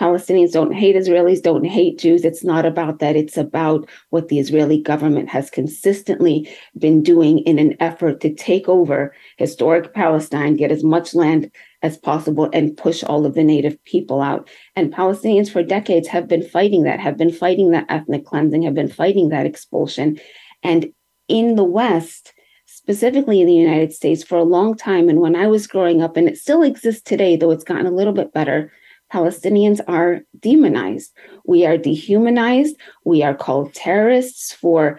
Palestinians 0.00 0.52
don't 0.52 0.72
hate 0.72 0.96
Israelis, 0.96 1.42
don't 1.42 1.64
hate 1.64 1.98
Jews. 1.98 2.24
It's 2.24 2.42
not 2.42 2.64
about 2.64 2.98
that. 3.00 3.14
It's 3.14 3.36
about 3.36 3.88
what 4.10 4.28
the 4.28 4.38
Israeli 4.38 4.80
government 4.80 5.28
has 5.28 5.50
consistently 5.50 6.48
been 6.78 7.02
doing 7.02 7.40
in 7.40 7.58
an 7.58 7.76
effort 7.78 8.20
to 8.20 8.32
take 8.32 8.68
over 8.68 9.14
historic 9.36 9.92
Palestine, 9.92 10.56
get 10.56 10.72
as 10.72 10.82
much 10.82 11.14
land 11.14 11.50
as 11.82 11.98
possible, 11.98 12.48
and 12.52 12.76
push 12.76 13.04
all 13.04 13.26
of 13.26 13.34
the 13.34 13.44
native 13.44 13.82
people 13.84 14.22
out. 14.22 14.48
And 14.76 14.92
Palestinians 14.92 15.50
for 15.50 15.62
decades 15.62 16.08
have 16.08 16.26
been 16.26 16.42
fighting 16.42 16.84
that, 16.84 17.00
have 17.00 17.18
been 17.18 17.32
fighting 17.32 17.70
that 17.72 17.86
ethnic 17.90 18.24
cleansing, 18.24 18.62
have 18.62 18.74
been 18.74 18.88
fighting 18.88 19.28
that 19.28 19.46
expulsion. 19.46 20.18
And 20.62 20.92
in 21.28 21.56
the 21.56 21.64
West, 21.64 22.32
specifically 22.64 23.42
in 23.42 23.46
the 23.46 23.54
United 23.54 23.92
States, 23.92 24.24
for 24.24 24.38
a 24.38 24.44
long 24.44 24.74
time, 24.74 25.10
and 25.10 25.20
when 25.20 25.36
I 25.36 25.48
was 25.48 25.66
growing 25.66 26.00
up, 26.00 26.16
and 26.16 26.28
it 26.28 26.38
still 26.38 26.62
exists 26.62 27.02
today, 27.02 27.36
though 27.36 27.50
it's 27.50 27.64
gotten 27.64 27.86
a 27.86 27.90
little 27.90 28.14
bit 28.14 28.32
better 28.32 28.72
Palestinians 29.12 29.80
are 29.88 30.20
demonized. 30.38 31.12
We 31.44 31.66
are 31.66 31.76
dehumanized. 31.76 32.76
We 33.04 33.22
are 33.22 33.34
called 33.34 33.74
terrorists 33.74 34.52
for 34.52 34.98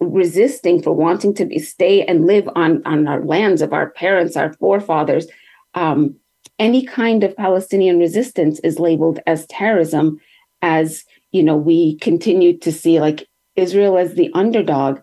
resisting, 0.00 0.82
for 0.82 0.92
wanting 0.92 1.34
to 1.34 1.44
be, 1.44 1.58
stay 1.58 2.04
and 2.04 2.26
live 2.26 2.48
on, 2.54 2.82
on 2.86 3.08
our 3.08 3.24
lands 3.24 3.60
of 3.60 3.72
our 3.72 3.90
parents, 3.90 4.36
our 4.36 4.52
forefathers. 4.54 5.26
Um, 5.74 6.14
any 6.58 6.84
kind 6.84 7.24
of 7.24 7.36
Palestinian 7.36 7.98
resistance 7.98 8.60
is 8.60 8.78
labeled 8.78 9.18
as 9.26 9.46
terrorism, 9.46 10.20
as 10.62 11.04
you 11.32 11.42
know, 11.42 11.56
we 11.56 11.96
continue 11.96 12.56
to 12.58 12.70
see 12.70 13.00
like 13.00 13.26
Israel 13.56 13.98
as 13.98 14.14
the 14.14 14.30
underdog. 14.34 15.00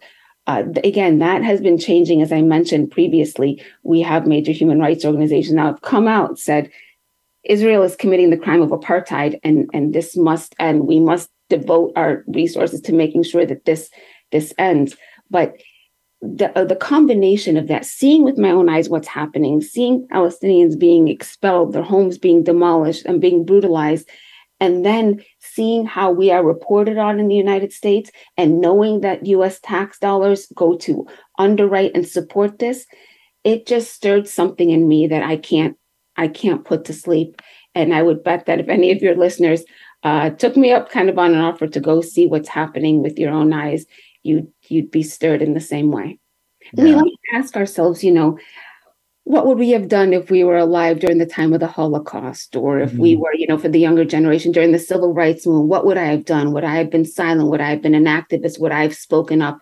Uh, 0.48 0.64
again, 0.84 1.20
that 1.20 1.44
has 1.44 1.60
been 1.60 1.78
changing, 1.78 2.22
as 2.22 2.32
I 2.32 2.42
mentioned 2.42 2.92
previously. 2.92 3.62
We 3.84 4.02
have 4.02 4.26
major 4.26 4.54
human 4.54 4.80
rights 4.80 5.04
organizations 5.04 5.56
now 5.56 5.68
have 5.68 5.82
come 5.82 6.08
out 6.08 6.40
said 6.40 6.72
Israel 7.44 7.84
is 7.84 7.96
committing 7.96 8.30
the 8.30 8.38
crime 8.38 8.62
of 8.62 8.70
apartheid, 8.70 9.40
and 9.44 9.70
and 9.74 9.94
this 9.94 10.16
must 10.16 10.56
and 10.60 10.88
we 10.88 11.00
must 11.00 11.30
devote 11.50 11.92
our 11.96 12.24
resources 12.28 12.82
to 12.82 12.94
making 12.94 13.24
sure 13.24 13.46
that 13.46 13.66
this 13.66 13.90
this 14.32 14.54
ends. 14.58 14.96
But 15.30 15.56
the 16.22 16.58
uh, 16.58 16.66
the 16.66 16.76
combination 16.76 17.58
of 17.58 17.68
that, 17.68 17.86
seeing 17.86 18.24
with 18.24 18.38
my 18.38 18.52
own 18.52 18.70
eyes 18.70 18.90
what's 18.90 19.08
happening, 19.08 19.62
seeing 19.62 20.08
Palestinians 20.08 20.78
being 20.78 21.08
expelled, 21.08 21.74
their 21.74 21.84
homes 21.84 22.18
being 22.18 22.44
demolished 22.44 23.06
and 23.06 23.20
being 23.20 23.44
brutalized, 23.44 24.08
and 24.60 24.86
then 24.86 25.24
seeing 25.40 25.86
how 25.86 26.12
we 26.12 26.30
are 26.30 26.46
reported 26.46 27.00
on 27.00 27.20
in 27.20 27.28
the 27.28 27.36
United 27.36 27.74
States, 27.74 28.12
and 28.38 28.62
knowing 28.62 29.02
that 29.02 29.26
U.S. 29.26 29.60
tax 29.62 29.98
dollars 29.98 30.48
go 30.56 30.78
to 30.78 31.08
underwrite 31.40 31.92
and 31.96 32.08
support 32.08 32.60
this, 32.60 32.86
it 33.44 33.66
just 33.66 33.92
stirred 33.92 34.28
something 34.28 34.70
in 34.70 34.88
me 34.88 35.08
that 35.08 35.24
I 35.24 35.38
can't 35.38 35.76
I 36.18 36.28
can't 36.28 36.66
put 36.66 36.86
to 36.86 36.94
sleep. 36.94 37.42
And 37.74 37.94
I 37.94 38.02
would 38.02 38.24
bet 38.24 38.46
that 38.46 38.60
if 38.60 38.68
any 38.68 38.92
of 38.92 39.02
your 39.02 39.16
listeners 39.16 39.64
uh, 40.04 40.32
took 40.32 40.58
me 40.58 40.72
up 40.72 40.90
kind 40.90 41.10
of 41.10 41.18
on 41.18 41.34
an 41.34 41.40
offer 41.40 41.68
to 41.68 41.80
go 41.80 42.02
see 42.02 42.28
what's 42.28 42.50
happening 42.50 43.02
with 43.02 43.18
your 43.18 43.32
own 43.32 43.54
eyes, 43.54 43.86
you'd 44.24 44.48
you'd 44.68 44.92
be 44.92 45.04
stirred 45.04 45.42
in 45.42 45.54
the 45.54 45.60
same 45.60 45.92
way. 45.92 46.20
Yeah. 46.74 46.84
We 46.84 46.96
like 46.96 47.06
to 47.06 47.38
ask 47.38 47.56
ourselves, 47.56 48.04
you 48.04 48.12
know, 48.12 48.38
what 49.24 49.46
would 49.46 49.58
we 49.58 49.70
have 49.72 49.88
done 49.88 50.14
if 50.14 50.32
we 50.32 50.44
were 50.44 50.58
alive 50.58 51.00
during 51.00 51.18
the 51.18 51.26
time 51.26 51.54
of 51.54 51.60
the 51.60 51.68
Holocaust, 51.68 52.56
or 52.56 52.80
if 52.80 52.92
mm-hmm. 52.92 53.02
we 53.02 53.16
were, 53.16 53.34
you 53.34 53.48
know, 53.48 53.58
for 53.58 53.70
the 53.70 53.80
younger 53.80 54.04
generation 54.04 54.52
during 54.52 54.72
the 54.72 54.80
civil 54.80 55.14
rights 55.14 55.46
movement? 55.46 55.70
What 55.70 55.86
would 55.86 55.98
I 55.98 56.06
have 56.06 56.26
done? 56.26 56.52
Would 56.54 56.64
I 56.64 56.76
have 56.76 56.90
been 56.90 57.06
silent? 57.06 57.50
Would 57.50 57.62
I 57.62 57.70
have 57.70 57.82
been 57.82 57.96
an 57.96 58.06
activist? 58.06 58.60
Would 58.60 58.72
I 58.72 58.82
have 58.84 58.96
spoken 58.96 59.42
up? 59.42 59.60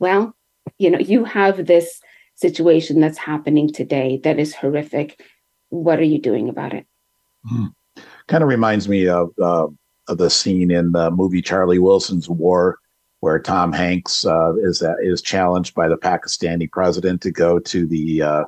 Well, 0.00 0.34
you 0.78 0.90
know, 0.90 0.98
you 0.98 1.24
have 1.24 1.66
this 1.66 2.00
situation 2.34 3.00
that's 3.00 3.18
happening 3.18 3.72
today 3.72 4.20
that 4.22 4.38
is 4.38 4.54
horrific 4.54 5.20
what 5.70 5.98
are 5.98 6.04
you 6.04 6.20
doing 6.20 6.48
about 6.48 6.72
it? 6.72 6.86
Mm. 7.50 7.72
Kind 8.26 8.42
of 8.42 8.48
reminds 8.48 8.88
me 8.88 9.08
of, 9.08 9.30
uh, 9.40 9.68
of 10.08 10.18
the 10.18 10.30
scene 10.30 10.70
in 10.70 10.92
the 10.92 11.10
movie 11.10 11.42
Charlie 11.42 11.78
Wilson's 11.78 12.28
War, 12.28 12.78
where 13.20 13.38
Tom 13.38 13.72
Hanks 13.72 14.24
uh, 14.24 14.54
is 14.56 14.82
uh, 14.82 14.94
is 15.02 15.20
challenged 15.20 15.74
by 15.74 15.88
the 15.88 15.96
Pakistani 15.96 16.70
president 16.70 17.20
to 17.22 17.30
go 17.30 17.58
to 17.58 17.86
the 17.86 18.22
uh, 18.22 18.44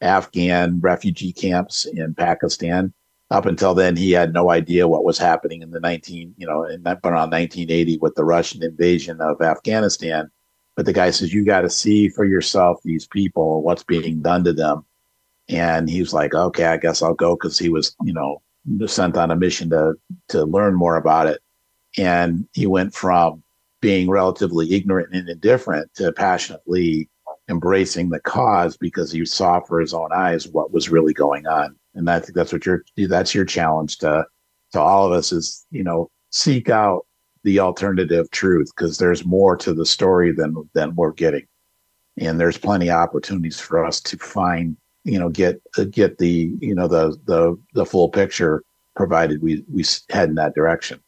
Afghan 0.00 0.80
refugee 0.80 1.32
camps 1.32 1.86
in 1.86 2.14
Pakistan. 2.14 2.92
Up 3.30 3.46
until 3.46 3.74
then, 3.74 3.96
he 3.96 4.10
had 4.10 4.32
no 4.32 4.50
idea 4.50 4.88
what 4.88 5.04
was 5.04 5.16
happening 5.16 5.62
in 5.62 5.70
the 5.70 5.80
19, 5.80 6.34
you 6.36 6.46
know, 6.46 6.64
in 6.64 6.82
around 6.84 7.30
1980 7.30 7.98
with 7.98 8.14
the 8.16 8.24
Russian 8.24 8.62
invasion 8.62 9.20
of 9.20 9.40
Afghanistan. 9.40 10.28
But 10.74 10.84
the 10.84 10.92
guy 10.92 11.10
says, 11.12 11.32
you 11.32 11.44
got 11.44 11.60
to 11.60 11.70
see 11.70 12.08
for 12.08 12.24
yourself 12.24 12.80
these 12.82 13.06
people, 13.06 13.62
what's 13.62 13.84
being 13.84 14.20
done 14.20 14.42
to 14.44 14.52
them 14.52 14.84
and 15.50 15.90
he 15.90 16.00
was 16.00 16.14
like, 16.14 16.34
okay, 16.34 16.64
I 16.66 16.76
guess 16.76 17.02
I'll 17.02 17.14
go 17.14 17.34
because 17.34 17.58
he 17.58 17.68
was, 17.68 17.94
you 18.04 18.12
know, 18.12 18.40
sent 18.86 19.16
on 19.16 19.30
a 19.30 19.36
mission 19.36 19.70
to 19.70 19.94
to 20.28 20.44
learn 20.44 20.74
more 20.74 20.96
about 20.96 21.26
it. 21.26 21.40
And 21.98 22.46
he 22.52 22.66
went 22.66 22.94
from 22.94 23.42
being 23.80 24.08
relatively 24.08 24.72
ignorant 24.74 25.12
and 25.12 25.28
indifferent 25.28 25.92
to 25.94 26.12
passionately 26.12 27.08
embracing 27.48 28.10
the 28.10 28.20
cause 28.20 28.76
because 28.76 29.10
he 29.10 29.24
saw 29.24 29.60
for 29.60 29.80
his 29.80 29.92
own 29.92 30.10
eyes 30.12 30.46
what 30.48 30.72
was 30.72 30.88
really 30.88 31.12
going 31.12 31.46
on. 31.46 31.74
And 31.94 32.08
I 32.08 32.20
think 32.20 32.34
that's 32.34 32.52
what 32.52 32.64
your 32.64 32.84
that's 32.96 33.34
your 33.34 33.44
challenge 33.44 33.98
to 33.98 34.24
to 34.72 34.80
all 34.80 35.06
of 35.06 35.12
us 35.12 35.32
is, 35.32 35.66
you 35.70 35.82
know, 35.82 36.10
seek 36.30 36.70
out 36.70 37.06
the 37.42 37.58
alternative 37.58 38.30
truth 38.30 38.70
because 38.76 38.98
there's 38.98 39.24
more 39.24 39.56
to 39.56 39.74
the 39.74 39.86
story 39.86 40.30
than 40.30 40.54
than 40.74 40.94
we're 40.94 41.12
getting, 41.12 41.46
and 42.18 42.38
there's 42.38 42.58
plenty 42.58 42.88
of 42.88 42.98
opportunities 42.98 43.58
for 43.58 43.84
us 43.84 44.00
to 44.02 44.16
find 44.18 44.76
you 45.04 45.18
know 45.18 45.28
get 45.28 45.60
uh, 45.78 45.84
get 45.84 46.18
the 46.18 46.52
you 46.60 46.74
know 46.74 46.88
the 46.88 47.16
the 47.24 47.58
the 47.74 47.86
full 47.86 48.08
picture 48.08 48.62
provided 48.96 49.42
we 49.42 49.64
we 49.72 49.84
head 50.10 50.28
in 50.28 50.34
that 50.34 50.54
direction. 50.54 51.00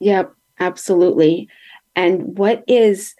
Yep, 0.00 0.32
absolutely. 0.58 1.48
And 1.94 2.38
what 2.38 2.64
is 2.66 3.14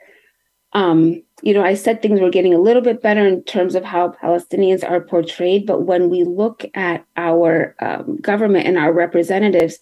um 0.73 1.23
you 1.43 1.53
know, 1.53 1.63
I 1.63 1.75
said 1.75 2.01
things 2.01 2.21
were 2.21 2.31
getting 2.31 2.55
a 2.55 2.61
little 2.61 2.83
bit 2.83 3.03
better 3.03 3.27
in 3.27 3.43
terms 3.45 3.75
of 3.75 3.85
how 3.85 4.15
Palestinians 4.23 4.89
are 4.89 5.01
portrayed, 5.01 5.67
but 5.67 5.83
when 5.83 6.09
we 6.09 6.25
look 6.25 6.65
at 6.75 7.05
our 7.17 7.75
um, 7.81 8.17
government 8.17 8.67
and 8.67 8.79
our 8.79 8.93
representatives, 8.93 9.79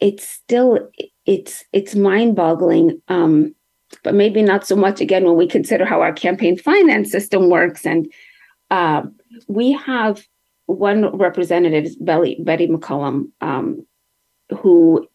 it's 0.00 0.26
still 0.26 0.90
it's 1.26 1.64
it's 1.72 1.94
mind-boggling. 1.94 3.00
Um, 3.08 3.54
but 4.02 4.14
maybe 4.14 4.42
not 4.42 4.66
so 4.66 4.74
much 4.76 5.00
again 5.00 5.24
when 5.24 5.36
we 5.36 5.46
consider 5.46 5.84
how 5.84 6.00
our 6.00 6.12
campaign 6.12 6.56
finance 6.56 7.10
system 7.10 7.50
works. 7.50 7.84
And 7.84 8.10
uh, 8.70 9.02
we 9.48 9.72
have 9.72 10.24
one 10.66 11.16
representative, 11.16 11.92
Betty, 12.00 12.36
Betty 12.40 12.68
McCollum, 12.68 13.30
um, 13.40 13.86
who 14.60 15.06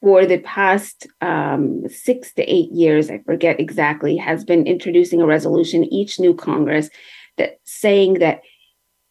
for 0.00 0.26
the 0.26 0.38
past 0.38 1.06
um, 1.20 1.88
six 1.88 2.32
to 2.34 2.42
eight 2.42 2.72
years, 2.72 3.08
I 3.08 3.18
forget 3.18 3.60
exactly, 3.60 4.16
has 4.16 4.44
been 4.44 4.66
introducing 4.66 5.20
a 5.20 5.26
resolution 5.26 5.84
each 5.84 6.18
new 6.18 6.34
Congress 6.34 6.90
that 7.38 7.60
saying 7.64 8.14
that 8.14 8.42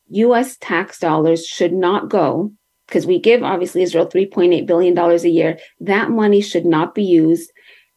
U.S. 0.09 0.57
tax 0.57 0.99
dollars 0.99 1.45
should 1.45 1.71
not 1.71 2.09
go 2.09 2.51
because 2.87 3.07
we 3.07 3.19
give 3.19 3.41
obviously 3.41 3.83
Israel 3.83 4.05
3.8 4.07 4.67
billion 4.67 4.93
dollars 4.93 5.23
a 5.23 5.29
year. 5.29 5.57
That 5.79 6.09
money 6.09 6.41
should 6.41 6.65
not 6.65 6.93
be 6.93 7.03
used 7.03 7.51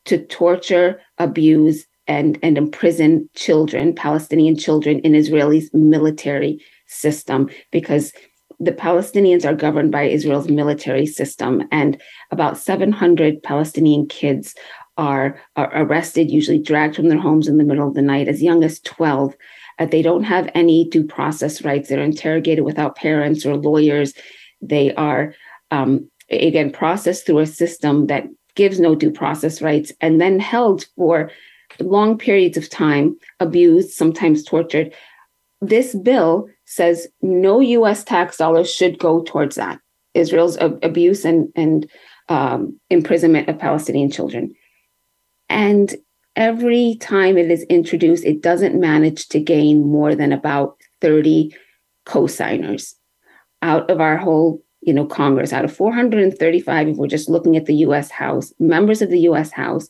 to 0.04 0.24
torture, 0.24 1.00
abuse, 1.18 1.86
and 2.06 2.38
and 2.42 2.58
imprison 2.58 3.28
children, 3.34 3.94
Palestinian 3.94 4.56
children, 4.56 5.00
in 5.00 5.14
Israeli 5.14 5.68
military 5.72 6.62
system 6.86 7.48
because 7.70 8.12
the 8.60 8.72
Palestinians 8.72 9.44
are 9.44 9.54
governed 9.54 9.90
by 9.90 10.04
Israel's 10.04 10.48
military 10.48 11.06
system, 11.06 11.62
and 11.72 12.00
about 12.30 12.58
700 12.58 13.42
Palestinian 13.42 14.06
kids 14.06 14.54
are, 14.96 15.40
are 15.56 15.70
arrested, 15.74 16.30
usually 16.30 16.60
dragged 16.60 16.96
from 16.96 17.08
their 17.08 17.18
homes 17.18 17.48
in 17.48 17.58
the 17.58 17.64
middle 17.64 17.88
of 17.88 17.94
the 17.94 18.02
night, 18.02 18.28
as 18.28 18.42
young 18.42 18.62
as 18.62 18.80
12. 18.80 19.34
Uh, 19.78 19.86
they 19.86 20.02
don't 20.02 20.22
have 20.22 20.48
any 20.54 20.88
due 20.88 21.04
process 21.04 21.64
rights. 21.64 21.88
They're 21.88 22.00
interrogated 22.00 22.64
without 22.64 22.96
parents 22.96 23.44
or 23.44 23.56
lawyers. 23.56 24.14
They 24.62 24.94
are, 24.94 25.34
um, 25.70 26.08
again, 26.30 26.70
processed 26.70 27.26
through 27.26 27.40
a 27.40 27.46
system 27.46 28.06
that 28.06 28.24
gives 28.54 28.78
no 28.78 28.94
due 28.94 29.10
process 29.10 29.60
rights 29.60 29.90
and 30.00 30.20
then 30.20 30.38
held 30.38 30.86
for 30.96 31.30
long 31.80 32.18
periods 32.18 32.56
of 32.56 32.68
time, 32.70 33.16
abused, 33.40 33.90
sometimes 33.90 34.44
tortured. 34.44 34.92
This 35.60 35.94
bill 35.94 36.48
says 36.64 37.08
no 37.22 37.60
U.S. 37.60 38.04
tax 38.04 38.36
dollars 38.36 38.72
should 38.72 38.98
go 38.98 39.22
towards 39.22 39.56
that. 39.56 39.78
Israel's 40.14 40.56
abuse 40.60 41.24
and 41.24 41.48
and 41.56 41.90
um, 42.28 42.78
imprisonment 42.88 43.48
of 43.48 43.58
Palestinian 43.58 44.10
children, 44.10 44.54
and 45.48 45.94
every 46.36 46.96
time 47.00 47.36
it 47.36 47.50
is 47.50 47.64
introduced, 47.64 48.24
it 48.24 48.40
doesn't 48.40 48.80
manage 48.80 49.28
to 49.28 49.40
gain 49.40 49.86
more 49.86 50.14
than 50.14 50.32
about 50.32 50.76
thirty 51.00 51.54
co-signers 52.04 52.94
out 53.62 53.90
of 53.90 54.00
our 54.00 54.16
whole 54.16 54.62
you 54.82 54.92
know 54.92 55.06
Congress. 55.06 55.52
Out 55.52 55.64
of 55.64 55.74
435, 55.74 56.88
if 56.88 56.96
we're 56.96 57.06
just 57.08 57.28
looking 57.28 57.56
at 57.56 57.66
the 57.66 57.76
U.S. 57.76 58.10
House, 58.10 58.52
members 58.60 59.02
of 59.02 59.10
the 59.10 59.20
U.S. 59.20 59.50
House, 59.50 59.88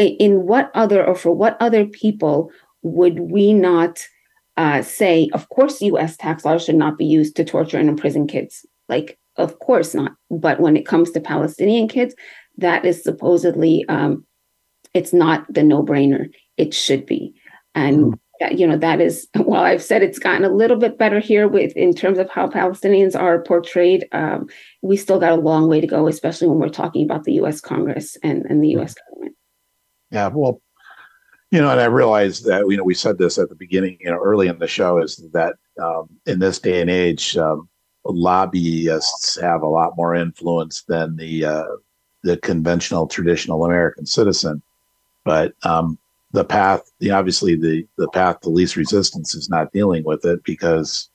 in 0.00 0.46
what 0.46 0.70
other 0.74 1.04
or 1.04 1.14
for 1.14 1.32
what 1.32 1.56
other 1.60 1.86
people 1.86 2.50
would 2.82 3.20
we 3.20 3.52
not? 3.52 4.00
uh, 4.60 4.82
say, 4.82 5.30
of 5.32 5.48
course, 5.48 5.80
US 5.80 6.18
tax 6.18 6.44
laws 6.44 6.64
should 6.64 6.74
not 6.74 6.98
be 6.98 7.06
used 7.06 7.34
to 7.36 7.44
torture 7.44 7.78
and 7.78 7.88
imprison 7.88 8.26
kids. 8.26 8.66
Like, 8.90 9.18
of 9.36 9.58
course 9.58 9.94
not. 9.94 10.12
But 10.30 10.60
when 10.60 10.76
it 10.76 10.86
comes 10.86 11.10
to 11.12 11.20
Palestinian 11.20 11.88
kids, 11.88 12.14
that 12.58 12.84
is 12.84 13.02
supposedly, 13.02 13.86
um, 13.88 14.26
it's 14.92 15.14
not 15.14 15.46
the 15.48 15.62
no 15.62 15.82
brainer. 15.82 16.28
It 16.58 16.74
should 16.74 17.06
be. 17.06 17.32
And, 17.74 18.18
mm. 18.42 18.58
you 18.58 18.66
know, 18.66 18.76
that 18.76 19.00
is, 19.00 19.28
while 19.36 19.62
I've 19.62 19.82
said 19.82 20.02
it's 20.02 20.18
gotten 20.18 20.44
a 20.44 20.52
little 20.52 20.76
bit 20.76 20.98
better 20.98 21.20
here 21.20 21.48
with 21.48 21.74
in 21.74 21.94
terms 21.94 22.18
of 22.18 22.28
how 22.28 22.46
Palestinians 22.46 23.18
are 23.18 23.42
portrayed. 23.42 24.08
Um, 24.12 24.46
we 24.82 24.98
still 24.98 25.18
got 25.18 25.32
a 25.32 25.40
long 25.40 25.68
way 25.68 25.80
to 25.80 25.86
go, 25.86 26.06
especially 26.06 26.48
when 26.48 26.58
we're 26.58 26.68
talking 26.68 27.04
about 27.04 27.24
the 27.24 27.34
US 27.34 27.62
Congress 27.62 28.18
and, 28.22 28.44
and 28.44 28.62
the 28.62 28.76
US 28.76 28.92
government. 28.92 29.09
Yeah, 30.10 30.28
well, 30.28 30.60
you 31.50 31.60
know, 31.60 31.70
and 31.70 31.80
I 31.80 31.86
realized 31.86 32.44
that 32.46 32.66
you 32.68 32.76
know 32.76 32.84
we 32.84 32.94
said 32.94 33.18
this 33.18 33.38
at 33.38 33.48
the 33.48 33.54
beginning, 33.54 33.98
you 34.00 34.10
know, 34.10 34.18
early 34.22 34.48
in 34.48 34.58
the 34.58 34.68
show, 34.68 34.98
is 34.98 35.16
that 35.32 35.56
um, 35.82 36.08
in 36.26 36.38
this 36.38 36.58
day 36.58 36.80
and 36.80 36.90
age, 36.90 37.36
um, 37.36 37.68
lobbyists 38.04 39.40
have 39.40 39.62
a 39.62 39.66
lot 39.66 39.96
more 39.96 40.14
influence 40.14 40.82
than 40.88 41.16
the 41.16 41.44
uh, 41.44 41.76
the 42.22 42.36
conventional, 42.38 43.06
traditional 43.06 43.64
American 43.64 44.06
citizen. 44.06 44.62
But 45.24 45.54
um, 45.64 45.98
the 46.32 46.44
path, 46.44 46.82
the, 47.00 47.10
obviously, 47.10 47.56
the 47.56 47.86
the 47.98 48.08
path 48.10 48.40
to 48.40 48.50
least 48.50 48.76
resistance 48.76 49.34
is 49.34 49.48
not 49.48 49.72
dealing 49.72 50.04
with 50.04 50.24
it 50.24 50.42
because, 50.44 51.10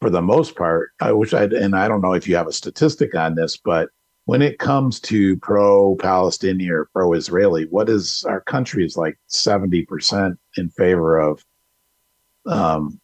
for 0.00 0.10
the 0.10 0.22
most 0.22 0.56
part, 0.56 0.90
I 1.00 1.12
wish 1.12 1.32
I 1.34 1.44
and 1.44 1.76
I 1.76 1.88
don't 1.88 2.00
know 2.00 2.12
if 2.14 2.28
you 2.28 2.36
have 2.36 2.48
a 2.48 2.52
statistic 2.52 3.14
on 3.14 3.34
this, 3.36 3.56
but 3.56 3.90
when 4.26 4.42
it 4.42 4.58
comes 4.58 5.00
to 5.00 5.36
pro-Palestinian 5.38 6.70
or 6.70 6.88
pro-Israeli, 6.92 7.64
what 7.70 7.88
is 7.88 8.24
our 8.28 8.40
country 8.42 8.84
is 8.84 8.96
like 8.96 9.18
seventy 9.28 9.84
percent 9.86 10.38
in 10.56 10.68
favor 10.68 11.18
of 11.18 11.44
um, 12.46 13.00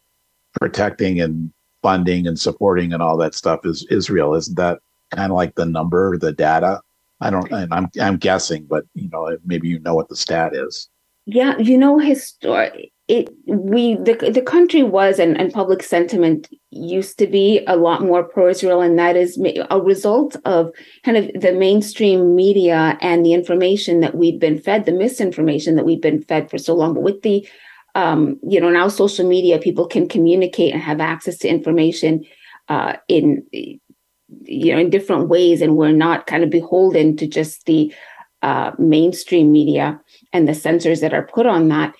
protecting 0.59 1.19
and 1.19 1.51
funding 1.81 2.27
and 2.27 2.39
supporting 2.39 2.93
and 2.93 3.01
all 3.01 3.17
that 3.17 3.33
stuff 3.33 3.65
is 3.65 3.87
Israel. 3.89 4.35
Isn't 4.35 4.57
that 4.57 4.79
kind 5.11 5.31
of 5.31 5.35
like 5.35 5.55
the 5.55 5.65
number, 5.65 6.17
the 6.17 6.31
data? 6.31 6.81
I 7.21 7.29
don't. 7.29 7.49
And 7.51 7.73
I'm 7.73 7.89
I'm 8.01 8.17
guessing, 8.17 8.65
but 8.69 8.83
you 8.93 9.09
know, 9.09 9.37
maybe 9.45 9.69
you 9.69 9.79
know 9.79 9.95
what 9.95 10.09
the 10.09 10.15
stat 10.15 10.53
is. 10.53 10.89
Yeah, 11.25 11.57
you 11.57 11.77
know, 11.77 11.97
histor- 11.97 12.89
it 13.07 13.29
we 13.47 13.95
the 13.95 14.31
the 14.33 14.41
country 14.41 14.81
was 14.81 15.19
and, 15.19 15.37
and 15.37 15.51
public 15.51 15.83
sentiment 15.83 16.47
used 16.69 17.19
to 17.19 17.27
be 17.27 17.61
a 17.67 17.75
lot 17.75 18.01
more 18.01 18.23
pro-Israel, 18.23 18.81
and 18.81 18.97
that 18.97 19.17
is 19.17 19.37
a 19.69 19.81
result 19.81 20.37
of 20.45 20.71
kind 21.03 21.17
of 21.17 21.29
the 21.39 21.51
mainstream 21.51 22.33
media 22.35 22.97
and 23.01 23.25
the 23.25 23.33
information 23.33 23.99
that 23.99 24.15
we've 24.15 24.39
been 24.39 24.59
fed, 24.59 24.85
the 24.85 24.93
misinformation 24.93 25.75
that 25.75 25.85
we've 25.85 26.01
been 26.01 26.23
fed 26.23 26.49
for 26.49 26.57
so 26.57 26.73
long. 26.73 26.93
But 26.93 27.03
with 27.03 27.21
the 27.23 27.47
um, 27.93 28.39
you 28.47 28.61
know 28.61 28.69
now 28.69 28.87
social 28.87 29.27
media, 29.27 29.59
people 29.59 29.85
can 29.85 30.07
communicate 30.07 30.73
and 30.73 30.81
have 30.81 31.01
access 31.01 31.37
to 31.39 31.49
information 31.49 32.23
uh, 32.69 32.93
in 33.09 33.45
you 33.51 34.73
know 34.73 34.79
in 34.79 34.89
different 34.89 35.27
ways, 35.27 35.61
and 35.61 35.75
we're 35.75 35.91
not 35.91 36.25
kind 36.25 36.43
of 36.43 36.49
beholden 36.49 37.17
to 37.17 37.27
just 37.27 37.65
the 37.65 37.93
uh, 38.41 38.71
mainstream 38.79 39.51
media 39.51 39.99
and 40.31 40.47
the 40.47 40.55
censors 40.55 41.01
that 41.01 41.13
are 41.13 41.27
put 41.27 41.45
on 41.45 41.67
that 41.67 41.93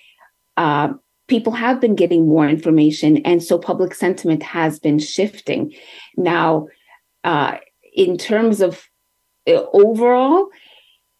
uh, 0.57 0.89
people 1.27 1.53
have 1.53 1.79
been 1.79 1.95
getting 1.95 2.27
more 2.27 2.47
information, 2.47 3.17
and 3.25 3.41
so 3.43 3.57
public 3.57 3.93
sentiment 3.93 4.43
has 4.43 4.79
been 4.79 4.99
shifting. 4.99 5.73
Now, 6.17 6.67
uh, 7.23 7.57
in 7.95 8.17
terms 8.17 8.61
of 8.61 8.83
uh, 9.47 9.63
overall, 9.73 10.49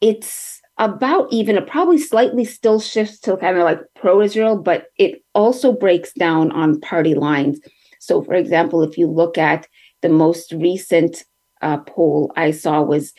it's 0.02 0.62
about 0.78 1.32
even. 1.32 1.56
It 1.56 1.68
probably 1.68 1.98
slightly 1.98 2.46
still 2.46 2.80
shifts 2.80 3.20
to 3.22 3.38
kind 3.38 3.58
of 3.58 3.64
like 3.64 3.80
pro-Israel, 3.96 4.58
but 4.58 4.88
it 4.98 5.24
also 5.34 5.72
breaks 5.72 6.14
down 6.14 6.52
on 6.52 6.80
party 6.82 7.16
lines. 7.16 7.60
So, 8.00 8.22
for 8.22 8.34
example, 8.34 8.84
if 8.84 8.98
you 8.98 9.08
look 9.08 9.38
at 9.38 9.68
the 10.02 10.10
most 10.10 10.52
recent 10.52 11.24
uh, 11.62 11.78
poll 11.78 12.34
I 12.36 12.52
saw 12.52 12.82
was 12.82 13.14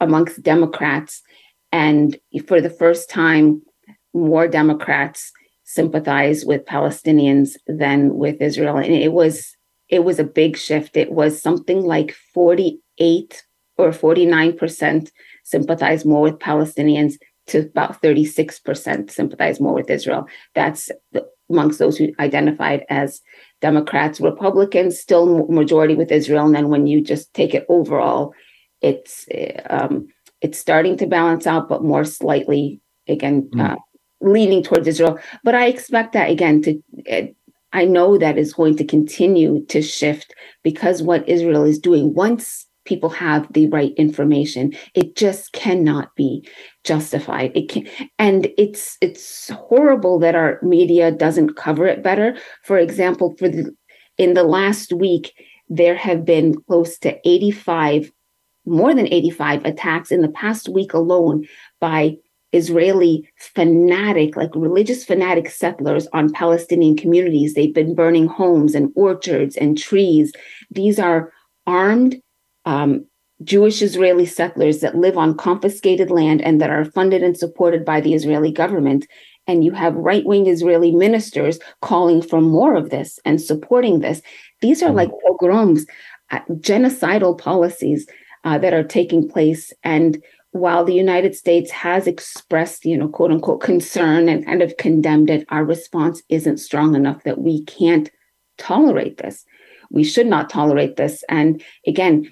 amongst 0.00 0.42
Democrats, 0.42 1.22
and 1.70 2.18
for 2.46 2.60
the 2.60 2.70
first 2.70 3.10
time, 3.10 3.62
more 4.14 4.48
Democrats 4.48 5.32
sympathize 5.68 6.46
with 6.46 6.64
Palestinians 6.64 7.50
than 7.66 8.14
with 8.14 8.40
Israel. 8.40 8.78
And 8.78 8.94
it 8.94 9.12
was 9.12 9.54
it 9.90 10.02
was 10.02 10.18
a 10.18 10.24
big 10.24 10.56
shift. 10.56 10.96
It 10.96 11.12
was 11.12 11.42
something 11.42 11.82
like 11.82 12.16
48 12.32 13.44
or 13.76 13.90
49% 13.90 15.10
sympathize 15.44 16.04
more 16.06 16.22
with 16.22 16.38
Palestinians 16.38 17.14
to 17.48 17.60
about 17.60 18.02
36% 18.02 19.10
sympathize 19.10 19.60
more 19.60 19.74
with 19.74 19.90
Israel. 19.90 20.26
That's 20.54 20.90
the, 21.12 21.26
amongst 21.50 21.78
those 21.78 21.98
who 21.98 22.12
identified 22.18 22.84
as 22.88 23.20
Democrats, 23.60 24.20
Republicans, 24.20 24.98
still 24.98 25.46
majority 25.48 25.94
with 25.94 26.10
Israel. 26.10 26.46
And 26.46 26.54
then 26.54 26.68
when 26.70 26.86
you 26.86 27.02
just 27.02 27.32
take 27.34 27.54
it 27.54 27.66
overall, 27.68 28.32
it's 28.80 29.26
um, 29.68 30.08
it's 30.40 30.58
starting 30.58 30.96
to 30.98 31.06
balance 31.06 31.46
out, 31.46 31.68
but 31.68 31.84
more 31.84 32.04
slightly 32.04 32.80
again 33.06 33.50
mm. 33.54 33.70
uh, 33.70 33.76
leaning 34.20 34.62
towards 34.62 34.88
Israel. 34.88 35.18
But 35.44 35.54
I 35.54 35.66
expect 35.66 36.12
that 36.12 36.30
again 36.30 36.62
to. 36.62 36.82
Eh, 37.06 37.28
I 37.70 37.84
know 37.84 38.16
that 38.16 38.38
is 38.38 38.54
going 38.54 38.76
to 38.76 38.84
continue 38.84 39.64
to 39.66 39.82
shift 39.82 40.34
because 40.64 41.02
what 41.02 41.28
Israel 41.28 41.64
is 41.64 41.78
doing 41.78 42.14
once 42.14 42.66
people 42.88 43.10
have 43.10 43.52
the 43.52 43.68
right 43.68 43.92
information. 43.96 44.74
It 44.94 45.14
just 45.14 45.52
cannot 45.52 46.16
be 46.16 46.48
justified. 46.82 47.52
It 47.54 47.68
can, 47.68 47.86
and 48.18 48.48
it's 48.56 48.96
it's 49.02 49.50
horrible 49.50 50.18
that 50.20 50.34
our 50.34 50.58
media 50.62 51.12
doesn't 51.12 51.56
cover 51.56 51.86
it 51.86 52.02
better. 52.02 52.36
For 52.64 52.78
example, 52.78 53.36
for 53.38 53.48
the 53.48 53.76
in 54.16 54.34
the 54.34 54.42
last 54.42 54.92
week, 54.92 55.34
there 55.68 55.94
have 55.94 56.24
been 56.24 56.54
close 56.62 56.98
to 57.00 57.16
85, 57.28 58.10
more 58.64 58.94
than 58.94 59.06
85 59.06 59.64
attacks 59.64 60.10
in 60.10 60.22
the 60.22 60.30
past 60.30 60.68
week 60.68 60.94
alone 60.94 61.46
by 61.80 62.16
Israeli 62.52 63.28
fanatic, 63.36 64.36
like 64.36 64.50
religious 64.54 65.04
fanatic 65.04 65.50
settlers 65.50 66.06
on 66.12 66.32
Palestinian 66.32 66.96
communities. 66.96 67.54
They've 67.54 67.74
been 67.74 67.94
burning 67.94 68.26
homes 68.26 68.74
and 68.74 68.90
orchards 68.96 69.56
and 69.56 69.76
trees. 69.76 70.32
These 70.70 70.98
are 70.98 71.32
armed 71.66 72.16
um, 72.64 73.06
Jewish 73.44 73.82
Israeli 73.82 74.26
settlers 74.26 74.80
that 74.80 74.96
live 74.96 75.16
on 75.16 75.36
confiscated 75.36 76.10
land 76.10 76.40
and 76.42 76.60
that 76.60 76.70
are 76.70 76.84
funded 76.84 77.22
and 77.22 77.36
supported 77.36 77.84
by 77.84 78.00
the 78.00 78.14
Israeli 78.14 78.50
government. 78.50 79.06
And 79.46 79.64
you 79.64 79.72
have 79.72 79.94
right 79.94 80.24
wing 80.24 80.46
Israeli 80.46 80.90
ministers 80.90 81.58
calling 81.80 82.20
for 82.20 82.40
more 82.40 82.74
of 82.74 82.90
this 82.90 83.18
and 83.24 83.40
supporting 83.40 84.00
this. 84.00 84.20
These 84.60 84.82
are 84.82 84.92
like 84.92 85.10
pogroms, 85.24 85.86
uh, 86.30 86.40
genocidal 86.50 87.38
policies 87.38 88.06
uh, 88.44 88.58
that 88.58 88.74
are 88.74 88.84
taking 88.84 89.28
place. 89.28 89.72
And 89.82 90.22
while 90.52 90.84
the 90.84 90.94
United 90.94 91.34
States 91.34 91.70
has 91.70 92.06
expressed, 92.06 92.84
you 92.84 92.96
know, 92.96 93.08
quote 93.08 93.30
unquote, 93.30 93.60
concern 93.60 94.28
and 94.28 94.46
kind 94.46 94.62
of 94.62 94.76
condemned 94.76 95.30
it, 95.30 95.46
our 95.50 95.64
response 95.64 96.22
isn't 96.28 96.58
strong 96.58 96.94
enough 96.94 97.22
that 97.24 97.38
we 97.38 97.64
can't 97.64 98.10
tolerate 98.56 99.18
this. 99.18 99.44
We 99.90 100.04
should 100.04 100.26
not 100.26 100.50
tolerate 100.50 100.96
this. 100.96 101.22
And 101.28 101.62
again, 101.86 102.30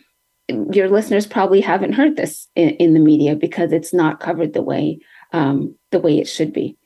your 0.48 0.88
listeners 0.88 1.26
probably 1.26 1.60
haven't 1.60 1.94
heard 1.94 2.16
this 2.16 2.48
in, 2.54 2.70
in 2.70 2.94
the 2.94 3.00
media 3.00 3.34
because 3.34 3.72
it's 3.72 3.92
not 3.92 4.20
covered 4.20 4.52
the 4.52 4.62
way 4.62 4.98
um, 5.32 5.74
the 5.90 5.98
way 5.98 6.18
it 6.18 6.28
should 6.28 6.52
be. 6.52 6.76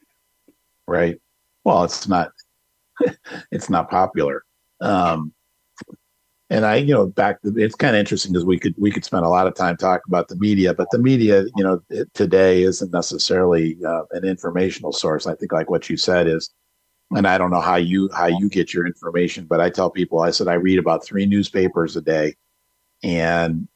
Right. 0.87 1.21
Well, 1.65 1.85
it's 1.85 2.09
not. 2.09 2.33
it's 3.51 3.71
not 3.71 3.91
popular. 3.91 4.45
Um, 4.81 5.33
and 6.51 6.67
I, 6.67 6.77
you 6.77 6.93
know, 6.93 7.07
back 7.07 7.39
it's 7.45 7.77
kind 7.77 7.95
of 7.95 8.01
interesting 8.01 8.33
because 8.33 8.45
we 8.45 8.59
could 8.59 8.75
we 8.77 8.91
could 8.91 9.05
spend 9.05 9.25
a 9.25 9.29
lot 9.29 9.47
of 9.47 9.55
time 9.55 9.77
talking 9.77 10.03
about 10.09 10.27
the 10.29 10.37
media, 10.37 10.75
but 10.75 10.89
the 10.91 10.99
media, 10.99 11.45
you 11.57 11.63
know, 11.63 11.81
today 12.13 12.65
isn't 12.65 12.93
necessarily 12.93 13.79
uh, 13.87 14.03
an 14.11 14.25
informational 14.25 14.93
source. 14.93 15.29
I 15.29 15.37
think, 15.37 15.53
like 15.53 15.71
what 15.71 15.89
you 15.89 15.97
said, 15.97 16.27
is, 16.27 16.51
and 17.13 17.27
I 17.29 17.39
don't 17.39 17.53
know 17.53 17.61
how 17.61 17.77
you 17.77 18.11
how 18.13 18.27
you 18.27 18.49
get 18.49 18.75
your 18.75 18.85
information, 18.85 19.47
but 19.47 19.61
I 19.61 19.71
tell 19.71 19.91
people, 19.91 20.21
I 20.21 20.33
said 20.33 20.49
I 20.49 20.55
read 20.55 20.81
about 20.81 21.05
three 21.05 21.25
newspapers 21.25 21.97
a 21.97 22.01
day, 22.01 22.35
and 23.05 23.69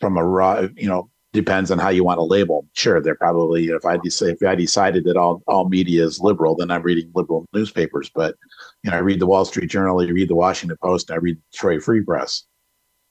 from 0.00 0.16
a 0.16 0.24
raw, 0.24 0.68
you 0.76 0.86
know, 0.86 1.10
depends 1.32 1.70
on 1.70 1.78
how 1.78 1.88
you 1.88 2.04
want 2.04 2.18
to 2.18 2.24
label. 2.24 2.66
Sure, 2.74 3.00
they're 3.00 3.14
probably 3.14 3.66
if 3.66 3.84
I 3.84 3.96
decide 3.96 4.36
if 4.40 4.42
I 4.42 4.54
decided 4.54 5.04
that 5.04 5.16
all 5.16 5.42
all 5.46 5.68
media 5.68 6.04
is 6.04 6.20
liberal, 6.20 6.54
then 6.54 6.70
I'm 6.70 6.82
reading 6.82 7.10
liberal 7.14 7.46
newspapers. 7.52 8.10
But 8.14 8.36
you 8.82 8.90
know, 8.90 8.96
I 8.96 9.00
read 9.00 9.20
the 9.20 9.26
Wall 9.26 9.44
Street 9.44 9.70
Journal, 9.70 10.00
I 10.00 10.04
read 10.04 10.28
the 10.28 10.34
Washington 10.34 10.76
Post, 10.82 11.10
I 11.10 11.16
read 11.16 11.38
Detroit 11.50 11.82
Free 11.82 12.02
Press, 12.02 12.44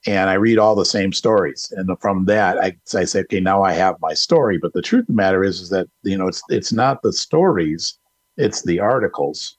and 0.06 0.30
I 0.30 0.34
read 0.34 0.60
all 0.60 0.76
the 0.76 0.86
same 0.86 1.14
stories. 1.14 1.74
And 1.76 1.90
from 2.00 2.26
that, 2.26 2.60
I, 2.60 2.78
I 2.96 3.06
say, 3.06 3.22
okay, 3.22 3.40
now 3.40 3.64
I 3.64 3.74
have 3.74 3.96
my 4.02 4.14
story. 4.14 4.60
But 4.60 4.74
the 4.74 4.82
truth 4.82 5.04
of 5.04 5.08
the 5.08 5.14
matter 5.14 5.44
is, 5.44 5.60
is 5.60 5.70
that 5.70 5.88
you 6.04 6.18
know, 6.18 6.28
it's 6.28 6.44
it's 6.50 6.72
not 6.72 7.02
the 7.02 7.14
stories, 7.14 7.98
it's 8.38 8.62
the 8.62 8.80
articles. 8.80 9.58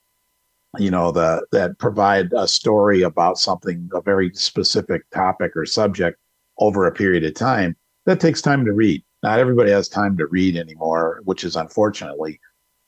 You 0.78 0.90
know, 0.90 1.10
the 1.10 1.44
that 1.50 1.78
provide 1.78 2.32
a 2.32 2.46
story 2.46 3.02
about 3.02 3.38
something, 3.38 3.90
a 3.92 4.00
very 4.00 4.30
specific 4.34 5.02
topic 5.10 5.54
or 5.56 5.66
subject 5.66 6.18
over 6.58 6.86
a 6.86 6.92
period 6.92 7.24
of 7.24 7.34
time 7.34 7.76
that 8.06 8.20
takes 8.20 8.42
time 8.42 8.64
to 8.64 8.72
read. 8.72 9.02
Not 9.22 9.38
everybody 9.38 9.70
has 9.70 9.88
time 9.88 10.16
to 10.18 10.26
read 10.26 10.56
anymore, 10.56 11.20
which 11.24 11.44
is 11.44 11.56
unfortunately, 11.56 12.40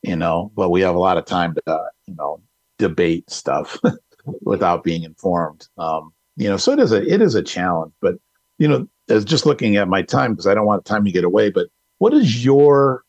you 0.02 0.16
know, 0.16 0.50
but 0.56 0.70
we 0.70 0.80
have 0.80 0.96
a 0.96 1.00
lot 1.00 1.16
of 1.16 1.24
time 1.24 1.54
to, 1.54 1.62
uh, 1.66 1.86
you 2.06 2.14
know, 2.14 2.40
debate 2.78 3.30
stuff 3.30 3.78
without 4.42 4.82
being 4.82 5.04
informed. 5.04 5.68
Um, 5.78 6.12
you 6.36 6.48
know, 6.48 6.56
so 6.56 6.72
it 6.72 6.80
is 6.80 6.92
a 6.92 7.02
it 7.06 7.22
is 7.22 7.34
a 7.34 7.42
challenge. 7.42 7.92
But 8.00 8.16
you 8.58 8.66
know, 8.66 8.88
as 9.08 9.24
just 9.24 9.46
looking 9.46 9.76
at 9.76 9.88
my 9.88 10.02
time 10.02 10.32
because 10.32 10.46
I 10.46 10.54
don't 10.54 10.66
want 10.66 10.84
time 10.84 11.04
to 11.04 11.12
get 11.12 11.24
away. 11.24 11.50
But 11.50 11.68
what 11.98 12.12
is 12.12 12.44
your 12.44 13.04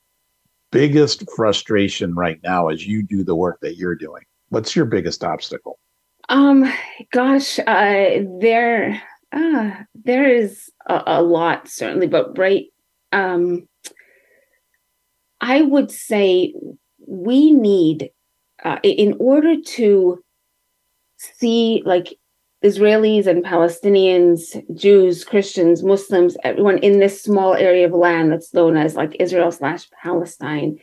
biggest 0.72 1.24
frustration 1.36 2.14
right 2.16 2.40
now 2.44 2.68
as 2.68 2.86
you 2.86 3.02
do 3.02 3.24
the 3.24 3.36
work 3.36 3.60
that 3.62 3.78
you're 3.78 3.96
doing? 3.96 4.24
What's 4.50 4.76
your 4.76 4.86
biggest 4.86 5.24
obstacle? 5.24 5.80
Um, 6.30 6.72
gosh, 7.12 7.60
uh, 7.60 8.20
there 8.40 9.02
uh, 9.36 9.72
there 9.94 10.34
is 10.34 10.72
a, 10.88 11.04
a, 11.08 11.22
lot 11.22 11.68
certainly, 11.68 12.08
but 12.08 12.38
right. 12.38 12.68
Um, 13.12 13.68
I 15.42 15.62
would 15.62 15.92
say 15.92 16.54
we 17.06 17.52
need, 17.52 18.10
uh, 18.64 18.80
in 18.82 19.16
order 19.20 19.62
to 19.62 20.24
see 21.18 21.84
like 21.86 22.18
Israelis 22.64 23.28
and 23.28 23.44
Palestinians, 23.44 24.64
Jews, 24.76 25.24
Christians, 25.24 25.84
Muslims, 25.84 26.38
everyone 26.44 26.78
in 26.80 27.00
this 27.00 27.22
small 27.22 27.54
area 27.54 27.86
of 27.86 27.94
land 27.94 28.32
that's 28.32 28.54
known 28.54 28.78
as 28.78 28.96
like 28.96 29.18
Israel 29.20 29.52
slash 29.52 29.88
Palestine, 30.02 30.80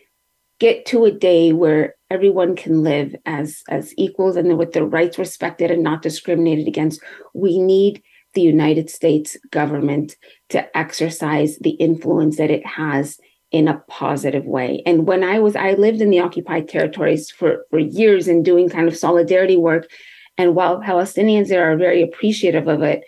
get 0.61 0.87
to 0.87 1.07
a 1.07 1.11
day 1.11 1.53
where 1.53 1.95
everyone 2.11 2.55
can 2.55 2.83
live 2.83 3.17
as 3.25 3.63
as 3.69 3.95
equals 3.97 4.37
and 4.37 4.59
with 4.59 4.73
their 4.73 4.85
rights 4.85 5.19
respected 5.19 5.71
and 5.71 5.83
not 5.83 6.03
discriminated 6.03 6.69
against. 6.69 7.01
We 7.35 7.59
need 7.59 8.03
the 8.35 8.43
United 8.43 8.91
States 8.91 9.37
government 9.51 10.17
to 10.51 10.77
exercise 10.77 11.59
the 11.59 11.71
influence 11.71 12.37
that 12.37 12.51
it 12.51 12.65
has 12.67 13.19
in 13.51 13.69
a 13.69 13.83
positive 13.87 14.47
way. 14.47 14.83
And 14.87 15.07
when 15.07 15.23
I 15.23 15.39
was, 15.39 15.55
I 15.55 15.73
lived 15.73 16.01
in 16.01 16.11
the 16.11 16.21
occupied 16.21 16.69
territories 16.69 17.31
for, 17.31 17.67
for 17.71 17.79
years 17.79 18.27
and 18.27 18.45
doing 18.45 18.69
kind 18.69 18.89
of 18.89 18.97
solidarity 18.97 19.59
work. 19.59 19.91
And 20.39 20.55
while 20.55 20.81
Palestinians 20.81 21.49
there 21.49 21.71
are 21.71 21.77
very 21.77 22.03
appreciative 22.03 22.67
of 22.67 22.83
it, 22.83 23.05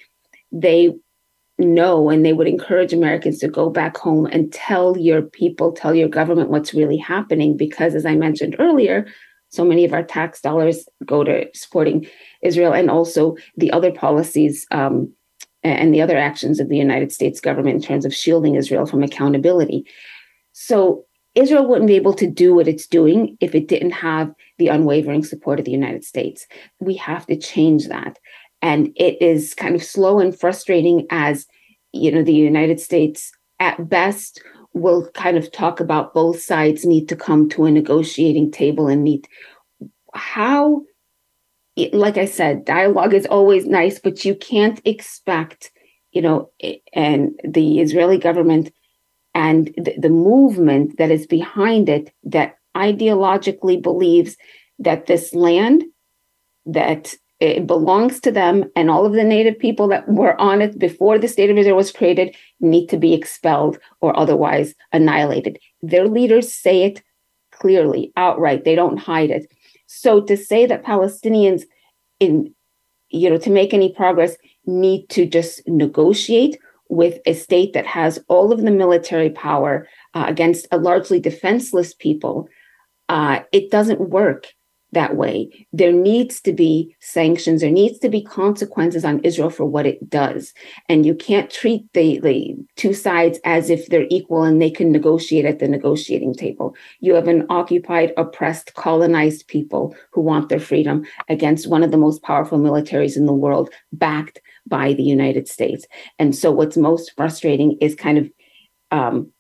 they 0.53 0.93
know 1.59 2.11
and 2.11 2.25
they 2.25 2.33
would 2.33 2.49
encourage 2.49 2.93
Americans 2.93 3.39
to 3.39 3.49
go 3.49 3.71
back 3.71 3.97
home 3.97 4.27
and 4.27 4.53
tell 4.53 4.99
your 4.99 5.23
people, 5.23 5.73
tell 5.73 5.95
your 5.95 6.09
government 6.09 6.51
what's 6.51 6.75
really 6.75 6.99
happening. 6.99 7.57
Because 7.57 7.95
as 7.95 8.05
I 8.05 8.15
mentioned 8.15 8.57
earlier, 8.59 9.07
so 9.55 9.65
many 9.65 9.85
of 9.85 9.93
our 9.93 10.03
tax 10.03 10.41
dollars 10.41 10.89
go 11.05 11.25
to 11.25 11.49
supporting 11.55 12.07
Israel 12.43 12.73
and 12.73 12.91
also 12.91 13.37
the 13.57 13.71
other 13.73 13.93
policies 13.93 14.67
um, 14.71 15.13
and 15.63 15.95
the 15.95 16.03
other 16.03 16.19
actions 16.19 16.61
of 16.61 16.69
the 16.69 16.77
United 16.77 17.13
States 17.13 17.41
government 17.41 17.77
in 17.77 17.83
terms 17.83 18.05
of 18.05 18.15
shielding 18.15 18.55
Israel 18.55 18.87
from 18.87 19.03
accountability. 19.03 19.87
So 20.53 21.05
Israel 21.35 21.67
wouldn't 21.67 21.89
be 21.89 21.97
able 21.97 22.15
to 22.15 22.31
do 22.31 22.55
what 22.55 22.69
it's 22.69 22.87
doing 22.87 23.37
if 23.41 23.55
it 23.55 23.67
didn't 23.67 23.91
have 23.93 24.33
the 24.59 24.69
unwavering 24.69 25.25
support 25.25 25.59
of 25.59 25.65
the 25.65 25.73
United 25.73 26.05
States. 26.05 26.47
We 26.81 26.95
have 26.97 27.27
to 27.27 27.37
change 27.37 27.89
that. 27.89 28.19
And 28.63 28.93
it 28.97 29.21
is 29.21 29.53
kind 29.55 29.75
of 29.75 29.83
slow 29.83 30.21
and 30.21 30.39
frustrating 30.39 31.07
as, 31.11 31.47
you 31.93 32.13
know, 32.13 32.23
the 32.23 32.33
United 32.33 32.79
States 32.81 33.33
at 33.59 33.89
best 33.89 34.43
will 34.75 35.09
kind 35.13 35.37
of 35.37 35.51
talk 35.53 35.81
about 35.81 36.13
both 36.13 36.41
sides 36.41 36.85
need 36.85 37.09
to 37.09 37.17
come 37.17 37.49
to 37.49 37.65
a 37.65 37.71
negotiating 37.71 38.51
table 38.51 38.89
and 38.89 39.05
need 39.05 39.27
how 40.15 40.83
like 41.93 42.19
i 42.19 42.25
said 42.25 42.65
dialogue 42.65 43.15
is 43.15 43.27
always 43.27 43.67
nice 43.67 43.99
but 43.99 44.25
you 44.25 44.35
can't 44.35 44.81
expect 44.85 45.73
you 46.13 46.21
know 46.21 46.51
and 46.93 47.39
the 47.45 47.81
israeli 47.81 48.19
government 48.19 48.73
and 49.35 49.75
the 49.99 50.11
movement 50.11 50.97
that 50.99 51.11
is 51.11 51.27
behind 51.27 51.89
it 51.89 52.13
that 52.23 52.57
ideologically 52.77 53.81
believes 53.81 54.37
that 54.79 55.07
this 55.07 55.35
land 55.35 55.85
that 56.67 57.15
it 57.41 57.67
belongs 57.67 58.21
to 58.21 58.31
them 58.31 58.65
and 58.77 58.91
all 58.91 59.05
of 59.05 59.13
the 59.13 59.25
native 59.25 59.59
people 59.59 59.89
that 59.89 60.09
were 60.09 60.41
on 60.41 60.63
it 60.63 60.79
before 60.79 61.19
the 61.19 61.29
state 61.29 61.51
of 61.51 61.59
israel 61.59 61.77
was 61.77 61.93
created 61.93 62.35
need 62.61 62.87
to 62.89 62.97
be 62.97 63.13
expelled 63.13 63.79
or 64.01 64.19
otherwise 64.19 64.75
annihilated. 64.93 65.59
Their 65.83 66.07
leaders 66.07 66.53
say 66.53 66.85
it 66.85 67.03
clearly 67.53 68.13
outright. 68.17 68.65
They 68.65 68.75
don't 68.75 68.99
hide 68.99 69.31
it. 69.31 69.53
So 69.87 70.21
to 70.23 70.37
say 70.37 70.67
that 70.67 70.85
palestinians 70.85 71.65
in 72.21 72.55
you 73.11 73.31
know 73.31 73.39
to 73.39 73.51
make 73.51 73.75
any 73.75 73.93
progress 73.93 74.37
need 74.67 75.09
to 75.09 75.27
just 75.27 75.67
negotiate 75.67 76.59
with 76.89 77.19
a 77.27 77.35
state 77.35 77.73
that 77.73 77.87
has 77.87 78.23
all 78.29 78.53
of 78.53 78.63
the 78.63 78.71
military 78.71 79.31
power 79.31 79.89
uh, 80.15 80.25
against 80.29 80.67
a 80.71 80.79
largely 80.79 81.21
defenseless 81.21 81.95
people 81.95 82.49
uh, 83.09 83.41
it 83.53 83.71
doesn't 83.71 84.09
work 84.11 84.47
that 84.95 85.17
way. 85.17 85.67
There 85.73 85.93
needs 85.93 86.41
to 86.43 86.53
be 86.53 86.97
sanctions. 87.01 87.61
There 87.61 87.71
needs 87.71 87.99
to 88.01 88.09
be 88.09 88.23
consequences 88.23 89.05
on 89.05 89.21
Israel 89.21 89.51
for 89.51 89.67
what 89.67 89.87
it 89.87 90.09
does. 90.09 90.55
And 90.89 91.05
you 91.05 91.15
can't 91.15 91.51
treat 91.51 91.85
the, 91.93 92.19
the 92.21 92.57
two 92.77 92.95
sides 92.95 93.39
as 93.45 93.71
if 93.71 93.89
they're 93.89 94.07
equal 94.11 94.43
and 94.43 94.61
they 94.61 94.71
can 94.71 94.91
negotiate 94.91 95.45
at 95.45 95.59
the 95.59 95.69
negotiating 95.69 96.35
table. 96.35 96.75
You 97.01 97.15
have 97.15 97.29
an 97.29 97.47
occupied, 97.51 98.13
oppressed, 98.17 98.75
colonized 98.75 99.47
people 99.49 99.95
who 100.13 100.23
want 100.23 100.49
their 100.49 100.61
freedom 100.61 101.05
against 101.29 101.69
one 101.69 101.83
of 101.83 101.91
the 101.91 101.99
most 101.99 102.23
powerful 102.23 102.59
militaries 102.59 103.17
in 103.17 103.27
the 103.27 103.33
world, 103.33 103.71
backed 103.93 104.41
by 104.67 104.95
the 104.95 105.03
United 105.03 105.49
States. 105.49 105.87
And 106.19 106.35
so, 106.35 106.51
what's 106.51 106.77
most 106.77 107.13
frustrating 107.17 107.77
is 107.81 107.95
kind 107.95 108.19
of 108.19 108.31
um, 108.91 109.33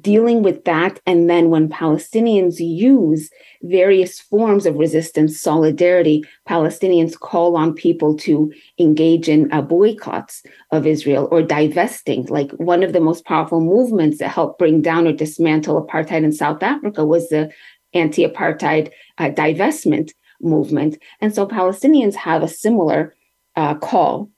dealing 0.00 0.42
with 0.42 0.64
that. 0.64 1.00
And 1.06 1.28
then 1.28 1.50
when 1.50 1.68
Palestinians 1.68 2.58
use 2.58 3.30
various 3.62 4.18
forms 4.18 4.64
of 4.64 4.76
resistance, 4.76 5.38
solidarity, 5.38 6.24
Palestinians 6.48 7.18
call 7.18 7.56
on 7.56 7.74
people 7.74 8.16
to 8.18 8.52
engage 8.78 9.28
in 9.28 9.52
uh, 9.52 9.60
boycotts 9.60 10.42
of 10.70 10.86
Israel 10.86 11.28
or 11.30 11.42
divesting. 11.42 12.24
Like 12.26 12.50
one 12.52 12.82
of 12.82 12.92
the 12.92 13.00
most 13.00 13.24
powerful 13.26 13.60
movements 13.60 14.18
that 14.18 14.28
helped 14.28 14.58
bring 14.58 14.80
down 14.80 15.06
or 15.06 15.12
dismantle 15.12 15.86
apartheid 15.86 16.24
in 16.24 16.32
South 16.32 16.62
Africa 16.62 17.04
was 17.04 17.28
the 17.28 17.52
anti 17.92 18.26
apartheid 18.26 18.90
uh, 19.18 19.30
divestment 19.30 20.12
movement. 20.40 20.98
And 21.20 21.34
so 21.34 21.46
Palestinians 21.46 22.14
have 22.14 22.42
a 22.42 22.48
similar 22.48 23.14
uh, 23.54 23.74
call. 23.74 24.30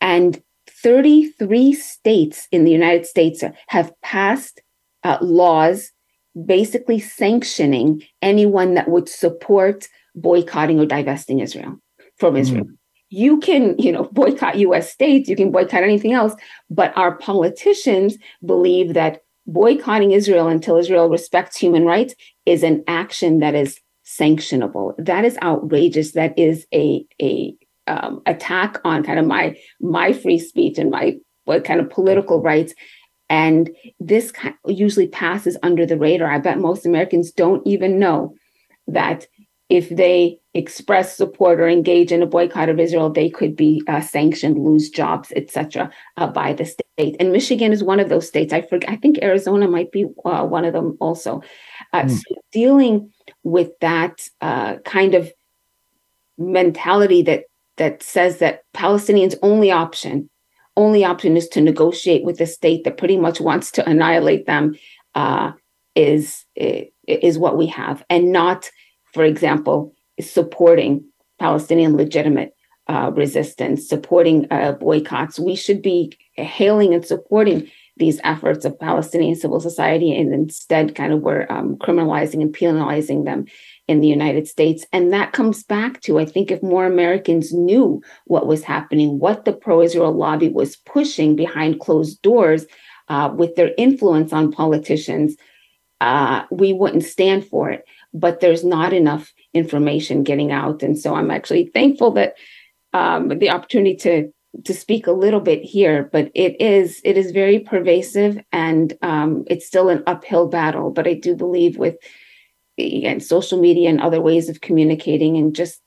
And 0.00 0.42
33 0.82 1.74
states 1.74 2.48
in 2.50 2.64
the 2.64 2.70
United 2.70 3.04
States 3.04 3.44
have 3.68 3.92
passed 4.00 4.62
uh, 5.04 5.18
laws 5.20 5.90
basically 6.46 7.00
sanctioning 7.00 8.02
anyone 8.22 8.74
that 8.74 8.88
would 8.88 9.08
support 9.08 9.88
boycotting 10.14 10.78
or 10.78 10.86
divesting 10.86 11.40
Israel 11.40 11.76
from 12.16 12.34
hmm. 12.34 12.40
Israel. 12.40 12.64
Mm. 12.64 12.76
You 13.10 13.40
can, 13.40 13.76
you 13.78 13.90
know, 13.90 14.04
boycott 14.12 14.58
US 14.58 14.92
states, 14.92 15.28
you 15.28 15.36
can 15.36 15.50
boycott 15.50 15.82
anything 15.82 16.12
else, 16.12 16.34
but 16.68 16.96
our 16.96 17.16
politicians 17.16 18.16
believe 18.44 18.94
that 18.94 19.22
boycotting 19.46 20.12
Israel 20.12 20.48
until 20.48 20.76
Israel 20.76 21.08
respects 21.08 21.56
human 21.56 21.84
rights 21.84 22.14
is 22.46 22.62
an 22.62 22.84
action 22.86 23.40
that 23.40 23.54
is 23.54 23.80
sanctionable. 24.04 24.94
That 24.98 25.24
is 25.24 25.38
outrageous. 25.42 26.12
That 26.12 26.38
is 26.38 26.66
a 26.72 27.04
a 27.20 27.54
um, 27.86 28.22
attack 28.26 28.78
on 28.84 29.02
kind 29.02 29.18
of 29.18 29.26
my 29.26 29.56
my 29.80 30.12
free 30.12 30.38
speech 30.38 30.78
and 30.78 30.90
my 30.90 31.16
what 31.44 31.64
kind 31.64 31.80
of 31.80 31.90
political 31.90 32.40
rights 32.40 32.74
and 33.30 33.70
this 34.00 34.32
usually 34.66 35.06
passes 35.06 35.56
under 35.62 35.86
the 35.86 35.96
radar. 35.96 36.30
I 36.30 36.38
bet 36.38 36.58
most 36.58 36.84
Americans 36.84 37.30
don't 37.30 37.64
even 37.64 38.00
know 38.00 38.34
that 38.88 39.26
if 39.68 39.88
they 39.88 40.40
express 40.52 41.16
support 41.16 41.60
or 41.60 41.68
engage 41.68 42.10
in 42.10 42.24
a 42.24 42.26
boycott 42.26 42.68
of 42.68 42.80
Israel, 42.80 43.08
they 43.08 43.30
could 43.30 43.54
be 43.54 43.84
uh, 43.86 44.00
sanctioned, 44.00 44.58
lose 44.58 44.90
jobs, 44.90 45.32
etc., 45.36 45.92
uh, 46.16 46.26
by 46.26 46.52
the 46.52 46.64
state. 46.64 47.14
And 47.20 47.30
Michigan 47.30 47.72
is 47.72 47.84
one 47.84 48.00
of 48.00 48.08
those 48.08 48.26
states. 48.26 48.52
I 48.52 48.62
forget. 48.62 48.90
I 48.90 48.96
think 48.96 49.18
Arizona 49.22 49.68
might 49.68 49.92
be 49.92 50.06
uh, 50.24 50.44
one 50.44 50.64
of 50.64 50.72
them 50.72 50.98
also. 51.00 51.40
Mm. 51.94 52.10
So 52.10 52.34
dealing 52.50 53.12
with 53.44 53.70
that 53.80 54.26
uh, 54.40 54.78
kind 54.78 55.14
of 55.14 55.32
mentality 56.36 57.22
that 57.22 57.44
that 57.76 58.02
says 58.02 58.38
that 58.38 58.64
Palestinians' 58.74 59.36
only 59.40 59.70
option 59.70 60.28
only 60.76 61.04
option 61.04 61.36
is 61.36 61.48
to 61.48 61.60
negotiate 61.60 62.24
with 62.24 62.40
a 62.40 62.46
state 62.46 62.84
that 62.84 62.96
pretty 62.96 63.16
much 63.16 63.40
wants 63.40 63.70
to 63.72 63.88
annihilate 63.88 64.46
them 64.46 64.74
uh, 65.14 65.52
is 65.94 66.44
is 66.54 67.38
what 67.38 67.58
we 67.58 67.66
have, 67.66 68.04
and 68.08 68.32
not, 68.32 68.70
for 69.12 69.24
example, 69.24 69.92
supporting 70.20 71.04
Palestinian 71.38 71.96
legitimate 71.96 72.54
uh, 72.86 73.10
resistance, 73.14 73.88
supporting 73.88 74.46
uh, 74.50 74.72
boycotts. 74.72 75.38
We 75.38 75.56
should 75.56 75.82
be 75.82 76.16
hailing 76.34 76.94
and 76.94 77.04
supporting 77.04 77.70
these 77.96 78.20
efforts 78.24 78.64
of 78.64 78.78
Palestinian 78.78 79.34
civil 79.34 79.60
society, 79.60 80.16
and 80.16 80.32
instead, 80.32 80.94
kind 80.94 81.12
of 81.12 81.20
we're 81.20 81.46
um, 81.50 81.76
criminalizing 81.76 82.40
and 82.40 82.52
penalizing 82.52 83.24
them 83.24 83.46
in 83.90 84.00
the 84.00 84.06
United 84.06 84.46
States. 84.46 84.86
And 84.92 85.12
that 85.12 85.32
comes 85.32 85.64
back 85.64 86.00
to, 86.02 86.20
I 86.20 86.24
think, 86.24 86.52
if 86.52 86.62
more 86.62 86.86
Americans 86.86 87.52
knew 87.52 88.00
what 88.26 88.46
was 88.46 88.62
happening, 88.62 89.18
what 89.18 89.44
the 89.44 89.52
pro 89.52 89.82
Israel 89.82 90.12
lobby 90.12 90.48
was 90.48 90.76
pushing 90.76 91.34
behind 91.34 91.80
closed 91.80 92.22
doors 92.22 92.66
uh, 93.08 93.34
with 93.34 93.56
their 93.56 93.72
influence 93.76 94.32
on 94.32 94.52
politicians, 94.52 95.34
uh, 96.00 96.44
we 96.52 96.72
wouldn't 96.72 97.02
stand 97.02 97.44
for 97.44 97.68
it. 97.68 97.84
But 98.14 98.38
there's 98.38 98.64
not 98.64 98.92
enough 98.92 99.32
information 99.54 100.22
getting 100.22 100.52
out. 100.52 100.84
And 100.84 100.96
so 100.96 101.16
I'm 101.16 101.32
actually 101.32 101.66
thankful 101.74 102.12
that 102.12 102.34
um, 102.92 103.28
the 103.40 103.50
opportunity 103.50 103.96
to 103.96 104.32
to 104.64 104.74
speak 104.74 105.06
a 105.06 105.12
little 105.12 105.40
bit 105.40 105.62
here, 105.62 106.08
but 106.12 106.30
it 106.34 106.60
is 106.60 107.00
it 107.04 107.16
is 107.16 107.30
very 107.32 107.58
pervasive 107.58 108.38
and 108.52 108.96
um, 109.02 109.44
it's 109.48 109.66
still 109.66 109.88
an 109.88 110.04
uphill 110.06 110.46
battle. 110.48 110.90
But 110.90 111.08
I 111.08 111.14
do 111.14 111.34
believe 111.34 111.76
with 111.76 111.96
again, 112.80 113.20
social 113.20 113.60
media 113.60 113.88
and 113.88 114.00
other 114.00 114.20
ways 114.20 114.48
of 114.48 114.60
communicating. 114.60 115.36
And 115.36 115.54
just 115.54 115.80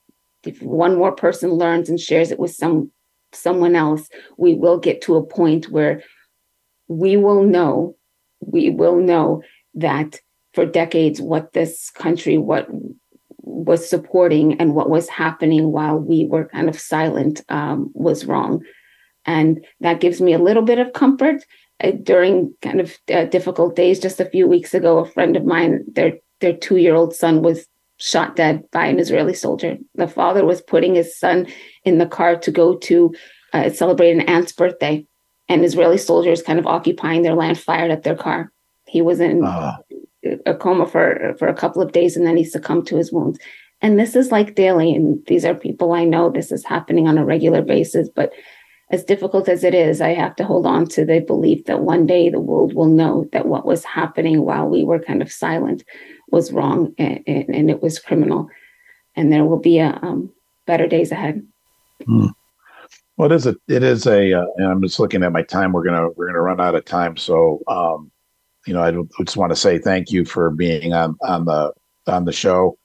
if 0.46 0.62
one 0.62 0.98
more 0.98 1.12
person 1.12 1.52
learns 1.52 1.90
and 1.90 2.00
shares 2.00 2.32
it 2.32 2.40
with 2.40 2.54
some 2.54 2.92
someone 3.36 3.76
else 3.76 4.10
we 4.38 4.54
will 4.54 4.78
get 4.78 5.02
to 5.02 5.16
a 5.16 5.26
point 5.26 5.68
where 5.72 6.04
we 6.88 7.18
will 7.18 7.44
know 7.44 7.96
we 8.42 8.70
will 8.70 8.98
know 8.98 9.42
that 9.74 10.20
for 10.54 10.68
decades 10.68 11.20
what 11.20 11.52
this 11.54 11.90
country 11.90 12.38
what 12.38 12.68
was 13.44 13.88
supporting 13.88 14.60
and 14.60 14.74
what 14.74 14.90
was 14.90 15.10
happening 15.10 15.72
while 15.72 15.98
we 15.98 16.26
were 16.26 16.46
kind 16.46 16.70
of 16.70 16.80
silent 16.80 17.42
um, 17.50 17.92
was 17.94 18.26
wrong. 18.26 18.64
And 19.26 19.66
that 19.82 20.00
gives 20.00 20.22
me 20.22 20.34
a 20.34 20.40
little 20.40 20.64
bit 20.64 20.80
of 20.80 20.94
comfort 20.94 21.44
uh, 21.84 21.92
during 21.92 22.54
kind 22.62 22.82
of 22.82 22.98
uh, 23.14 23.26
difficult 23.26 23.76
days. 23.76 24.00
Just 24.00 24.20
a 24.20 24.30
few 24.30 24.48
weeks 24.48 24.74
ago 24.74 25.00
a 25.00 25.06
friend 25.06 25.36
of 25.36 25.46
mine 25.46 25.84
their 25.92 26.14
their 26.44 26.54
two 26.56 26.78
year 26.78 26.94
old 26.94 27.16
son 27.16 27.42
was 27.42 27.68
shot 27.98 28.36
dead 28.36 28.70
by 28.72 28.86
an 28.86 29.00
Israeli 29.00 29.34
soldier. 29.34 29.78
The 29.96 30.08
father 30.08 30.46
was 30.46 30.62
putting 30.62 30.96
his 30.96 31.18
son 31.18 31.48
in 31.86 31.98
the 31.98 32.06
car 32.06 32.36
to 32.36 32.52
go 32.52 32.76
to 32.76 33.16
uh, 33.54 33.70
celebrate 33.70 34.12
an 34.12 34.22
aunt's 34.22 34.52
birthday, 34.52 35.08
and 35.48 35.64
Israeli 35.64 35.98
soldiers 35.98 36.44
kind 36.44 36.60
of 36.60 36.68
occupying 36.68 37.22
their 37.22 37.36
land 37.36 37.58
fired 37.58 37.92
at 37.92 38.04
their 38.04 38.16
car. 38.16 38.52
He 38.88 39.02
was 39.02 39.20
in 39.20 39.44
uh. 39.46 39.78
a 40.46 40.54
coma 40.54 40.86
for 40.86 41.36
for 41.40 41.48
a 41.48 41.56
couple 41.56 41.82
of 41.82 41.94
days, 41.94 42.18
and 42.18 42.28
then 42.28 42.38
he 42.38 42.44
succumbed 42.44 42.88
to 42.88 42.98
his 42.98 43.12
wounds. 43.12 43.40
And 43.82 43.98
this 43.98 44.16
is 44.16 44.32
like 44.32 44.56
daily, 44.56 44.94
and 44.94 45.26
these 45.28 45.46
are 45.46 45.56
people 45.56 45.94
I 45.94 46.04
know. 46.04 46.30
This 46.30 46.52
is 46.52 46.66
happening 46.66 47.08
on 47.08 47.18
a 47.18 47.26
regular 47.26 47.62
basis, 47.62 48.10
but 48.10 48.34
as 48.90 49.04
difficult 49.04 49.50
as 49.50 49.64
it 49.64 49.74
is, 49.74 50.02
I 50.02 50.10
have 50.10 50.36
to 50.36 50.44
hold 50.44 50.66
on 50.66 50.88
to 50.90 51.06
the 51.06 51.20
belief 51.20 51.66
that 51.66 51.82
one 51.82 52.06
day 52.06 52.30
the 52.30 52.40
world 52.40 52.74
will 52.76 52.88
know 52.88 53.28
that 53.32 53.48
what 53.48 53.66
was 53.66 53.84
happening 53.84 54.44
while 54.44 54.68
we 54.68 54.84
were 54.84 55.00
kind 55.00 55.22
of 55.22 55.32
silent 55.32 55.84
was 56.34 56.52
wrong 56.52 56.94
and, 56.98 57.24
and, 57.28 57.70
it 57.70 57.82
was 57.82 58.00
criminal. 58.00 58.50
And 59.16 59.32
there 59.32 59.46
will 59.46 59.60
be 59.60 59.80
a 59.80 59.98
um, 60.02 60.34
better 60.66 60.88
days 60.88 61.12
ahead. 61.12 61.46
Hmm. 62.06 62.28
Well, 63.16 63.32
it 63.32 63.36
is 63.36 63.46
a, 63.46 63.56
it 63.68 63.84
is 63.84 64.08
a, 64.08 64.34
uh, 64.34 64.46
and 64.58 64.68
I'm 64.68 64.82
just 64.82 65.00
looking 65.00 65.24
at 65.24 65.32
my 65.32 65.44
time. 65.44 65.72
We're 65.72 65.86
gonna, 65.86 66.10
we're 66.10 66.26
gonna 66.26 66.42
run 66.42 66.60
out 66.60 66.76
of 66.76 66.84
time. 66.84 67.16
So, 67.16 67.62
um, 67.68 68.12
you 68.66 68.74
know, 68.74 68.84
I 68.84 69.24
just 69.24 69.38
want 69.38 69.52
to 69.52 69.56
say 69.56 69.78
thank 69.78 70.12
you 70.12 70.26
for 70.26 70.50
being 70.50 70.94
on 70.94 71.18
on 71.22 71.46
the 71.46 71.74
on 72.08 72.26
the 72.26 72.32
show, 72.32 72.78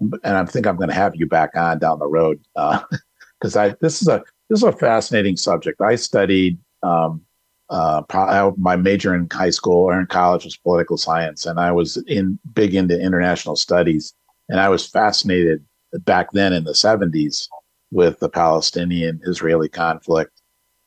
and 0.00 0.36
I 0.36 0.44
think 0.46 0.66
I'm 0.66 0.76
going 0.76 0.88
to 0.88 0.94
have 0.94 1.14
you 1.14 1.26
back 1.26 1.50
on 1.54 1.78
down 1.78 1.98
the 1.98 2.06
road 2.06 2.40
because 2.54 3.56
uh, 3.56 3.60
I 3.60 3.74
this 3.80 4.00
is 4.00 4.08
a 4.08 4.22
this 4.48 4.60
is 4.60 4.64
a 4.64 4.72
fascinating 4.72 5.36
subject. 5.36 5.80
I 5.80 5.96
studied 5.96 6.58
um, 6.82 7.25
uh, 7.68 8.52
my 8.56 8.76
major 8.76 9.14
in 9.14 9.28
high 9.32 9.50
school 9.50 9.84
or 9.84 9.98
in 9.98 10.06
college 10.06 10.44
was 10.44 10.56
political 10.56 10.96
science, 10.96 11.46
and 11.46 11.58
I 11.58 11.72
was 11.72 11.96
in 12.06 12.38
big 12.54 12.74
into 12.74 13.00
international 13.00 13.56
studies, 13.56 14.14
and 14.48 14.60
I 14.60 14.68
was 14.68 14.86
fascinated 14.86 15.64
back 16.00 16.32
then 16.32 16.52
in 16.52 16.64
the 16.64 16.72
70s 16.72 17.48
with 17.90 18.18
the 18.20 18.28
Palestinian-Israeli 18.28 19.68
conflict. 19.68 20.42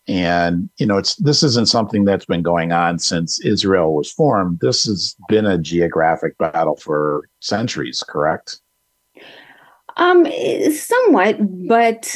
And 0.07 0.69
you 0.77 0.85
know, 0.85 0.97
it's 0.97 1.15
this 1.17 1.43
isn't 1.43 1.67
something 1.67 2.03
that's 2.03 2.25
been 2.25 2.41
going 2.41 2.71
on 2.71 2.97
since 2.97 3.39
Israel 3.41 3.93
was 3.93 4.11
formed. 4.11 4.59
This 4.59 4.85
has 4.85 5.15
been 5.27 5.45
a 5.45 5.57
geographic 5.57 6.37
battle 6.37 6.77
for 6.77 7.29
centuries, 7.41 8.03
correct? 8.07 8.59
Um, 9.99 10.25
somewhat, 10.71 11.37
but 11.67 12.15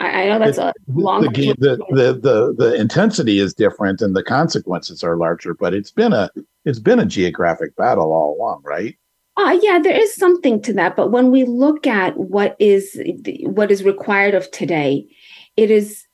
I, 0.00 0.26
know 0.26 0.38
that's 0.38 0.58
a 0.58 0.74
long. 0.88 1.22
The, 1.22 1.56
the, 1.58 1.76
the, 1.88 2.12
the 2.12 2.54
the 2.58 2.74
intensity 2.74 3.38
is 3.38 3.54
different 3.54 4.02
and 4.02 4.14
the 4.14 4.22
consequences 4.22 5.02
are 5.02 5.16
larger, 5.16 5.54
but 5.54 5.72
it's 5.72 5.90
been 5.90 6.12
a 6.12 6.28
it's 6.66 6.78
been 6.78 6.98
a 6.98 7.06
geographic 7.06 7.74
battle 7.76 8.12
all 8.12 8.36
along, 8.36 8.60
right? 8.64 8.98
Uh, 9.38 9.58
yeah, 9.62 9.78
there 9.78 9.98
is 9.98 10.14
something 10.14 10.60
to 10.60 10.74
that. 10.74 10.94
But 10.94 11.10
when 11.10 11.30
we 11.30 11.44
look 11.44 11.86
at 11.86 12.18
what 12.18 12.54
is 12.58 13.00
what 13.44 13.70
is 13.70 13.82
required 13.82 14.34
of 14.34 14.50
today, 14.50 15.06
it 15.56 15.70
is 15.70 16.06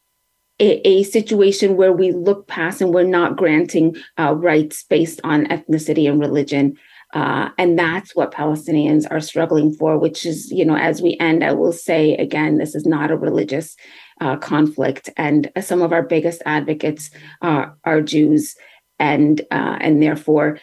a, 0.60 0.86
a 0.88 1.02
situation 1.02 1.76
where 1.76 1.92
we 1.92 2.12
look 2.12 2.46
past 2.46 2.80
and 2.80 2.94
we're 2.94 3.02
not 3.02 3.36
granting 3.36 3.96
uh, 4.20 4.34
rights 4.34 4.84
based 4.84 5.20
on 5.24 5.46
ethnicity 5.46 6.08
and 6.08 6.20
religion. 6.20 6.76
Uh, 7.14 7.48
and 7.56 7.78
that's 7.78 8.14
what 8.14 8.32
Palestinians 8.32 9.06
are 9.10 9.20
struggling 9.20 9.72
for, 9.72 9.98
which 9.98 10.26
is, 10.26 10.50
you 10.52 10.64
know, 10.64 10.76
as 10.76 11.00
we 11.00 11.16
end, 11.20 11.42
I 11.42 11.52
will 11.52 11.72
say 11.72 12.14
again, 12.16 12.58
this 12.58 12.74
is 12.74 12.84
not 12.84 13.10
a 13.10 13.16
religious 13.16 13.76
uh, 14.20 14.36
conflict. 14.36 15.08
And 15.16 15.50
some 15.60 15.80
of 15.80 15.92
our 15.92 16.02
biggest 16.02 16.42
advocates 16.44 17.10
are, 17.40 18.02
Jews. 18.02 18.56
And, 18.98 19.40
uh, 19.50 19.78
and 19.80 20.02
therefore, 20.02 20.58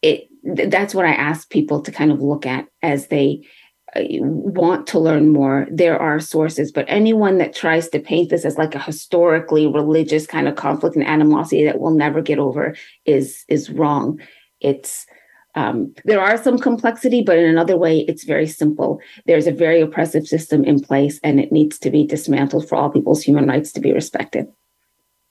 it, 0.00 0.28
that's 0.42 0.94
what 0.94 1.04
I 1.04 1.12
ask 1.12 1.50
people 1.50 1.82
to 1.82 1.92
kind 1.92 2.10
of 2.10 2.22
look 2.22 2.46
at 2.46 2.66
as 2.82 3.08
they 3.08 3.46
uh, 3.94 4.02
want 4.20 4.86
to 4.86 4.98
learn 4.98 5.28
more, 5.28 5.66
there 5.70 5.98
are 5.98 6.20
sources. 6.20 6.72
But 6.72 6.86
anyone 6.88 7.38
that 7.38 7.54
tries 7.54 7.88
to 7.90 7.98
paint 7.98 8.30
this 8.30 8.44
as 8.44 8.56
like 8.56 8.74
a 8.74 8.82
historically 8.82 9.66
religious 9.66 10.26
kind 10.26 10.48
of 10.48 10.54
conflict 10.54 10.96
and 10.96 11.06
animosity 11.06 11.64
that 11.64 11.80
we'll 11.80 11.90
never 11.90 12.22
get 12.22 12.38
over 12.38 12.74
is 13.04 13.44
is 13.48 13.68
wrong. 13.68 14.20
It's 14.60 15.06
um, 15.54 15.94
there 16.04 16.20
are 16.20 16.40
some 16.40 16.58
complexity, 16.58 17.22
but 17.22 17.38
in 17.38 17.44
another 17.44 17.76
way, 17.76 18.00
it's 18.00 18.24
very 18.24 18.46
simple. 18.46 19.00
There's 19.26 19.46
a 19.46 19.52
very 19.52 19.80
oppressive 19.80 20.26
system 20.26 20.64
in 20.64 20.80
place, 20.80 21.18
and 21.22 21.40
it 21.40 21.50
needs 21.50 21.78
to 21.80 21.90
be 21.90 22.06
dismantled 22.06 22.68
for 22.68 22.76
all 22.76 22.90
people's 22.90 23.22
human 23.22 23.48
rights 23.48 23.72
to 23.72 23.80
be 23.80 23.92
respected. 23.92 24.46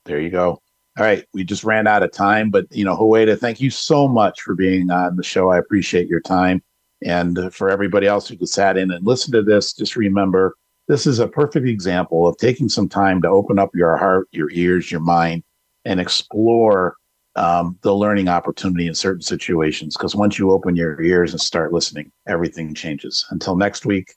There 0.05 0.19
you 0.19 0.29
go. 0.29 0.61
All 0.97 1.05
right, 1.05 1.23
we 1.33 1.43
just 1.43 1.63
ran 1.63 1.87
out 1.87 2.03
of 2.03 2.11
time, 2.11 2.49
but 2.49 2.65
you 2.71 2.83
know, 2.83 2.97
Huwaida, 2.97 3.39
thank 3.39 3.61
you 3.61 3.69
so 3.69 4.07
much 4.07 4.41
for 4.41 4.55
being 4.55 4.91
on 4.91 5.15
the 5.15 5.23
show. 5.23 5.49
I 5.49 5.57
appreciate 5.57 6.09
your 6.09 6.19
time. 6.19 6.61
And 7.01 7.53
for 7.53 7.69
everybody 7.69 8.07
else 8.07 8.27
who 8.27 8.35
just 8.35 8.53
sat 8.53 8.77
in 8.77 8.91
and 8.91 9.05
listened 9.05 9.33
to 9.33 9.43
this, 9.43 9.71
just 9.71 9.95
remember 9.95 10.55
this 10.89 11.07
is 11.07 11.19
a 11.19 11.27
perfect 11.27 11.67
example 11.67 12.27
of 12.27 12.35
taking 12.37 12.67
some 12.67 12.89
time 12.89 13.21
to 13.21 13.29
open 13.29 13.59
up 13.59 13.69
your 13.73 13.95
heart, 13.95 14.27
your 14.31 14.49
ears, 14.51 14.91
your 14.91 14.99
mind, 14.99 15.43
and 15.85 16.01
explore 16.01 16.95
um, 17.39 17.77
the 17.81 17.95
learning 17.95 18.27
opportunity 18.27 18.87
in 18.87 18.93
certain 18.93 19.21
situations. 19.21 19.95
Because 19.95 20.13
once 20.13 20.37
you 20.37 20.51
open 20.51 20.75
your 20.75 21.01
ears 21.01 21.31
and 21.31 21.41
start 21.41 21.71
listening, 21.71 22.11
everything 22.27 22.75
changes. 22.75 23.25
Until 23.31 23.55
next 23.55 23.85
week, 23.85 24.13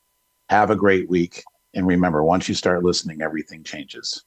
have 0.49 0.71
a 0.71 0.77
great 0.77 1.09
week. 1.09 1.45
And 1.73 1.87
remember, 1.87 2.23
once 2.25 2.49
you 2.49 2.55
start 2.55 2.83
listening, 2.83 3.23
everything 3.23 3.63
changes. 3.63 4.25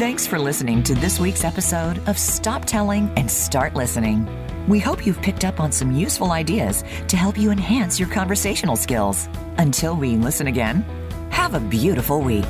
Thanks 0.00 0.26
for 0.26 0.38
listening 0.40 0.82
to 0.82 0.94
this 0.96 1.20
week's 1.20 1.44
episode 1.44 2.00
of 2.08 2.18
Stop 2.18 2.64
Telling 2.64 3.08
and 3.16 3.30
Start 3.30 3.74
Listening. 3.74 4.26
We 4.66 4.80
hope 4.80 5.06
you've 5.06 5.22
picked 5.22 5.44
up 5.44 5.60
on 5.60 5.70
some 5.70 5.92
useful 5.92 6.32
ideas 6.32 6.82
to 7.06 7.16
help 7.16 7.38
you 7.38 7.52
enhance 7.52 8.00
your 8.00 8.08
conversational 8.08 8.74
skills. 8.74 9.28
Until 9.58 9.94
we 9.94 10.16
listen 10.16 10.48
again, 10.48 10.84
have 11.30 11.54
a 11.54 11.60
beautiful 11.60 12.20
week. 12.20 12.46